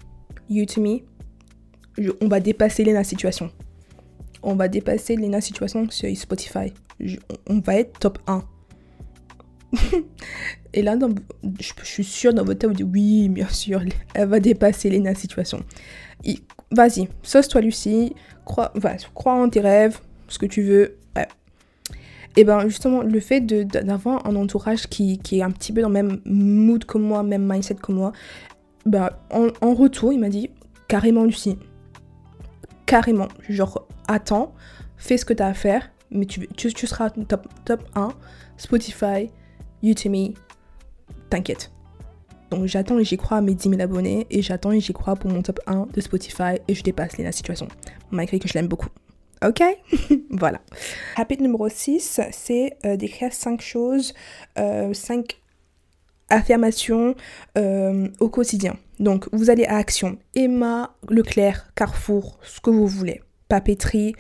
You 0.49 0.67
to 0.67 0.81
Me, 0.81 1.01
on 2.21 2.29
va 2.29 2.41
dépasser 2.41 2.85
Lena 2.85 3.03
Situation. 3.05 3.51
On 4.43 4.55
va 4.55 4.69
dépasser 4.69 5.17
Lena 5.17 5.41
Situation 5.41 5.89
sur 5.91 6.15
Spotify. 6.17 6.73
on 7.49 7.59
va 7.61 7.77
être 7.77 7.99
top 7.99 8.19
1. 8.27 8.45
Et 10.75 10.83
là, 10.83 10.95
je, 11.59 11.73
suis 11.85 12.05
sûre 12.05 12.35
dans 12.35 12.45
votre 12.45 12.59
tête, 12.59 12.71
vous 12.71 12.77
dites 12.77 12.87
oui, 12.93 13.29
bien 13.29 13.49
sûr, 13.49 13.83
elle 14.15 14.29
va 14.29 14.41
dépasser 14.41 14.91
Lena 14.91 15.15
Situation. 15.15 15.61
Vas-y, 16.71 17.09
sauce-toi 17.23 17.61
Lucie, 17.63 18.15
crois, 18.45 18.73
crois 19.15 19.35
en 19.35 19.49
tes 19.49 19.61
rêves, 19.61 20.01
ce 20.29 20.39
que 20.39 20.47
tu 20.47 20.63
veux. 20.63 20.99
Et 22.39 22.45
ben 22.45 22.69
justement, 22.69 23.03
le 23.03 23.19
fait 23.19 23.41
d'avoir 23.41 24.27
un 24.27 24.37
entourage 24.37 24.87
qui, 24.89 25.19
est 25.33 25.43
un 25.43 25.51
petit 25.51 25.73
peu 25.73 25.81
dans 25.81 25.89
le 25.89 25.95
même 25.95 26.21
mood 26.27 26.85
que 26.85 26.99
moi, 26.99 27.23
même 27.23 27.51
mindset 27.51 27.77
que 27.77 27.93
moi, 27.93 28.13
bah, 28.87 29.19
en, 29.31 29.75
retour, 29.75 30.13
il 30.13 30.21
m'a 30.21 30.29
dit 30.29 30.51
carrément, 30.89 31.25
Lucie, 31.25 31.59
carrément, 32.87 33.29
genre, 33.49 33.87
attends, 34.07 34.55
fais 34.97 35.19
ce 35.19 35.25
que 35.25 35.35
tu 35.35 35.43
as 35.43 35.49
à 35.49 35.55
faire, 35.55 35.91
mais 36.11 36.25
tu, 36.25 36.49
tu, 36.57 36.73
tu 36.73 36.87
seras 36.87 37.11
top, 37.11 37.49
top 37.65 37.83
1, 37.97 38.09
Spotify, 38.57 39.31
Udemy, 39.83 40.35
t'inquiète. 41.31 41.73
Donc 42.51 42.67
j'attends 42.67 42.99
et 43.01 43.05
j'y 43.05 43.17
crois 43.17 43.39
à 43.39 43.41
mes 43.41 43.55
10 43.55 43.71
000 43.71 43.83
abonnés 43.83 44.29
et 44.31 44.41
j'attends 44.41 44.71
et 44.71 44.79
j'y 44.79 44.93
crois 44.93 45.17
pour 45.17 45.31
mon 45.31 45.43
top 45.43 45.59
1 45.67 45.89
de 45.93 46.01
Spotify 46.01 46.61
et 46.69 46.75
je 46.75 46.83
dépasse 46.85 47.19
la 47.19 47.33
situation, 47.33 47.67
malgré 48.13 48.39
que 48.39 48.47
je 48.47 48.55
l'aime 48.55 48.69
beaucoup. 48.69 48.89
Ok? 49.45 49.63
Voilà. 50.31 50.61
Habit 51.17 51.39
numéro 51.39 51.69
6, 51.69 52.21
c'est 52.31 52.77
euh, 52.85 52.97
d'écrire 52.97 53.33
5 53.33 53.61
choses, 53.61 54.15
5 54.57 55.41
affirmations 56.29 57.15
euh, 57.57 58.09
au 58.21 58.29
quotidien. 58.29 58.77
Donc 58.99 59.29
vous 59.33 59.51
allez 59.51 59.65
à 59.65 59.77
Action, 59.77 60.19
Emma, 60.35 60.95
Leclerc, 61.09 61.73
Carrefour, 61.75 62.39
ce 62.43 62.61
que 62.61 62.71
vous 62.71 62.87
voulez, 62.87 63.23
papeterie, 63.49 64.15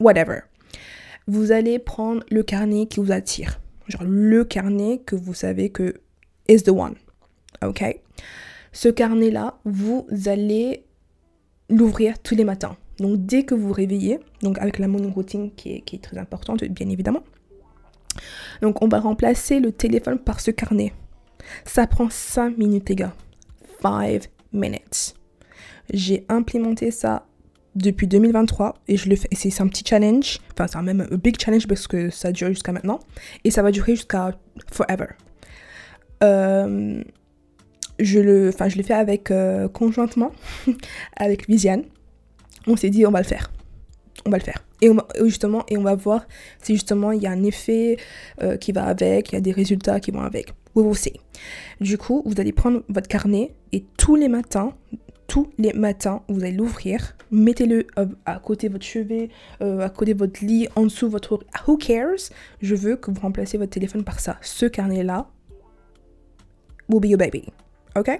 whatever. 0.00 0.40
Vous 1.26 1.52
allez 1.52 1.78
prendre 1.78 2.22
le 2.30 2.42
carnet 2.42 2.86
qui 2.86 3.00
vous 3.00 3.12
attire. 3.12 3.60
Genre 3.88 4.04
le 4.04 4.44
carnet 4.44 4.98
que 5.04 5.16
vous 5.16 5.34
savez 5.34 5.70
que 5.70 5.94
is 6.48 6.62
the 6.62 6.70
one. 6.70 6.94
Ok? 7.64 7.82
Ce 8.72 8.88
carnet-là, 8.88 9.58
vous 9.64 10.06
allez 10.26 10.84
l'ouvrir 11.70 12.18
tous 12.18 12.34
les 12.34 12.44
matins. 12.44 12.76
Donc 12.98 13.26
dès 13.26 13.44
que 13.44 13.54
vous 13.54 13.68
vous 13.68 13.72
réveillez, 13.72 14.20
donc 14.42 14.58
avec 14.58 14.78
la 14.78 14.88
morning 14.88 15.12
routine 15.12 15.50
qui 15.54 15.70
est 15.70 16.02
très 16.02 16.18
importante, 16.18 16.62
bien 16.64 16.88
évidemment. 16.88 17.22
Donc 18.62 18.82
on 18.82 18.88
va 18.88 19.00
remplacer 19.00 19.60
le 19.60 19.72
téléphone 19.72 20.18
par 20.18 20.40
ce 20.40 20.50
carnet. 20.50 20.92
Ça 21.64 21.86
prend 21.86 22.08
5 22.10 22.58
minutes, 22.58 22.88
les 22.88 22.96
gars. 22.96 23.14
5 23.82 24.28
minutes. 24.52 25.14
J'ai 25.92 26.24
implémenté 26.28 26.90
ça 26.90 27.26
depuis 27.76 28.06
2023 28.06 28.74
et 28.88 28.96
je 28.96 29.08
le 29.08 29.16
fais. 29.16 29.28
C'est 29.32 29.60
un 29.60 29.68
petit 29.68 29.84
challenge. 29.86 30.38
Enfin, 30.52 30.66
c'est 30.66 30.82
même 30.82 31.06
un 31.10 31.16
big 31.16 31.40
challenge 31.40 31.66
parce 31.66 31.86
que 31.86 32.10
ça 32.10 32.32
dure 32.32 32.48
jusqu'à 32.48 32.72
maintenant. 32.72 33.00
Et 33.44 33.50
ça 33.50 33.62
va 33.62 33.70
durer 33.70 33.94
jusqu'à 33.94 34.32
forever. 34.72 35.06
Euh, 36.22 37.02
je 37.98 38.18
le, 38.18 38.48
enfin, 38.48 38.68
je 38.68 38.76
l'ai 38.76 38.82
fait 38.82 38.94
avec 38.94 39.30
euh, 39.30 39.68
conjointement 39.68 40.32
avec 41.16 41.48
Viviane. 41.48 41.84
On 42.66 42.76
s'est 42.76 42.90
dit 42.90 43.06
on 43.06 43.10
va 43.10 43.20
le 43.20 43.26
faire, 43.26 43.52
on 44.24 44.30
va 44.30 44.38
le 44.38 44.42
faire. 44.42 44.64
Et 44.82 44.90
justement, 45.24 45.64
et 45.68 45.78
on 45.78 45.82
va 45.82 45.94
voir 45.94 46.26
si 46.62 46.74
justement 46.74 47.12
il 47.12 47.22
y 47.22 47.26
a 47.26 47.30
un 47.30 47.44
effet 47.44 47.96
euh, 48.42 48.56
qui 48.56 48.72
va 48.72 48.84
avec, 48.84 49.30
il 49.30 49.34
y 49.36 49.38
a 49.38 49.40
des 49.40 49.52
résultats 49.52 50.00
qui 50.00 50.10
vont 50.10 50.22
avec. 50.22 50.52
We 50.76 50.84
will 50.84 50.94
see. 50.94 51.20
Du 51.80 51.98
coup, 51.98 52.22
vous 52.24 52.40
allez 52.40 52.52
prendre 52.52 52.82
votre 52.88 53.08
carnet 53.08 53.54
et 53.72 53.84
tous 53.96 54.14
les 54.14 54.28
matins, 54.28 54.74
tous 55.26 55.50
les 55.58 55.72
matins, 55.72 56.22
vous 56.28 56.42
allez 56.42 56.52
l'ouvrir, 56.52 57.16
mettez-le 57.32 57.86
euh, 57.98 58.06
à 58.26 58.38
côté 58.38 58.68
de 58.68 58.74
votre 58.74 58.84
chevet, 58.84 59.30
à 59.60 59.90
côté 59.90 60.14
de 60.14 60.18
votre 60.18 60.44
lit, 60.44 60.68
en 60.76 60.84
dessous 60.84 61.06
de 61.06 61.12
votre... 61.12 61.40
Who 61.66 61.76
cares? 61.76 62.30
Je 62.60 62.74
veux 62.74 62.96
que 62.96 63.10
vous 63.10 63.20
remplacez 63.20 63.58
votre 63.58 63.72
téléphone 63.72 64.04
par 64.04 64.20
ça. 64.20 64.36
Ce 64.42 64.66
carnet-là 64.66 65.28
will 66.88 67.00
be 67.00 67.06
your 67.06 67.18
baby. 67.18 67.44
Ok? 67.96 68.10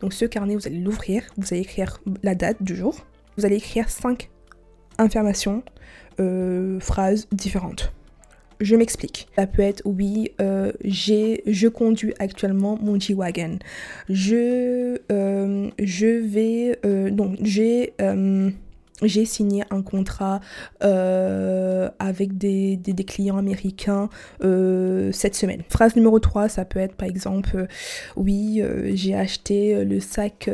Donc 0.00 0.12
ce 0.12 0.24
carnet, 0.24 0.54
vous 0.54 0.66
allez 0.66 0.80
l'ouvrir, 0.80 1.22
vous 1.36 1.46
allez 1.52 1.60
écrire 1.60 2.00
la 2.22 2.34
date 2.34 2.62
du 2.62 2.74
jour, 2.74 3.06
vous 3.36 3.44
allez 3.44 3.56
écrire 3.56 3.88
5 3.90 4.30
informations, 4.98 5.62
euh, 6.18 6.80
phrases 6.80 7.28
différentes. 7.30 7.92
Je 8.60 8.76
m'explique. 8.76 9.28
Ça 9.36 9.46
peut 9.46 9.62
être 9.62 9.82
oui, 9.84 10.32
euh, 10.40 10.72
j'ai, 10.84 11.42
je 11.46 11.68
conduis 11.68 12.14
actuellement 12.18 12.78
mon 12.80 12.98
G-Wagon. 12.98 13.58
Je, 14.08 14.98
euh, 15.12 15.70
vais, 15.78 16.78
donc 17.10 17.38
j'ai 19.02 19.24
signé 19.24 19.64
un 19.70 19.82
contrat 19.82 20.40
euh, 20.82 21.88
avec 21.98 22.36
des, 22.36 22.78
clients 23.06 23.38
américains 23.38 24.08
euh, 24.42 25.12
cette 25.12 25.34
semaine. 25.34 25.62
Phrase 25.68 25.96
numéro 25.96 26.18
3, 26.18 26.48
ça 26.48 26.64
peut 26.64 26.80
être 26.80 26.94
par 26.94 27.08
exemple, 27.08 27.56
euh, 27.56 27.66
oui, 28.16 28.62
j'ai 28.94 29.14
acheté 29.14 29.84
le 29.84 30.00
sac, 30.00 30.50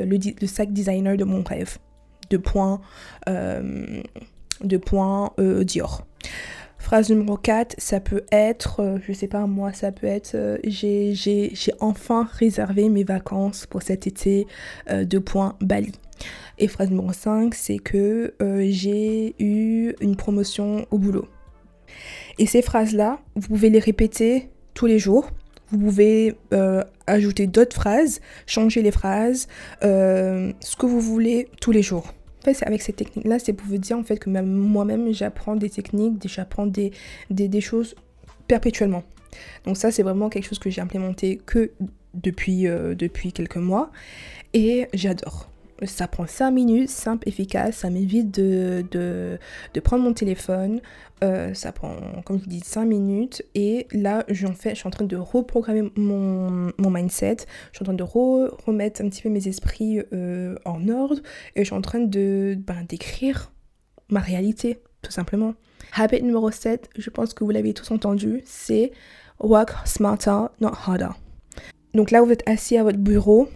designer 0.70 1.16
de 1.16 1.24
mon 1.24 1.42
rêve. 1.42 1.78
De 2.30 2.36
points, 2.38 2.80
de 3.26 4.76
points 4.78 5.32
Dior. 5.38 6.06
Phrase 6.84 7.08
numéro 7.08 7.38
4, 7.38 7.76
ça 7.78 7.98
peut 7.98 8.24
être, 8.30 9.00
je 9.08 9.12
sais 9.14 9.26
pas 9.26 9.46
moi, 9.46 9.72
ça 9.72 9.90
peut 9.90 10.06
être, 10.06 10.60
j'ai 10.64 11.48
enfin 11.80 12.28
réservé 12.30 12.90
mes 12.90 13.04
vacances 13.04 13.64
pour 13.64 13.82
cet 13.82 14.06
été, 14.06 14.46
de 14.90 15.18
points 15.18 15.56
Bali. 15.60 15.92
Et 16.58 16.68
phrase 16.68 16.90
numéro 16.90 17.12
5, 17.12 17.54
c'est 17.54 17.78
que 17.78 18.34
euh, 18.40 18.66
j'ai 18.68 19.34
eu 19.42 19.94
une 20.00 20.16
promotion 20.16 20.86
au 20.90 20.98
boulot. 20.98 21.26
Et 22.38 22.46
ces 22.46 22.62
phrases-là, 22.62 23.18
vous 23.34 23.48
pouvez 23.48 23.70
les 23.70 23.78
répéter 23.78 24.50
tous 24.74 24.86
les 24.86 24.98
jours. 24.98 25.30
Vous 25.70 25.78
pouvez 25.78 26.36
euh, 26.52 26.84
ajouter 27.06 27.46
d'autres 27.46 27.74
phrases, 27.74 28.20
changer 28.46 28.82
les 28.82 28.92
phrases, 28.92 29.48
euh, 29.82 30.52
ce 30.60 30.76
que 30.76 30.86
vous 30.86 31.00
voulez 31.00 31.48
tous 31.60 31.72
les 31.72 31.82
jours. 31.82 32.12
Fait, 32.44 32.62
avec 32.66 32.82
ces 32.82 32.92
techniques-là, 32.92 33.38
c'est 33.38 33.52
pour 33.54 33.66
vous 33.66 33.78
dire 33.78 33.96
en 33.96 34.04
fait 34.04 34.18
que 34.18 34.28
même 34.30 34.46
moi-même, 34.46 35.12
j'apprends 35.12 35.56
des 35.56 35.70
techniques, 35.70 36.26
j'apprends 36.28 36.66
des, 36.66 36.92
choses 37.60 37.94
perpétuellement. 38.46 39.02
Donc 39.64 39.76
ça, 39.76 39.90
c'est 39.90 40.02
vraiment 40.02 40.28
quelque 40.28 40.46
chose 40.46 40.58
que 40.58 40.70
j'ai 40.70 40.80
implémenté 40.80 41.40
que 41.44 41.72
depuis, 42.12 42.64
depuis 42.64 43.32
quelques 43.32 43.56
mois 43.56 43.90
et 44.52 44.86
j'adore. 44.92 45.48
Ça 45.86 46.08
prend 46.08 46.26
5 46.26 46.50
minutes, 46.50 46.90
simple, 46.90 47.28
efficace, 47.28 47.78
ça 47.78 47.90
m'évite 47.90 48.30
de, 48.30 48.84
de, 48.90 49.80
prendre 49.80 50.04
mon 50.04 50.12
téléphone. 50.12 50.80
Euh, 51.22 51.54
ça 51.54 51.72
prend, 51.72 51.96
comme 52.24 52.40
je 52.40 52.48
dis, 52.48 52.60
5 52.60 52.84
minutes. 52.84 53.42
Et 53.54 53.86
là, 53.92 54.24
je, 54.28 54.46
suis 54.46 54.86
en 54.86 54.90
train 54.90 55.04
de 55.04 55.16
reprogrammer 55.16 55.90
mon, 55.96 56.72
mindset. 56.78 57.38
Je 57.72 57.76
suis 57.76 57.82
en 57.82 57.86
train 57.86 57.94
de 57.94 58.02
remettre 58.02 59.02
un 59.02 59.08
petit 59.08 59.22
peu 59.22 59.28
mes 59.28 59.48
esprits 59.48 60.00
euh, 60.12 60.56
en 60.64 60.88
ordre. 60.88 61.20
Et 61.56 61.60
je 61.60 61.64
suis 61.64 61.74
en 61.74 61.82
train 61.82 62.00
de 62.00 62.56
ben, 62.58 62.84
d'écrire 62.88 63.52
ma 64.08 64.20
réalité, 64.20 64.78
tout 65.02 65.12
simplement. 65.12 65.54
Habit 65.96 66.22
numéro 66.22 66.50
7, 66.50 66.90
je 66.96 67.10
pense 67.10 67.34
que 67.34 67.44
vous 67.44 67.50
l'avez 67.50 67.72
tous 67.72 67.90
entendu, 67.90 68.42
c'est 68.44 68.92
work 69.40 69.70
smarter, 69.84 70.46
not 70.60 70.72
harder. 70.86 71.10
Donc 71.94 72.10
là, 72.10 72.20
vous 72.22 72.30
êtes 72.30 72.46
assis 72.48 72.76
à 72.76 72.82
votre 72.82 72.98
bureau, 72.98 73.48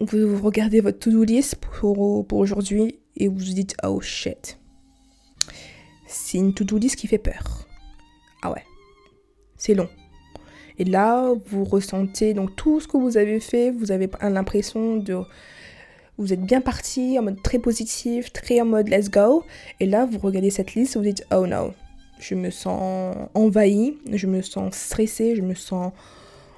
vous 0.00 0.42
regardez 0.42 0.80
votre 0.80 0.98
to-do 0.98 1.24
list 1.24 1.56
pour, 1.56 2.26
pour 2.26 2.38
aujourd'hui 2.38 2.98
et 3.16 3.28
vous 3.28 3.36
vous 3.36 3.44
dites 3.44 3.76
oh 3.82 4.00
shit. 4.00 4.58
C'est 6.06 6.38
une 6.38 6.54
to-do 6.54 6.78
list 6.78 6.96
qui 6.96 7.06
fait 7.06 7.18
peur. 7.18 7.66
Ah 8.42 8.52
ouais, 8.52 8.64
c'est 9.56 9.74
long. 9.74 9.88
Et 10.78 10.84
là, 10.84 11.32
vous 11.46 11.64
ressentez 11.64 12.34
donc 12.34 12.56
tout 12.56 12.80
ce 12.80 12.88
que 12.88 12.96
vous 12.96 13.16
avez 13.16 13.40
fait, 13.40 13.70
vous 13.70 13.92
avez 13.92 14.08
l'impression 14.22 14.96
de 14.96 15.20
vous 16.18 16.32
êtes 16.32 16.42
bien 16.42 16.60
parti 16.60 17.18
en 17.18 17.22
mode 17.22 17.42
très 17.42 17.58
positif, 17.58 18.32
très 18.32 18.60
en 18.60 18.66
mode 18.66 18.88
let's 18.88 19.10
go. 19.10 19.44
Et 19.80 19.86
là, 19.86 20.06
vous 20.06 20.18
regardez 20.18 20.50
cette 20.50 20.74
liste 20.74 20.96
vous 20.96 21.02
dites 21.02 21.26
oh 21.32 21.46
no, 21.46 21.72
je 22.18 22.34
me 22.34 22.50
sens 22.50 23.16
envahi, 23.34 23.96
je 24.10 24.26
me 24.26 24.42
sens 24.42 24.74
stressé, 24.74 25.36
je 25.36 25.42
me 25.42 25.54
sens 25.54 25.92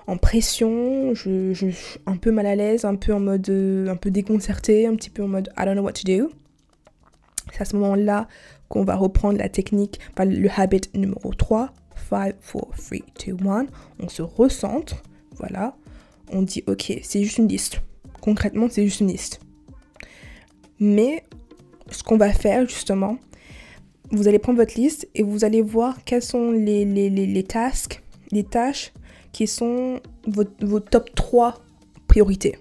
en 0.06 0.16
pression, 0.18 1.14
je, 1.14 1.52
suis 1.54 1.98
un 2.06 2.16
peu 2.16 2.30
mal 2.30 2.46
à 2.46 2.54
l'aise, 2.54 2.84
un 2.84 2.94
peu 2.94 3.14
en 3.14 3.20
mode 3.20 3.48
euh, 3.48 3.88
un 3.88 3.96
peu 3.96 4.10
déconcerté, 4.10 4.86
un 4.86 4.96
petit 4.96 5.10
peu 5.10 5.22
en 5.22 5.28
mode 5.28 5.50
I 5.58 5.64
don't 5.64 5.74
know 5.74 5.82
what 5.82 5.92
to 5.92 6.04
do. 6.04 6.30
C'est 7.52 7.62
à 7.62 7.64
ce 7.64 7.76
moment-là 7.76 8.28
qu'on 8.68 8.84
va 8.84 8.96
reprendre 8.96 9.38
la 9.38 9.48
technique, 9.48 10.00
le 10.18 10.48
habit 10.56 10.82
numéro 10.94 11.32
3, 11.32 11.72
5, 12.10 12.34
4, 12.52 12.66
3, 12.86 12.98
2, 13.26 13.48
1. 13.48 13.66
On 14.00 14.08
se 14.08 14.22
recentre, 14.22 15.02
voilà. 15.36 15.76
On 16.32 16.42
dit 16.42 16.64
ok, 16.66 16.98
c'est 17.02 17.22
juste 17.22 17.38
une 17.38 17.48
liste. 17.48 17.80
Concrètement, 18.20 18.68
c'est 18.70 18.84
juste 18.84 19.00
une 19.00 19.08
liste. 19.08 19.40
Mais 20.80 21.24
ce 21.90 22.02
qu'on 22.02 22.16
va 22.16 22.32
faire 22.32 22.66
justement, 22.68 23.18
vous 24.10 24.28
allez 24.28 24.38
prendre 24.38 24.58
votre 24.58 24.78
liste 24.78 25.08
et 25.14 25.22
vous 25.22 25.44
allez 25.44 25.62
voir 25.62 26.04
quelles 26.04 26.22
sont 26.22 26.50
les, 26.50 26.84
les, 26.84 27.08
les, 27.08 27.26
les 27.26 27.42
tasks, 27.42 28.02
les 28.32 28.44
tâches 28.44 28.92
qui 29.34 29.46
sont 29.48 30.00
vos, 30.26 30.80
top 30.80 31.14
3 31.14 31.56
priorités. 32.06 32.56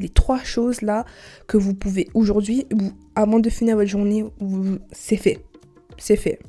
Les 0.00 0.08
trois 0.08 0.42
choses 0.42 0.82
là 0.82 1.04
que 1.46 1.56
vous 1.56 1.74
pouvez 1.74 2.08
aujourd'hui, 2.14 2.66
avant 3.14 3.38
de 3.38 3.48
finir 3.50 3.76
votre 3.76 3.90
journée, 3.90 4.24
c'est 4.90 5.18
fait. 5.18 5.38
C'est 5.98 6.16
fait. 6.16 6.40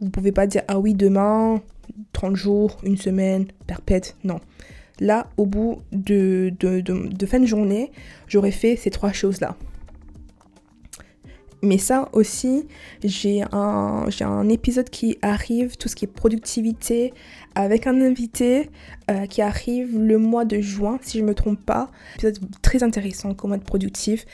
Vous 0.00 0.10
pouvez 0.10 0.32
pas 0.32 0.48
dire 0.48 0.62
ah 0.66 0.80
oui 0.80 0.94
demain, 0.94 1.60
30 2.12 2.34
jours, 2.34 2.78
une 2.82 2.96
semaine, 2.96 3.46
perpète. 3.68 4.16
Non. 4.24 4.40
Là, 4.98 5.28
au 5.36 5.46
bout 5.46 5.82
de, 5.92 6.52
de, 6.58 6.80
de 6.80 7.26
fin 7.26 7.38
de 7.38 7.46
journée, 7.46 7.92
j'aurais 8.26 8.50
fait 8.50 8.74
ces 8.76 8.90
trois 8.90 9.12
choses-là. 9.12 9.56
Mais 11.64 11.78
ça 11.78 12.08
aussi, 12.12 12.66
j'ai 13.04 13.44
un, 13.52 14.48
épisode 14.48 14.90
qui 14.90 15.18
arrive, 15.22 15.76
tout 15.76 15.88
ce 15.88 15.94
qui 15.94 16.06
est 16.06 16.08
productivité, 16.08 17.14
avec 17.54 17.86
un 17.86 18.00
invité 18.00 18.68
euh, 19.10 19.26
qui 19.26 19.42
arrive 19.42 19.96
le 19.96 20.18
mois 20.18 20.44
de 20.44 20.60
juin, 20.60 20.98
si 21.02 21.18
je 21.18 21.22
ne 21.22 21.28
me 21.28 21.34
trompe 21.34 21.64
pas. 21.64 21.90
Épisode 22.16 22.38
très 22.62 22.82
intéressant, 22.82 23.34
comment 23.34 23.54
être 23.54 23.64
productif, 23.64 24.26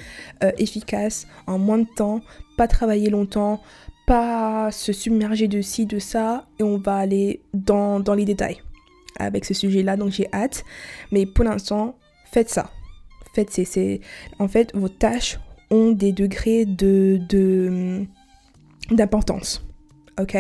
euh, 0.43 0.53
efficace, 0.57 1.27
en 1.47 1.59
moins 1.59 1.79
de 1.79 1.87
temps, 1.97 2.23
pas 2.57 2.67
travailler 2.67 3.11
longtemps, 3.11 3.61
pas 4.07 4.71
se 4.73 4.95
submerger 4.95 5.49
de 5.49 5.61
ci, 5.61 5.85
de 5.85 5.99
ça, 5.99 6.47
et 6.59 6.63
on 6.63 6.79
va 6.79 6.97
aller 6.97 7.43
dans, 7.53 8.01
dans 8.01 8.15
les 8.15 8.25
détails 8.25 8.63
avec 9.19 9.45
ce 9.45 9.53
sujet-là, 9.53 9.97
donc 9.97 10.11
j'ai 10.11 10.29
hâte. 10.33 10.65
Mais 11.13 11.27
pour 11.27 11.45
l'instant, 11.45 11.97
faites 12.31 12.49
ça. 12.49 12.71
Faites 13.35 13.51
c'est, 13.51 14.01
en 14.39 14.49
fait, 14.49 14.75
vos 14.75 14.89
tâches 14.89 15.39
ont 15.71 15.93
des 15.93 16.13
degrés 16.13 16.65
de, 16.65 18.07
d'importance, 18.91 19.65
ok? 20.21 20.37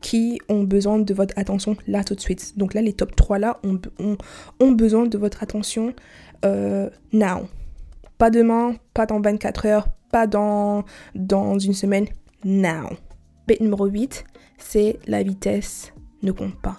Qui 0.00 0.40
ont 0.48 0.62
besoin 0.62 0.98
de 0.98 1.14
votre 1.14 1.38
attention 1.38 1.76
là 1.86 2.04
tout 2.04 2.14
de 2.14 2.20
suite. 2.20 2.56
Donc 2.58 2.74
là, 2.74 2.82
les 2.82 2.92
top 2.92 3.16
3 3.16 3.38
là 3.38 3.60
ont, 3.64 3.80
ont, 4.60 4.72
besoin 4.72 5.06
de 5.06 5.18
votre 5.18 5.42
attention 5.42 5.94
euh, 6.44 6.90
now. 7.12 7.48
Pas 8.18 8.30
demain, 8.30 8.76
pas 8.94 9.06
dans 9.06 9.20
24 9.20 9.66
heures, 9.66 9.88
pas 10.10 10.26
dans, 10.26 10.84
dans 11.14 11.58
une 11.58 11.74
semaine, 11.74 12.06
now. 12.44 12.90
Bête 13.46 13.60
numéro 13.60 13.86
8, 13.86 14.24
c'est 14.58 14.98
la 15.06 15.22
vitesse 15.22 15.92
ne 16.22 16.32
compte 16.32 16.56
pas. 16.60 16.78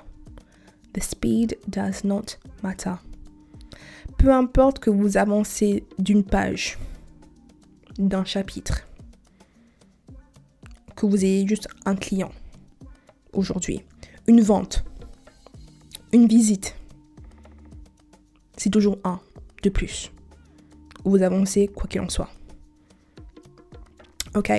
The 0.94 1.04
speed 1.04 1.58
does 1.68 2.04
not 2.04 2.38
matter. 2.64 2.96
Peu 4.18 4.32
importe 4.32 4.80
que 4.80 4.90
vous 4.90 5.18
avancez 5.18 5.86
d'une 6.00 6.24
page, 6.24 6.78
d'un 7.98 8.26
chapitre, 8.26 8.88
que 10.96 11.06
vous 11.06 11.24
ayez 11.24 11.48
juste 11.48 11.68
un 11.86 11.96
client 11.96 12.32
aujourd'hui, 13.34 13.82
une 14.28 14.42
vente, 14.42 14.84
une 16.12 16.28
visite, 16.28 16.76
c'est 18.56 18.70
toujours 18.70 18.98
un 19.04 19.20
de 19.64 19.70
plus. 19.70 20.12
Vous 21.06 21.22
avancez 21.22 21.68
quoi 21.68 21.88
qu'il 21.88 22.02
en 22.02 22.10
soit. 22.10 22.30
Ok? 24.36 24.52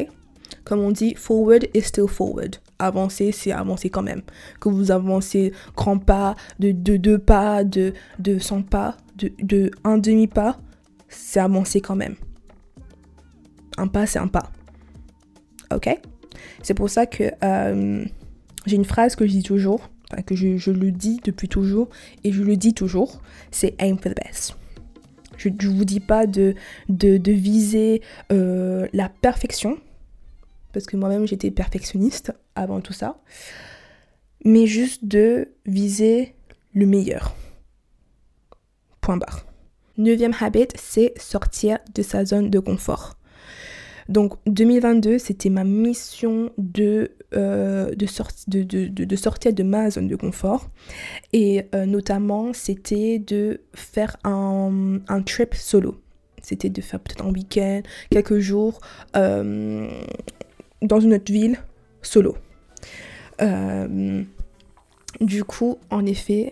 Comme 0.65 0.81
on 0.81 0.91
dit, 0.91 1.15
forward 1.15 1.69
is 1.75 1.83
still 1.83 2.09
forward 2.09 2.59
avancer, 2.79 3.33
c'est 3.33 3.53
avancer 3.53 3.91
quand 3.91 4.03
même. 4.03 4.23
Que 4.61 4.69
vous 4.69 4.91
avancez 4.91 5.53
grand 5.77 5.99
pas, 5.99 6.37
de, 6.59 6.71
deux 6.71 7.19
pas, 7.19 7.65
de, 7.65 7.93
de 8.19 8.39
100 8.39 8.63
pas, 8.63 8.97
de, 9.17 9.71
un 9.85 9.99
demi-pas, 9.99 10.59
c'est 11.09 11.41
avancer 11.41 11.81
quand 11.81 11.97
même. 11.97 12.17
Un 13.79 13.87
pas, 13.87 14.07
c'est 14.07 14.19
un 14.19 14.27
pas. 14.27 14.51
Ok? 15.73 15.89
C'est 16.63 16.75
pour 16.75 16.91
ça 16.91 17.07
que 17.07 17.31
euh, 17.45 18.05
j'ai 18.67 18.77
une 18.77 18.85
phrase 18.85 19.15
que 19.15 19.27
je 19.27 19.31
dis 19.33 19.43
toujours, 19.43 19.89
que 20.27 20.35
je, 20.35 20.71
le 20.71 20.91
dis 20.91 21.21
depuis 21.25 21.49
toujours, 21.49 21.89
et 22.25 22.33
je 22.33 22.43
le 22.43 22.57
dis 22.57 22.75
toujours, 22.75 23.21
c'est 23.51 23.75
aim 23.81 23.97
for 23.97 24.13
the 24.13 24.17
best. 24.17 24.57
Je 25.37 25.49
ne 25.49 25.69
vous 25.69 25.85
dis 25.85 26.01
pas 26.01 26.27
de, 26.27 26.55
viser 26.89 28.03
euh, 28.33 28.89
la 28.93 29.09
perfection, 29.09 29.79
parce 30.73 30.87
que 30.87 30.97
moi-même 30.97 31.27
j'étais 31.27 31.53
perfectionniste 31.53 32.33
avant 32.57 32.81
tout 32.81 32.93
ça, 32.93 33.21
mais 34.45 34.67
juste 34.67 35.05
de 35.05 35.53
viser 35.67 36.35
le 36.73 36.87
meilleur. 36.87 37.37
Point 39.01 39.19
barre. 39.19 39.47
Neuvième 39.97 40.35
habit, 40.41 40.69
c'est 40.77 41.13
sortir 41.19 41.79
de 41.95 42.03
sa 42.03 42.25
zone 42.25 42.51
de 42.51 42.59
confort. 42.59 43.18
Donc 44.09 44.35
2022, 44.47 45.19
c'était 45.19 45.51
ma 45.51 45.65
mission 45.65 46.51
de, 46.57 47.13
euh, 47.35 47.95
de, 47.95 49.05
de, 49.05 49.17
sortir 49.17 49.53
de 49.53 49.63
ma 49.63 49.91
zone 49.91 50.09
de 50.09 50.17
confort. 50.17 50.71
Et 51.33 51.67
euh, 51.75 51.85
notamment, 51.85 52.53
c'était 52.55 53.19
de 53.19 53.61
faire 53.75 54.17
un, 54.25 55.01
un 55.09 55.23
trip 55.23 55.55
solo. 55.55 56.01
C'était 56.41 56.71
de 56.71 56.81
faire 56.81 57.01
peut-être 57.01 57.25
un 57.25 57.31
week-end, 57.31 57.83
quelques 58.11 58.39
jours, 58.39 58.81
euh, 59.17 59.91
dans 60.81 61.01
une 61.01 61.15
autre 61.15 61.31
ville 61.31 61.59
solo. 62.01 62.37
Du 65.21 65.45
coup, 65.45 65.79
en 65.91 66.07
effet, 66.07 66.51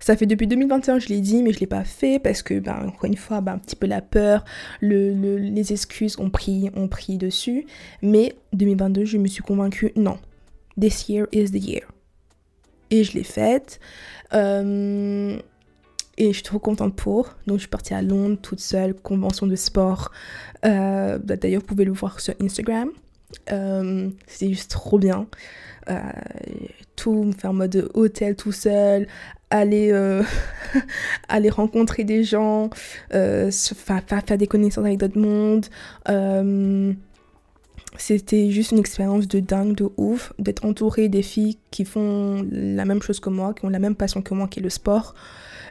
ça 0.00 0.16
fait 0.16 0.26
depuis 0.26 0.46
2021, 0.46 0.98
je 0.98 1.08
l'ai 1.08 1.20
dit, 1.20 1.42
mais 1.42 1.52
je 1.52 1.60
l'ai 1.60 1.66
pas 1.66 1.84
fait 1.84 2.18
parce 2.18 2.42
que, 2.42 2.58
ben, 2.58 2.86
encore 2.88 3.04
une 3.04 3.16
fois, 3.16 3.42
ben, 3.42 3.52
un 3.52 3.58
petit 3.58 3.76
peu 3.76 3.86
la 3.86 4.00
peur, 4.00 4.44
le, 4.80 5.36
les 5.36 5.72
excuses 5.72 6.18
ont 6.18 6.30
pris, 6.30 6.70
ont 6.74 6.88
pris 6.88 7.18
dessus. 7.18 7.66
Mais 8.02 8.34
2022, 8.54 9.04
je 9.04 9.18
me 9.18 9.28
suis 9.28 9.42
convaincue, 9.42 9.92
non, 9.96 10.18
this 10.80 11.08
year 11.08 11.26
is 11.32 11.50
the 11.50 11.62
year. 11.62 11.82
Et 12.90 13.04
je 13.04 13.12
l'ai 13.12 13.24
faite. 13.24 13.78
Euh, 14.32 15.38
et 16.16 16.28
je 16.28 16.32
suis 16.32 16.42
trop 16.42 16.58
contente 16.58 16.96
pour. 16.96 17.36
Donc 17.46 17.58
je 17.58 17.60
suis 17.60 17.68
partie 17.68 17.94
à 17.94 18.02
Londres 18.02 18.38
toute 18.40 18.60
seule, 18.60 18.94
convention 18.94 19.46
de 19.46 19.54
sport. 19.54 20.10
Euh, 20.64 21.18
bah, 21.18 21.36
d'ailleurs, 21.36 21.60
vous 21.60 21.66
pouvez 21.66 21.84
le 21.84 21.92
voir 21.92 22.20
sur 22.20 22.34
Instagram. 22.40 22.90
Euh, 23.52 24.10
C'était 24.26 24.48
juste 24.48 24.70
trop 24.70 24.98
bien. 24.98 25.26
Tout 26.96 27.24
me 27.24 27.32
faire 27.32 27.50
en 27.50 27.54
mode 27.54 27.90
hôtel 27.94 28.36
tout 28.36 28.52
seul, 28.52 29.08
aller, 29.50 29.92
aller 31.28 31.50
rencontrer 31.50 32.04
des 32.04 32.24
gens, 32.24 32.70
faire, 33.10 34.02
faire 34.06 34.38
des 34.38 34.46
connaissances 34.46 34.84
avec 34.84 34.98
d'autres 34.98 35.18
mondes. 35.18 35.66
C'était 37.96 38.50
juste 38.50 38.70
une 38.70 38.78
expérience 38.78 39.26
de 39.26 39.40
dingue, 39.40 39.74
de 39.74 39.90
ouf, 39.96 40.32
d'être 40.38 40.64
entourée 40.64 41.08
des 41.08 41.22
filles 41.22 41.58
qui 41.70 41.84
font 41.84 42.46
la 42.50 42.84
même 42.84 43.02
chose 43.02 43.18
que 43.20 43.30
moi, 43.30 43.52
qui 43.52 43.64
ont 43.64 43.68
la 43.68 43.80
même 43.80 43.96
passion 43.96 44.22
que 44.22 44.32
moi, 44.32 44.46
qui 44.46 44.60
est 44.60 44.62
le 44.62 44.70
sport 44.70 45.14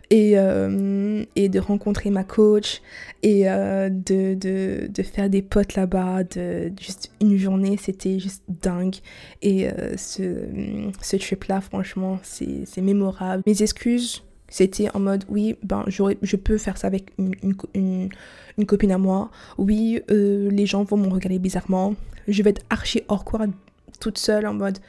et, 0.09 0.33
euh, 0.35 1.23
et 1.35 1.49
de 1.49 1.59
rencontrer 1.59 2.09
ma 2.09 2.23
coach 2.23 2.81
et 3.21 3.49
euh, 3.49 3.89
de, 3.89 4.33
de, 4.33 4.87
de, 4.87 5.03
faire 5.03 5.29
des 5.29 5.41
potes 5.41 5.75
là-bas, 5.75 6.23
de 6.23 6.71
juste 6.79 7.11
une 7.21 7.37
journée, 7.37 7.77
c'était 7.77 8.19
juste 8.19 8.43
dingue. 8.47 8.95
Et 9.41 9.67
euh, 9.69 9.95
ce, 9.97 10.23
ce 11.01 11.15
trip-là, 11.17 11.61
franchement, 11.61 12.19
c'est 12.23 12.81
mémorable. 12.81 13.43
Mes 13.45 13.61
excuses, 13.61 14.23
c'était 14.47 14.89
en 14.95 14.99
mode, 14.99 15.25
oui, 15.29 15.55
ben, 15.63 15.85
je 15.87 16.35
peux 16.35 16.57
faire 16.57 16.77
ça 16.77 16.87
avec 16.87 17.11
une, 17.19 17.35
une, 17.75 18.09
une, 18.57 18.65
copine 18.65 18.91
à 18.91 18.97
moi. 18.97 19.29
Oui, 19.57 20.01
les 20.09 20.65
gens 20.65 20.83
vont 20.83 20.97
me 20.97 21.07
regarder 21.07 21.39
bizarrement. 21.39 21.95
Je 22.27 22.41
vais 22.41 22.49
être 22.51 22.65
archi 22.69 23.03
awkward 23.09 23.51
toute 23.99 24.17
seule 24.17 24.47
en 24.47 24.53
mode, 24.53 24.79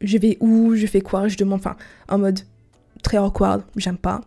je 0.00 0.18
vais 0.18 0.36
où, 0.40 0.74
je 0.74 0.86
fais 0.86 1.00
quoi, 1.00 1.28
je 1.28 1.36
demande, 1.36 1.60
enfin, 1.60 1.76
en 2.08 2.18
mode, 2.18 2.40
très 3.02 3.18
awkward, 3.18 3.62
j'aime 3.76 3.98
pas. 3.98 4.20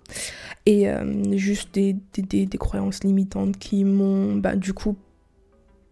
Et 0.65 0.89
euh, 0.89 1.37
juste 1.37 1.73
des, 1.73 1.95
des, 2.13 2.45
des, 2.45 2.57
croyances 2.57 3.03
limitantes 3.03 3.57
qui 3.57 3.83
m'ont 3.83 4.35
bah, 4.35 4.55
du 4.55 4.73
coup 4.73 4.95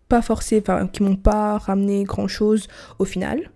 pas 0.08 0.22
forcé, 0.22 0.60
enfin 0.62 0.88
qui 0.88 1.04
m'ont 1.04 1.16
pas 1.16 1.58
ramené 1.58 2.04
grand 2.04 2.28
chose 2.28 2.68
au 3.00 3.06
final. 3.06 3.52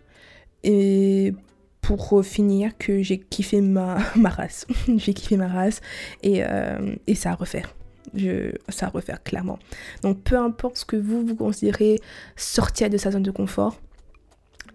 Et 0.63 1.33
pour 1.81 2.23
finir, 2.23 2.77
que 2.77 3.01
j'ai 3.01 3.19
kiffé 3.19 3.61
ma, 3.61 3.97
ma 4.15 4.29
race. 4.29 4.65
j'ai 4.97 5.13
kiffé 5.13 5.37
ma 5.37 5.47
race 5.47 5.81
et, 6.23 6.43
euh, 6.43 6.95
et 7.07 7.15
ça 7.15 7.31
à 7.31 7.35
refaire. 7.35 7.73
Je, 8.13 8.51
ça 8.69 8.87
à 8.87 8.89
refaire 8.89 9.23
clairement. 9.23 9.59
Donc 10.03 10.21
peu 10.21 10.37
importe 10.37 10.77
ce 10.77 10.85
que 10.85 10.97
vous, 10.97 11.25
vous 11.25 11.35
considérez 11.35 11.99
sortir 12.35 12.89
de 12.89 12.97
sa 12.97 13.11
zone 13.11 13.23
de 13.23 13.31
confort 13.31 13.79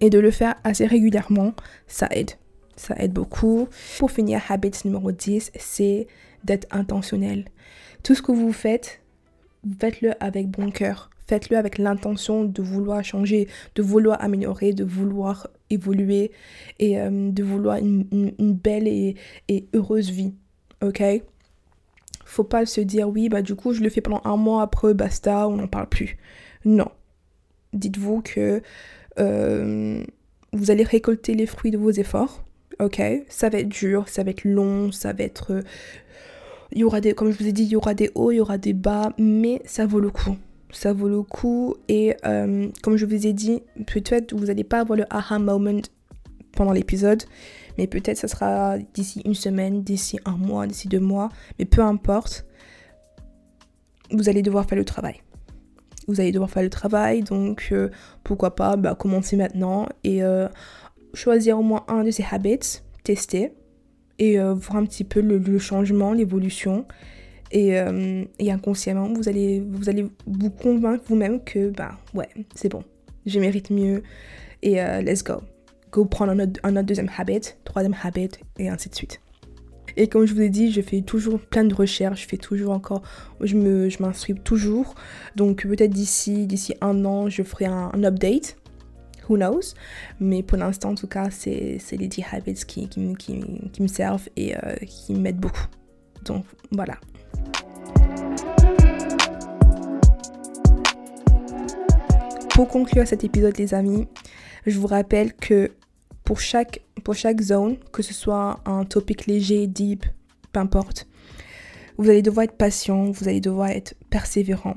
et 0.01 0.11
de 0.11 0.19
le 0.19 0.31
faire 0.31 0.55
assez 0.65 0.87
régulièrement, 0.87 1.55
ça 1.87 2.09
aide 2.11 2.33
ça 2.77 2.95
aide 2.99 3.13
beaucoup. 3.13 3.69
Pour 3.99 4.11
finir, 4.11 4.41
habit 4.49 4.73
numéro 4.85 5.13
10, 5.13 5.53
c'est 5.57 6.07
d'être 6.45 6.67
intentionnel. 6.71 7.47
Tout 8.03 8.15
ce 8.15 8.23
que 8.23 8.33
vous 8.33 8.53
faites, 8.53 9.01
faites-le 9.81 10.13
avec 10.23 10.49
bon 10.49 10.71
cœur. 10.71 11.11
Faites-le 11.27 11.57
avec 11.57 11.79
l'intention 11.79 12.45
de 12.45 12.63
vouloir 12.63 13.03
changer, 13.03 13.49
de 13.75 13.83
vouloir 13.83 14.23
améliorer, 14.23 14.73
de 14.73 14.85
vouloir 14.85 15.49
évoluer 15.71 16.31
et 16.79 17.01
euh, 17.01 17.31
de 17.31 17.43
vouloir 17.43 17.79
une, 17.79 18.05
belle 18.39 18.87
et, 18.87 19.17
heureuse 19.75 20.11
vie. 20.11 20.35
Ok? 20.85 21.03
Faut 22.25 22.45
pas 22.45 22.65
se 22.65 22.81
dire 22.81 23.09
oui, 23.09 23.29
bah 23.29 23.43
du 23.43 23.57
coup 23.57 23.73
je 23.73 23.81
le 23.81 23.89
fais 23.89 24.01
pendant 24.01 24.21
un 24.25 24.37
mois, 24.37 24.63
après 24.63 24.95
basta, 24.95 25.49
on 25.49 25.57
n'en 25.57 25.67
parle 25.67 25.89
plus. 25.89 26.17
Non. 26.65 26.91
Dites-vous 27.73 28.23
que 28.23 28.63
euh, 29.19 30.05
vous 30.53 30.71
allez 30.71 30.85
récolter 30.85 31.35
les 31.35 31.47
fruits 31.47 31.73
de 31.73 31.79
vos 31.79 31.91
efforts 31.91 32.46
ok 32.81 33.03
Ça 33.29 33.49
va 33.49 33.59
être 33.59 33.69
dur, 33.69 34.09
ça 34.09 34.23
va 34.23 34.31
être 34.31 34.45
long, 34.45 34.93
ça 34.93 35.13
va 35.13 35.25
être... 35.25 35.63
Il 36.73 36.85
aura 36.85 37.01
des, 37.01 37.15
comme 37.15 37.31
je 37.31 37.39
vous 37.39 37.47
ai 37.47 37.53
dit, 37.53 37.63
il 37.63 37.69
y 37.69 37.77
aura 37.77 37.95
des 37.95 38.11
hauts, 38.15 38.33
il 38.33 38.37
y 38.37 38.41
aura 38.41 38.59
des 38.59 38.73
bas, 38.73 39.13
mais 39.19 39.63
ça 39.65 39.87
vaut 39.87 40.01
le 40.01 40.11
coup. 40.11 40.37
Ça 40.73 40.93
vaut 40.93 41.09
le 41.09 41.23
coup 41.23 41.77
et 41.89 42.17
euh, 42.27 42.69
comme 42.83 42.97
je 42.97 43.07
vous 43.07 43.27
ai 43.27 43.33
dit, 43.33 43.63
peut-être 43.87 44.35
vous 44.35 44.47
n'allez 44.47 44.65
pas 44.65 44.81
avoir 44.81 44.99
le 44.99 45.05
aha 45.11 45.39
moment 45.39 45.81
pendant 46.53 46.73
l'épisode, 46.73 47.23
mais 47.79 47.87
peut-être 47.87 48.17
ça 48.17 48.27
sera 48.27 48.77
d'ici 48.95 49.23
une 49.25 49.35
semaine, 49.35 49.83
d'ici 49.83 50.19
un 50.25 50.37
mois, 50.37 50.67
d'ici 50.67 50.89
deux 50.89 51.01
mois, 51.01 51.29
mais 51.59 51.67
peu 51.67 51.83
importe, 51.83 52.47
vous 54.11 54.29
allez 54.29 54.43
devoir 54.43 54.67
faire 54.67 54.79
le 54.79 54.85
travail. 54.85 55.23
Vous 56.09 56.21
allez 56.21 56.33
devoir 56.33 56.51
faire 56.51 56.63
le 56.63 56.71
travail, 56.71 57.23
donc 57.23 57.69
euh, 57.73 57.91
pourquoi 58.25 58.55
pas 58.57 58.77
bah, 58.77 58.95
commencer 58.95 59.37
maintenant 59.37 59.89
et 60.05 60.23
euh, 60.23 60.49
choisir 61.17 61.59
au 61.59 61.63
moins 61.63 61.85
un 61.89 62.05
de 62.05 62.11
ces 62.11 62.25
habits, 62.31 62.83
tester 63.03 63.53
et 64.19 64.39
euh, 64.39 64.55
voir 64.55 64.77
un 64.77 64.85
petit 64.85 65.05
peu 65.05 65.21
le, 65.21 65.59
changement, 65.59 66.13
l'évolution. 66.13 66.87
Euh, 67.55 68.25
et, 68.39 68.51
inconsciemment, 68.51 69.13
vous 69.13 69.29
allez, 69.29 69.61
vous 69.61 69.89
allez 69.89 70.07
vous 70.27 70.51
convaincre 70.51 71.05
vous-même 71.09 71.43
que, 71.43 71.71
bah 71.71 71.93
ouais, 72.15 72.29
c'est 72.55 72.69
bon. 72.69 72.83
je 73.25 73.39
mérite 73.39 73.71
mieux 73.71 74.03
et 74.63 74.81
euh, 74.83 75.01
let's 75.01 75.23
go. 75.23 75.35
Go 75.93 76.05
prendre 76.05 76.33
un 76.33 76.41
autre, 76.41 76.83
deuxième 76.83 77.11
habit, 77.17 77.55
troisième 77.65 77.95
habit 78.03 78.31
et 78.59 78.69
ainsi 78.69 78.89
de 78.89 78.95
suite. 78.95 79.21
Et 79.97 80.09
comme 80.09 80.27
je 80.27 80.35
vous 80.35 80.43
ai 80.43 80.51
dit, 80.51 80.73
je 80.73 80.83
fais 80.83 81.01
toujours 81.01 81.39
plein 81.39 81.65
de 81.65 81.75
recherches, 81.75 82.23
je 82.23 82.29
fais 82.29 82.37
toujours 82.37 82.73
encore, 82.73 83.03
je 83.41 83.55
me, 83.57 83.89
je 83.89 84.03
m'instruis 84.03 84.35
toujours. 84.35 84.95
Donc 85.37 85.63
peut-être 85.63 85.93
d'ici, 85.93 86.47
d'ici 86.47 86.75
un 86.81 87.05
an, 87.05 87.31
je 87.31 87.43
ferai 87.43 87.67
un 87.67 88.03
update. 88.05 88.57
Who 89.29 89.37
knows? 89.37 89.75
Mais 90.21 90.43
pour 90.43 90.59
l'instant, 90.59 90.91
en 90.91 90.95
tout 90.95 91.07
cas, 91.07 91.31
c'est, 91.31 91.79
les 91.93 92.09
10 92.09 92.25
habits 92.33 92.55
qui, 92.67 92.89
qui 92.89 93.83
me 93.83 93.89
servent 93.89 94.29
et 94.37 94.57
euh, 94.57 94.75
qui 94.87 95.15
m'aident 95.15 95.41
beaucoup. 95.41 95.67
Donc 96.25 96.45
voilà. 96.71 96.97
Pour 102.57 102.69
conclure 102.69 103.07
cet 103.07 103.23
épisode, 103.23 103.59
les 103.59 103.75
amis, 103.75 104.09
je 104.65 104.79
vous 104.79 104.87
rappelle 104.87 105.35
que 105.35 105.73
pour 106.25 106.41
chaque, 106.41 106.81
pour 107.05 107.15
chaque 107.15 107.43
zone, 107.43 107.77
que 107.93 108.03
ce 108.03 108.15
soit 108.15 108.61
un 108.65 108.85
topic 108.85 109.27
léger, 109.27 109.67
deep, 109.67 110.07
peu 110.53 110.61
importe, 110.61 111.07
vous 111.99 112.09
allez 112.09 112.23
devoir 112.23 112.45
être 112.45 112.57
patient, 112.57 113.11
vous 113.11 113.29
allez 113.29 113.41
devoir 113.41 113.69
être 113.69 113.95
persévérant. 114.09 114.77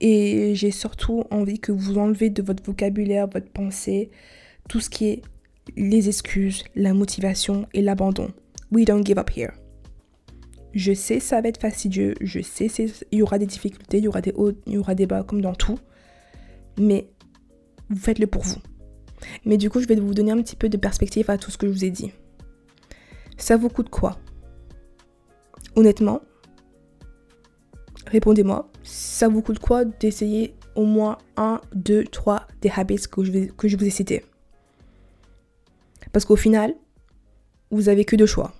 Et 0.00 0.54
j'ai 0.54 0.70
surtout 0.70 1.24
envie 1.30 1.58
que 1.58 1.72
vous 1.72 1.98
enlevez 1.98 2.30
de 2.30 2.42
votre 2.42 2.62
vocabulaire, 2.62 3.28
votre 3.28 3.50
pensée, 3.50 4.10
tout 4.68 4.80
ce 4.80 4.90
qui 4.90 5.06
est 5.06 5.22
les 5.76 6.08
excuses, 6.08 6.64
la 6.74 6.94
motivation 6.94 7.66
et 7.72 7.82
l'abandon. 7.82 8.30
We 8.70 8.84
don't 8.84 9.04
give 9.04 9.18
up 9.18 9.30
here. 9.34 9.52
Je 10.72 10.92
sais, 10.92 11.20
ça 11.20 11.40
va 11.40 11.48
être 11.48 11.60
fastidieux, 11.60 12.14
je 12.20 12.40
sais, 12.40 12.66
il 13.10 13.18
y 13.18 13.22
aura 13.22 13.38
des 13.38 13.46
difficultés, 13.46 13.98
il 13.98 14.04
y 14.04 14.08
aura 14.08 14.20
des 14.20 14.32
hauts, 14.32 14.52
il 14.66 14.74
y 14.74 14.78
aura 14.78 14.94
des 14.94 15.06
bas, 15.06 15.22
comme 15.22 15.40
dans 15.40 15.54
tout. 15.54 15.78
Mais 16.78 17.08
vous 17.88 17.96
faites-le 17.96 18.26
pour 18.26 18.42
vous. 18.42 18.60
Mais 19.46 19.56
du 19.56 19.70
coup, 19.70 19.80
je 19.80 19.86
vais 19.86 19.96
vous 19.96 20.12
donner 20.12 20.32
un 20.32 20.42
petit 20.42 20.56
peu 20.56 20.68
de 20.68 20.76
perspective 20.76 21.30
à 21.30 21.38
tout 21.38 21.50
ce 21.50 21.56
que 21.56 21.66
je 21.66 21.72
vous 21.72 21.84
ai 21.86 21.90
dit. 21.90 22.12
Ça 23.38 23.56
vous 23.56 23.70
coûte 23.70 23.88
quoi? 23.88 24.18
Honnêtement, 25.74 26.20
répondez-moi, 28.06 28.70
ça 28.82 29.28
vous 29.28 29.42
coûte 29.42 29.58
quoi 29.58 29.84
d'essayer 29.84 30.54
au 30.74 30.84
moins 30.84 31.18
un, 31.36 31.60
deux, 31.74 32.04
trois 32.04 32.46
des 32.60 32.70
habits 32.74 33.08
que 33.10 33.24
je, 33.24 33.30
vais, 33.30 33.46
que 33.48 33.68
je 33.68 33.76
vous 33.76 33.84
ai 33.84 33.90
cités? 33.90 34.24
Parce 36.12 36.24
qu'au 36.24 36.36
final, 36.36 36.74
vous 37.70 37.88
avez 37.88 38.04
que 38.04 38.16
deux 38.16 38.26
choix. 38.26 38.52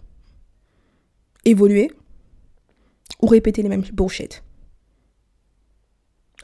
Évoluer 1.45 1.91
ou 3.23 3.27
répéter 3.27 3.63
les 3.63 3.69
mêmes 3.69 3.85
bullshit. 3.93 4.43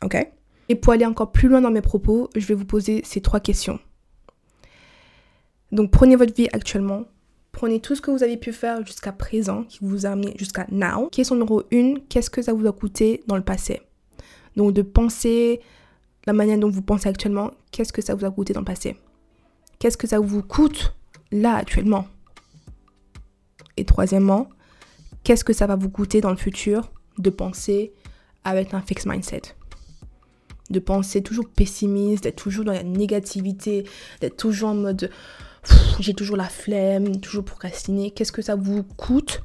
Ok? 0.03 0.17
Et 0.69 0.75
pour 0.75 0.93
aller 0.93 1.05
encore 1.05 1.33
plus 1.33 1.49
loin 1.49 1.61
dans 1.61 1.71
mes 1.71 1.83
propos, 1.83 2.31
je 2.35 2.47
vais 2.47 2.55
vous 2.55 2.65
poser 2.65 3.03
ces 3.05 3.21
trois 3.21 3.41
questions. 3.41 3.79
Donc 5.71 5.91
prenez 5.91 6.17
votre 6.17 6.35
vie 6.35 6.49
actuellement, 6.53 7.05
prenez 7.53 7.81
tout 7.81 7.95
ce 7.95 8.01
que 8.01 8.11
vous 8.11 8.23
avez 8.23 8.37
pu 8.37 8.53
faire 8.53 8.85
jusqu'à 8.85 9.13
présent, 9.13 9.65
qui 9.65 9.79
vous 9.83 10.07
a 10.07 10.11
amené 10.11 10.35
jusqu'à 10.39 10.67
now. 10.71 11.09
Question 11.11 11.37
numéro 11.37 11.63
une, 11.71 12.01
qu'est-ce 12.09 12.31
que 12.31 12.43
ça 12.43 12.53
vous 12.53 12.67
a 12.67 12.73
coûté 12.73 13.23
dans 13.27 13.37
le 13.37 13.45
passé? 13.45 13.83
Donc 14.57 14.73
de 14.73 14.83
penser 14.83 15.61
la 16.27 16.33
manière 16.33 16.59
dont 16.59 16.71
vous 16.71 16.83
pensez 16.83 17.09
actuellement, 17.09 17.51
qu'est-ce 17.71 17.93
que 17.93 18.03
ça 18.03 18.15
vous 18.15 18.25
a 18.25 18.31
coûté 18.31 18.53
dans 18.53 18.61
le 18.61 18.67
passé? 18.67 18.97
Qu'est-ce 19.79 19.97
que 19.97 20.07
ça 20.07 20.19
vous 20.19 20.43
coûte 20.43 20.95
là 21.31 21.55
actuellement? 21.57 22.07
Et 23.77 23.85
troisièmement, 23.85 24.49
qu'est-ce 25.25 25.45
que 25.45 25.53
ça 25.53 25.67
va 25.67 25.77
vous 25.77 25.91
coûter 25.91 26.21
dans 26.21 26.31
le 26.31 26.37
futur 26.37 26.91
de 27.19 27.31
penser 27.31 27.93
avec 28.45 28.75
un 28.75 28.81
fixed 28.81 29.11
mindset? 29.11 29.43
De 30.71 30.79
penser 30.79 31.23
toujours 31.23 31.49
pessimiste, 31.49 32.25
d'être 32.25 32.43
toujours 32.43 32.65
dans 32.65 32.73
la 32.73 32.83
négativité, 32.83 33.85
d'être 34.21 34.37
toujours 34.37 34.71
en 34.71 34.75
mode 34.75 35.11
j'ai 36.01 36.15
toujours 36.15 36.37
la 36.37 36.49
flemme, 36.49 37.21
toujours 37.21 37.45
procrastiner. 37.45 38.11
Qu'est-ce 38.11 38.33
que 38.33 38.43
ça 38.43 38.57
vous 38.57 38.83
coûte? 38.83 39.43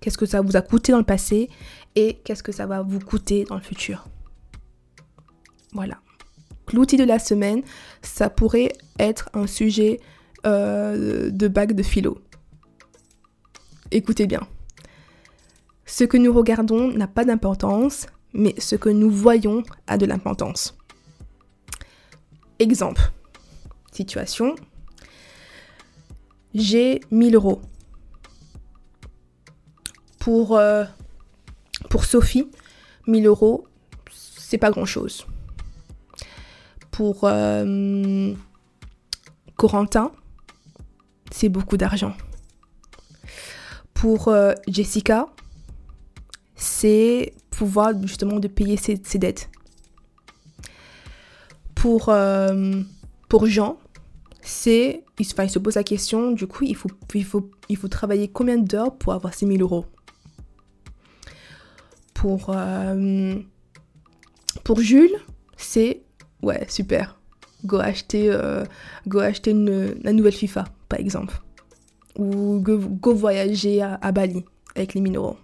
Qu'est-ce 0.00 0.18
que 0.18 0.26
ça 0.26 0.40
vous 0.40 0.56
a 0.56 0.62
coûté 0.62 0.92
dans 0.92 0.98
le 0.98 1.04
passé? 1.04 1.48
Et 1.94 2.14
qu'est-ce 2.24 2.42
que 2.42 2.52
ça 2.52 2.66
va 2.66 2.82
vous 2.82 3.00
coûter 3.00 3.44
dans 3.44 3.56
le 3.56 3.62
futur? 3.62 4.06
Voilà. 5.72 5.98
L'outil 6.72 6.96
de 6.96 7.04
la 7.04 7.18
semaine, 7.18 7.62
ça 8.02 8.30
pourrait 8.30 8.72
être 8.98 9.30
un 9.34 9.46
sujet 9.46 10.00
euh, 10.46 11.30
de 11.30 11.48
bac 11.48 11.72
de 11.74 11.82
philo. 11.82 12.18
Écoutez 13.90 14.26
bien. 14.26 14.40
Ce 15.84 16.04
que 16.04 16.16
nous 16.16 16.32
regardons 16.32 16.88
n'a 16.88 17.06
pas 17.06 17.24
d'importance, 17.24 18.06
mais 18.32 18.54
ce 18.58 18.74
que 18.74 18.88
nous 18.88 19.10
voyons 19.10 19.62
a 19.86 19.96
de 19.96 20.06
l'importance. 20.06 20.76
Exemple. 22.58 23.12
Situation, 23.92 24.56
j'ai 26.56 27.00
1000 27.10 27.34
euros. 27.34 27.60
Pour, 30.18 30.56
euh, 30.56 30.84
Sophie, 32.02 32.50
1000 33.06 33.26
euros, 33.26 33.66
c'est 34.10 34.58
pas 34.58 34.70
grand 34.70 34.84
chose. 34.84 35.26
Pour 36.90 37.20
euh, 37.24 38.34
Corentin, 39.56 40.12
c'est 41.30 41.48
beaucoup 41.48 41.76
d'argent. 41.76 42.16
Pour 43.94 44.28
euh, 44.28 44.52
Jessica, 44.66 45.26
c'est 46.54 47.34
pouvoir 47.50 47.92
justement 48.02 48.38
de 48.40 48.48
payer 48.48 48.76
ses, 48.76 48.96
dettes. 49.18 49.50
Pour 51.74 52.10
Jean, 53.46 53.78
c'est, 54.46 55.02
il, 55.18 55.24
se 55.26 55.58
pose 55.58 55.74
la 55.74 55.82
question, 55.82 56.30
du 56.30 56.46
coup, 56.46 56.62
il 56.62 56.76
faut, 56.76 56.88
il 57.14 57.24
faut, 57.24 57.50
il 57.68 57.76
faut 57.76 57.88
travailler 57.88 58.28
combien 58.28 58.56
d'heures 58.56 58.96
pour 58.96 59.12
avoir 59.12 59.34
6000 59.34 59.60
euros? 59.60 59.86
Pour, 62.14 62.50
euh, 62.50 63.34
pour 64.62 64.80
Jules, 64.80 65.16
c'est, 65.56 66.02
ouais, 66.42 66.64
super. 66.68 67.18
Go 67.64 67.78
acheter, 67.78 68.30
euh, 68.30 68.64
go 69.08 69.18
acheter 69.18 69.50
une, 69.50 69.96
la 70.02 70.12
nouvelle 70.12 70.32
FIFA, 70.32 70.64
par 70.88 71.00
exemple. 71.00 71.42
Ou 72.16 72.60
go, 72.60 73.14
voyager 73.14 73.82
à, 73.82 73.98
à, 74.00 74.12
Bali 74.12 74.44
avec 74.76 74.94
les 74.94 75.00
1000 75.00 75.16
euros. 75.16 75.36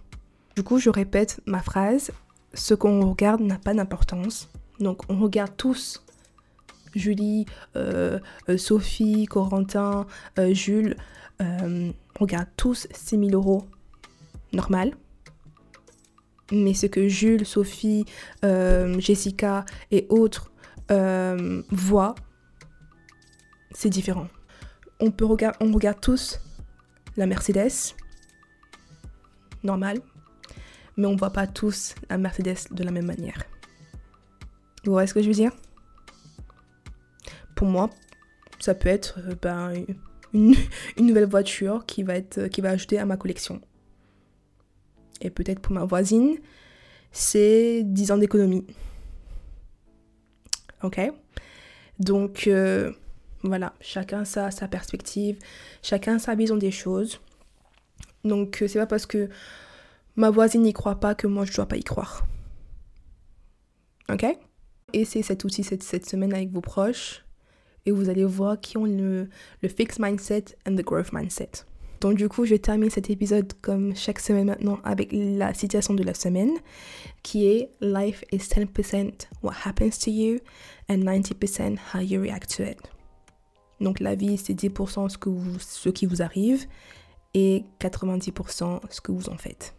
Du 0.55 0.63
coup, 0.63 0.79
je 0.79 0.89
répète 0.89 1.41
ma 1.45 1.61
phrase, 1.61 2.11
ce 2.53 2.73
qu'on 2.73 3.09
regarde 3.09 3.41
n'a 3.41 3.57
pas 3.57 3.73
d'importance. 3.73 4.49
Donc, 4.79 5.01
on 5.09 5.19
regarde 5.19 5.51
tous 5.57 6.02
Julie, 6.95 7.45
euh, 7.75 8.19
euh, 8.49 8.57
Sophie, 8.57 9.25
Corentin, 9.25 10.05
euh, 10.39 10.53
Jules, 10.53 10.95
regarde 12.19 12.47
tous 12.55 12.87
6000 12.93 13.35
euros 13.35 13.65
normal. 14.53 14.93
Mais 16.53 16.73
ce 16.73 16.85
que 16.85 17.09
Jules, 17.09 17.45
Sophie, 17.45 18.05
Jessica 18.41 19.65
et 19.91 20.07
autres 20.09 20.51
voient, 21.69 22.15
c'est 23.71 23.89
différent. 23.89 24.27
On, 25.01 25.11
peut 25.11 25.25
on 25.25 25.71
regarde 25.73 25.99
tous 25.99 26.39
la 27.17 27.25
Mercedes, 27.25 27.95
normal, 29.63 29.99
mais 30.95 31.07
on 31.07 31.17
voit 31.17 31.31
pas 31.31 31.47
tous 31.47 31.95
la 32.09 32.17
Mercedes 32.17 32.69
de 32.71 32.83
la 32.83 32.91
même 32.91 33.07
manière. 33.07 33.43
Vous 34.85 34.93
voyez 34.93 35.07
ce 35.07 35.13
que 35.13 35.21
je 35.21 35.27
veux 35.27 35.33
dire? 35.33 35.51
Moi, 37.65 37.89
ça 38.59 38.73
peut 38.75 38.89
être 38.89 39.19
euh, 39.19 39.35
ben, 39.41 39.73
une, 40.33 40.55
nouvelle 40.97 41.25
voiture 41.25 41.85
qui 41.85 42.03
va, 42.03 42.15
être, 42.15 42.47
qui 42.47 42.61
va 42.61 42.69
ajouter 42.69 42.97
à 42.99 43.05
ma 43.05 43.17
collection. 43.17 43.61
Et 45.21 45.29
peut-être 45.29 45.59
pour 45.59 45.73
ma 45.73 45.85
voisine, 45.85 46.37
c'est 47.11 47.83
10 47.83 48.11
ans 48.11 48.17
d'économie. 48.17 48.65
Ok? 50.81 50.99
Donc, 51.99 52.47
euh, 52.47 52.91
voilà, 53.43 53.73
chacun 53.79 54.25
sa, 54.25 54.51
sa 54.51 54.67
perspective, 54.67 55.37
chacun 55.81 56.19
sa 56.19 56.35
vision 56.35 56.57
des 56.57 56.71
choses. 56.71 57.19
Donc, 58.23 58.61
euh, 58.61 58.67
c'est 58.67 58.79
pas 58.79 58.87
parce 58.87 59.05
que 59.05 59.29
ma 60.15 60.29
voisine 60.29 60.63
n'y 60.63 60.73
croit 60.73 60.99
pas 60.99 61.15
que 61.15 61.27
moi 61.27 61.45
je 61.45 61.53
dois 61.53 61.65
pas 61.65 61.77
y 61.77 61.83
croire. 61.83 62.25
Ok? 64.09 64.25
Essayez 64.93 65.23
cet 65.23 65.43
outil 65.43 65.63
cette, 65.63 65.83
cette 65.83 66.07
semaine 66.07 66.33
avec 66.33 66.51
vos 66.51 66.61
proches 66.61 67.23
et 67.85 67.91
vous 67.91 68.09
allez 68.09 68.25
voir 68.25 68.59
qui 68.59 68.77
ont 68.77 68.85
le, 68.85 69.29
le 69.61 69.69
fixed 69.69 69.99
mindset 69.99 70.45
and 70.67 70.75
the 70.75 70.83
growth 70.83 71.11
mindset. 71.11 71.65
Donc 72.03 72.17
du 72.17 72.27
coup, 72.27 72.43
je 72.43 72.55
termine 72.55 72.89
cet 72.89 73.09
épisode 73.09 73.53
comme 73.61 73.95
chaque 73.95 74.19
semaine 74.19 74.47
maintenant 74.47 74.79
avec 74.83 75.09
la 75.13 75.53
citation 75.53 75.93
de 75.93 76.03
la 76.03 76.13
semaine 76.13 76.51
qui 77.23 77.47
est 77.47 77.69
Life 77.79 78.25
is 78.33 78.39
10% 78.39 79.27
what 79.41 79.53
happens 79.65 79.91
to 80.03 80.11
you 80.11 80.39
and 80.89 80.97
90% 80.97 81.77
how 81.93 81.99
you 82.01 82.21
react 82.21 82.57
to 82.57 82.63
it. 82.63 82.77
Donc 83.79 84.01
la 84.01 84.15
vie, 84.15 84.37
c'est 84.37 84.53
10% 84.53 85.09
ce, 85.09 85.17
que 85.17 85.29
vous, 85.29 85.59
ce 85.59 85.89
qui 85.89 86.05
vous 86.05 86.21
arrive 86.21 86.65
et 87.33 87.63
90% 87.79 88.81
ce 88.89 88.99
que 88.99 89.11
vous 89.13 89.29
en 89.29 89.37
faites. 89.37 89.73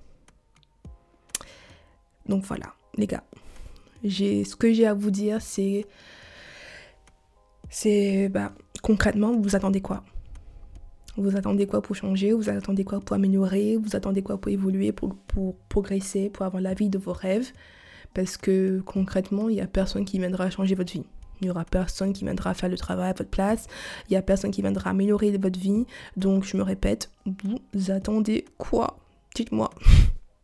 Donc 2.26 2.44
voilà, 2.44 2.72
les 2.96 3.06
gars. 3.06 3.24
Ce 4.02 4.56
que 4.56 4.72
j'ai 4.72 4.86
à 4.86 4.94
vous 4.94 5.10
dire, 5.10 5.42
c'est 5.42 5.86
c'est 7.74 8.28
bah, 8.28 8.52
concrètement, 8.82 9.32
vous 9.36 9.56
attendez 9.56 9.80
quoi? 9.80 10.04
Vous 11.16 11.36
attendez 11.36 11.66
quoi 11.66 11.82
pour 11.82 11.96
changer? 11.96 12.32
Vous 12.32 12.48
attendez 12.48 12.84
quoi 12.84 13.00
pour 13.00 13.16
améliorer? 13.16 13.76
Vous 13.76 13.96
attendez 13.96 14.22
quoi 14.22 14.40
pour 14.40 14.52
évoluer, 14.52 14.92
pour, 14.92 15.16
progresser, 15.68 16.30
pour 16.30 16.46
avoir 16.46 16.62
la 16.62 16.74
vie 16.74 16.88
de 16.88 16.98
vos 16.98 17.12
rêves? 17.12 17.50
Parce 18.14 18.36
que 18.36 18.80
concrètement, 18.86 19.48
il 19.48 19.56
n'y 19.56 19.60
a 19.60 19.66
personne 19.66 20.04
qui 20.04 20.20
viendra 20.20 20.50
changer 20.50 20.76
votre 20.76 20.92
vie. 20.92 21.02
Il 21.40 21.46
n'y 21.46 21.50
aura 21.50 21.64
personne 21.64 22.12
qui 22.12 22.22
viendra 22.22 22.54
faire 22.54 22.68
le 22.68 22.78
travail 22.78 23.10
à 23.10 23.12
votre 23.12 23.28
place. 23.28 23.66
Il 24.08 24.12
n'y 24.12 24.18
a 24.18 24.22
personne 24.22 24.52
qui 24.52 24.62
viendra 24.62 24.90
améliorer 24.90 25.36
votre 25.36 25.58
vie. 25.58 25.84
Donc, 26.16 26.44
je 26.44 26.56
me 26.56 26.62
répète, 26.62 27.10
vous 27.26 27.90
attendez 27.90 28.44
quoi? 28.56 29.00
Dites-moi. 29.34 29.70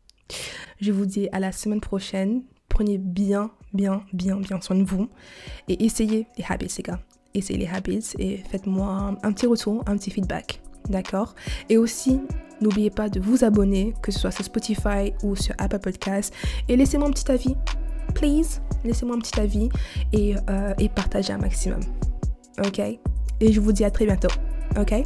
Je 0.81 0.91
vous 0.91 1.07
dis 1.07 1.29
à 1.31 1.39
la 1.39 1.53
semaine 1.53 1.81
prochaine. 1.81 2.43
Prenez 2.69 2.99
bien, 2.99 3.53
bien, 3.73 4.03
bien, 4.13 4.41
bien 4.41 4.61
soin 4.61 4.75
de 4.75 4.83
vous. 4.83 5.09
Et 5.69 5.85
essayez 5.85 6.27
les 6.37 6.45
habits, 6.49 6.75
les 6.77 6.83
gars. 6.83 6.99
Essayez 7.35 7.59
les 7.59 7.69
habits 7.69 8.13
et 8.19 8.39
faites-moi 8.51 9.15
un 9.23 9.33
petit 9.33 9.47
retour, 9.47 9.83
un 9.87 9.97
petit 9.97 10.11
feedback. 10.11 10.61
D'accord? 10.89 11.35
Et 11.69 11.77
aussi, 11.77 12.21
n'oubliez 12.61 12.91
pas 12.91 13.09
de 13.09 13.21
vous 13.21 13.45
abonner, 13.45 13.95
que 14.03 14.11
ce 14.11 14.19
soit 14.19 14.31
sur 14.31 14.45
Spotify 14.45 15.13
ou 15.23 15.37
sur 15.37 15.55
Apple 15.59 15.79
Podcasts. 15.79 16.35
Et 16.69 16.77
laissez-moi 16.77 17.09
un 17.09 17.13
petit 17.13 17.31
avis. 17.31 17.55
Please, 18.15 18.61
laissez-moi 18.85 19.17
un 19.17 19.21
petit 19.21 19.39
avis 19.39 19.69
et, 20.13 20.35
euh, 20.49 20.75
partagez 20.95 21.33
un 21.33 21.39
maximum. 21.39 21.81
Ok? 22.59 22.81
Et 22.81 23.53
je 23.53 23.61
vous 23.61 23.73
dis 23.73 23.85
à 23.85 23.91
très 23.91 24.07
bientôt. 24.07 24.29
Ok? 24.79 25.05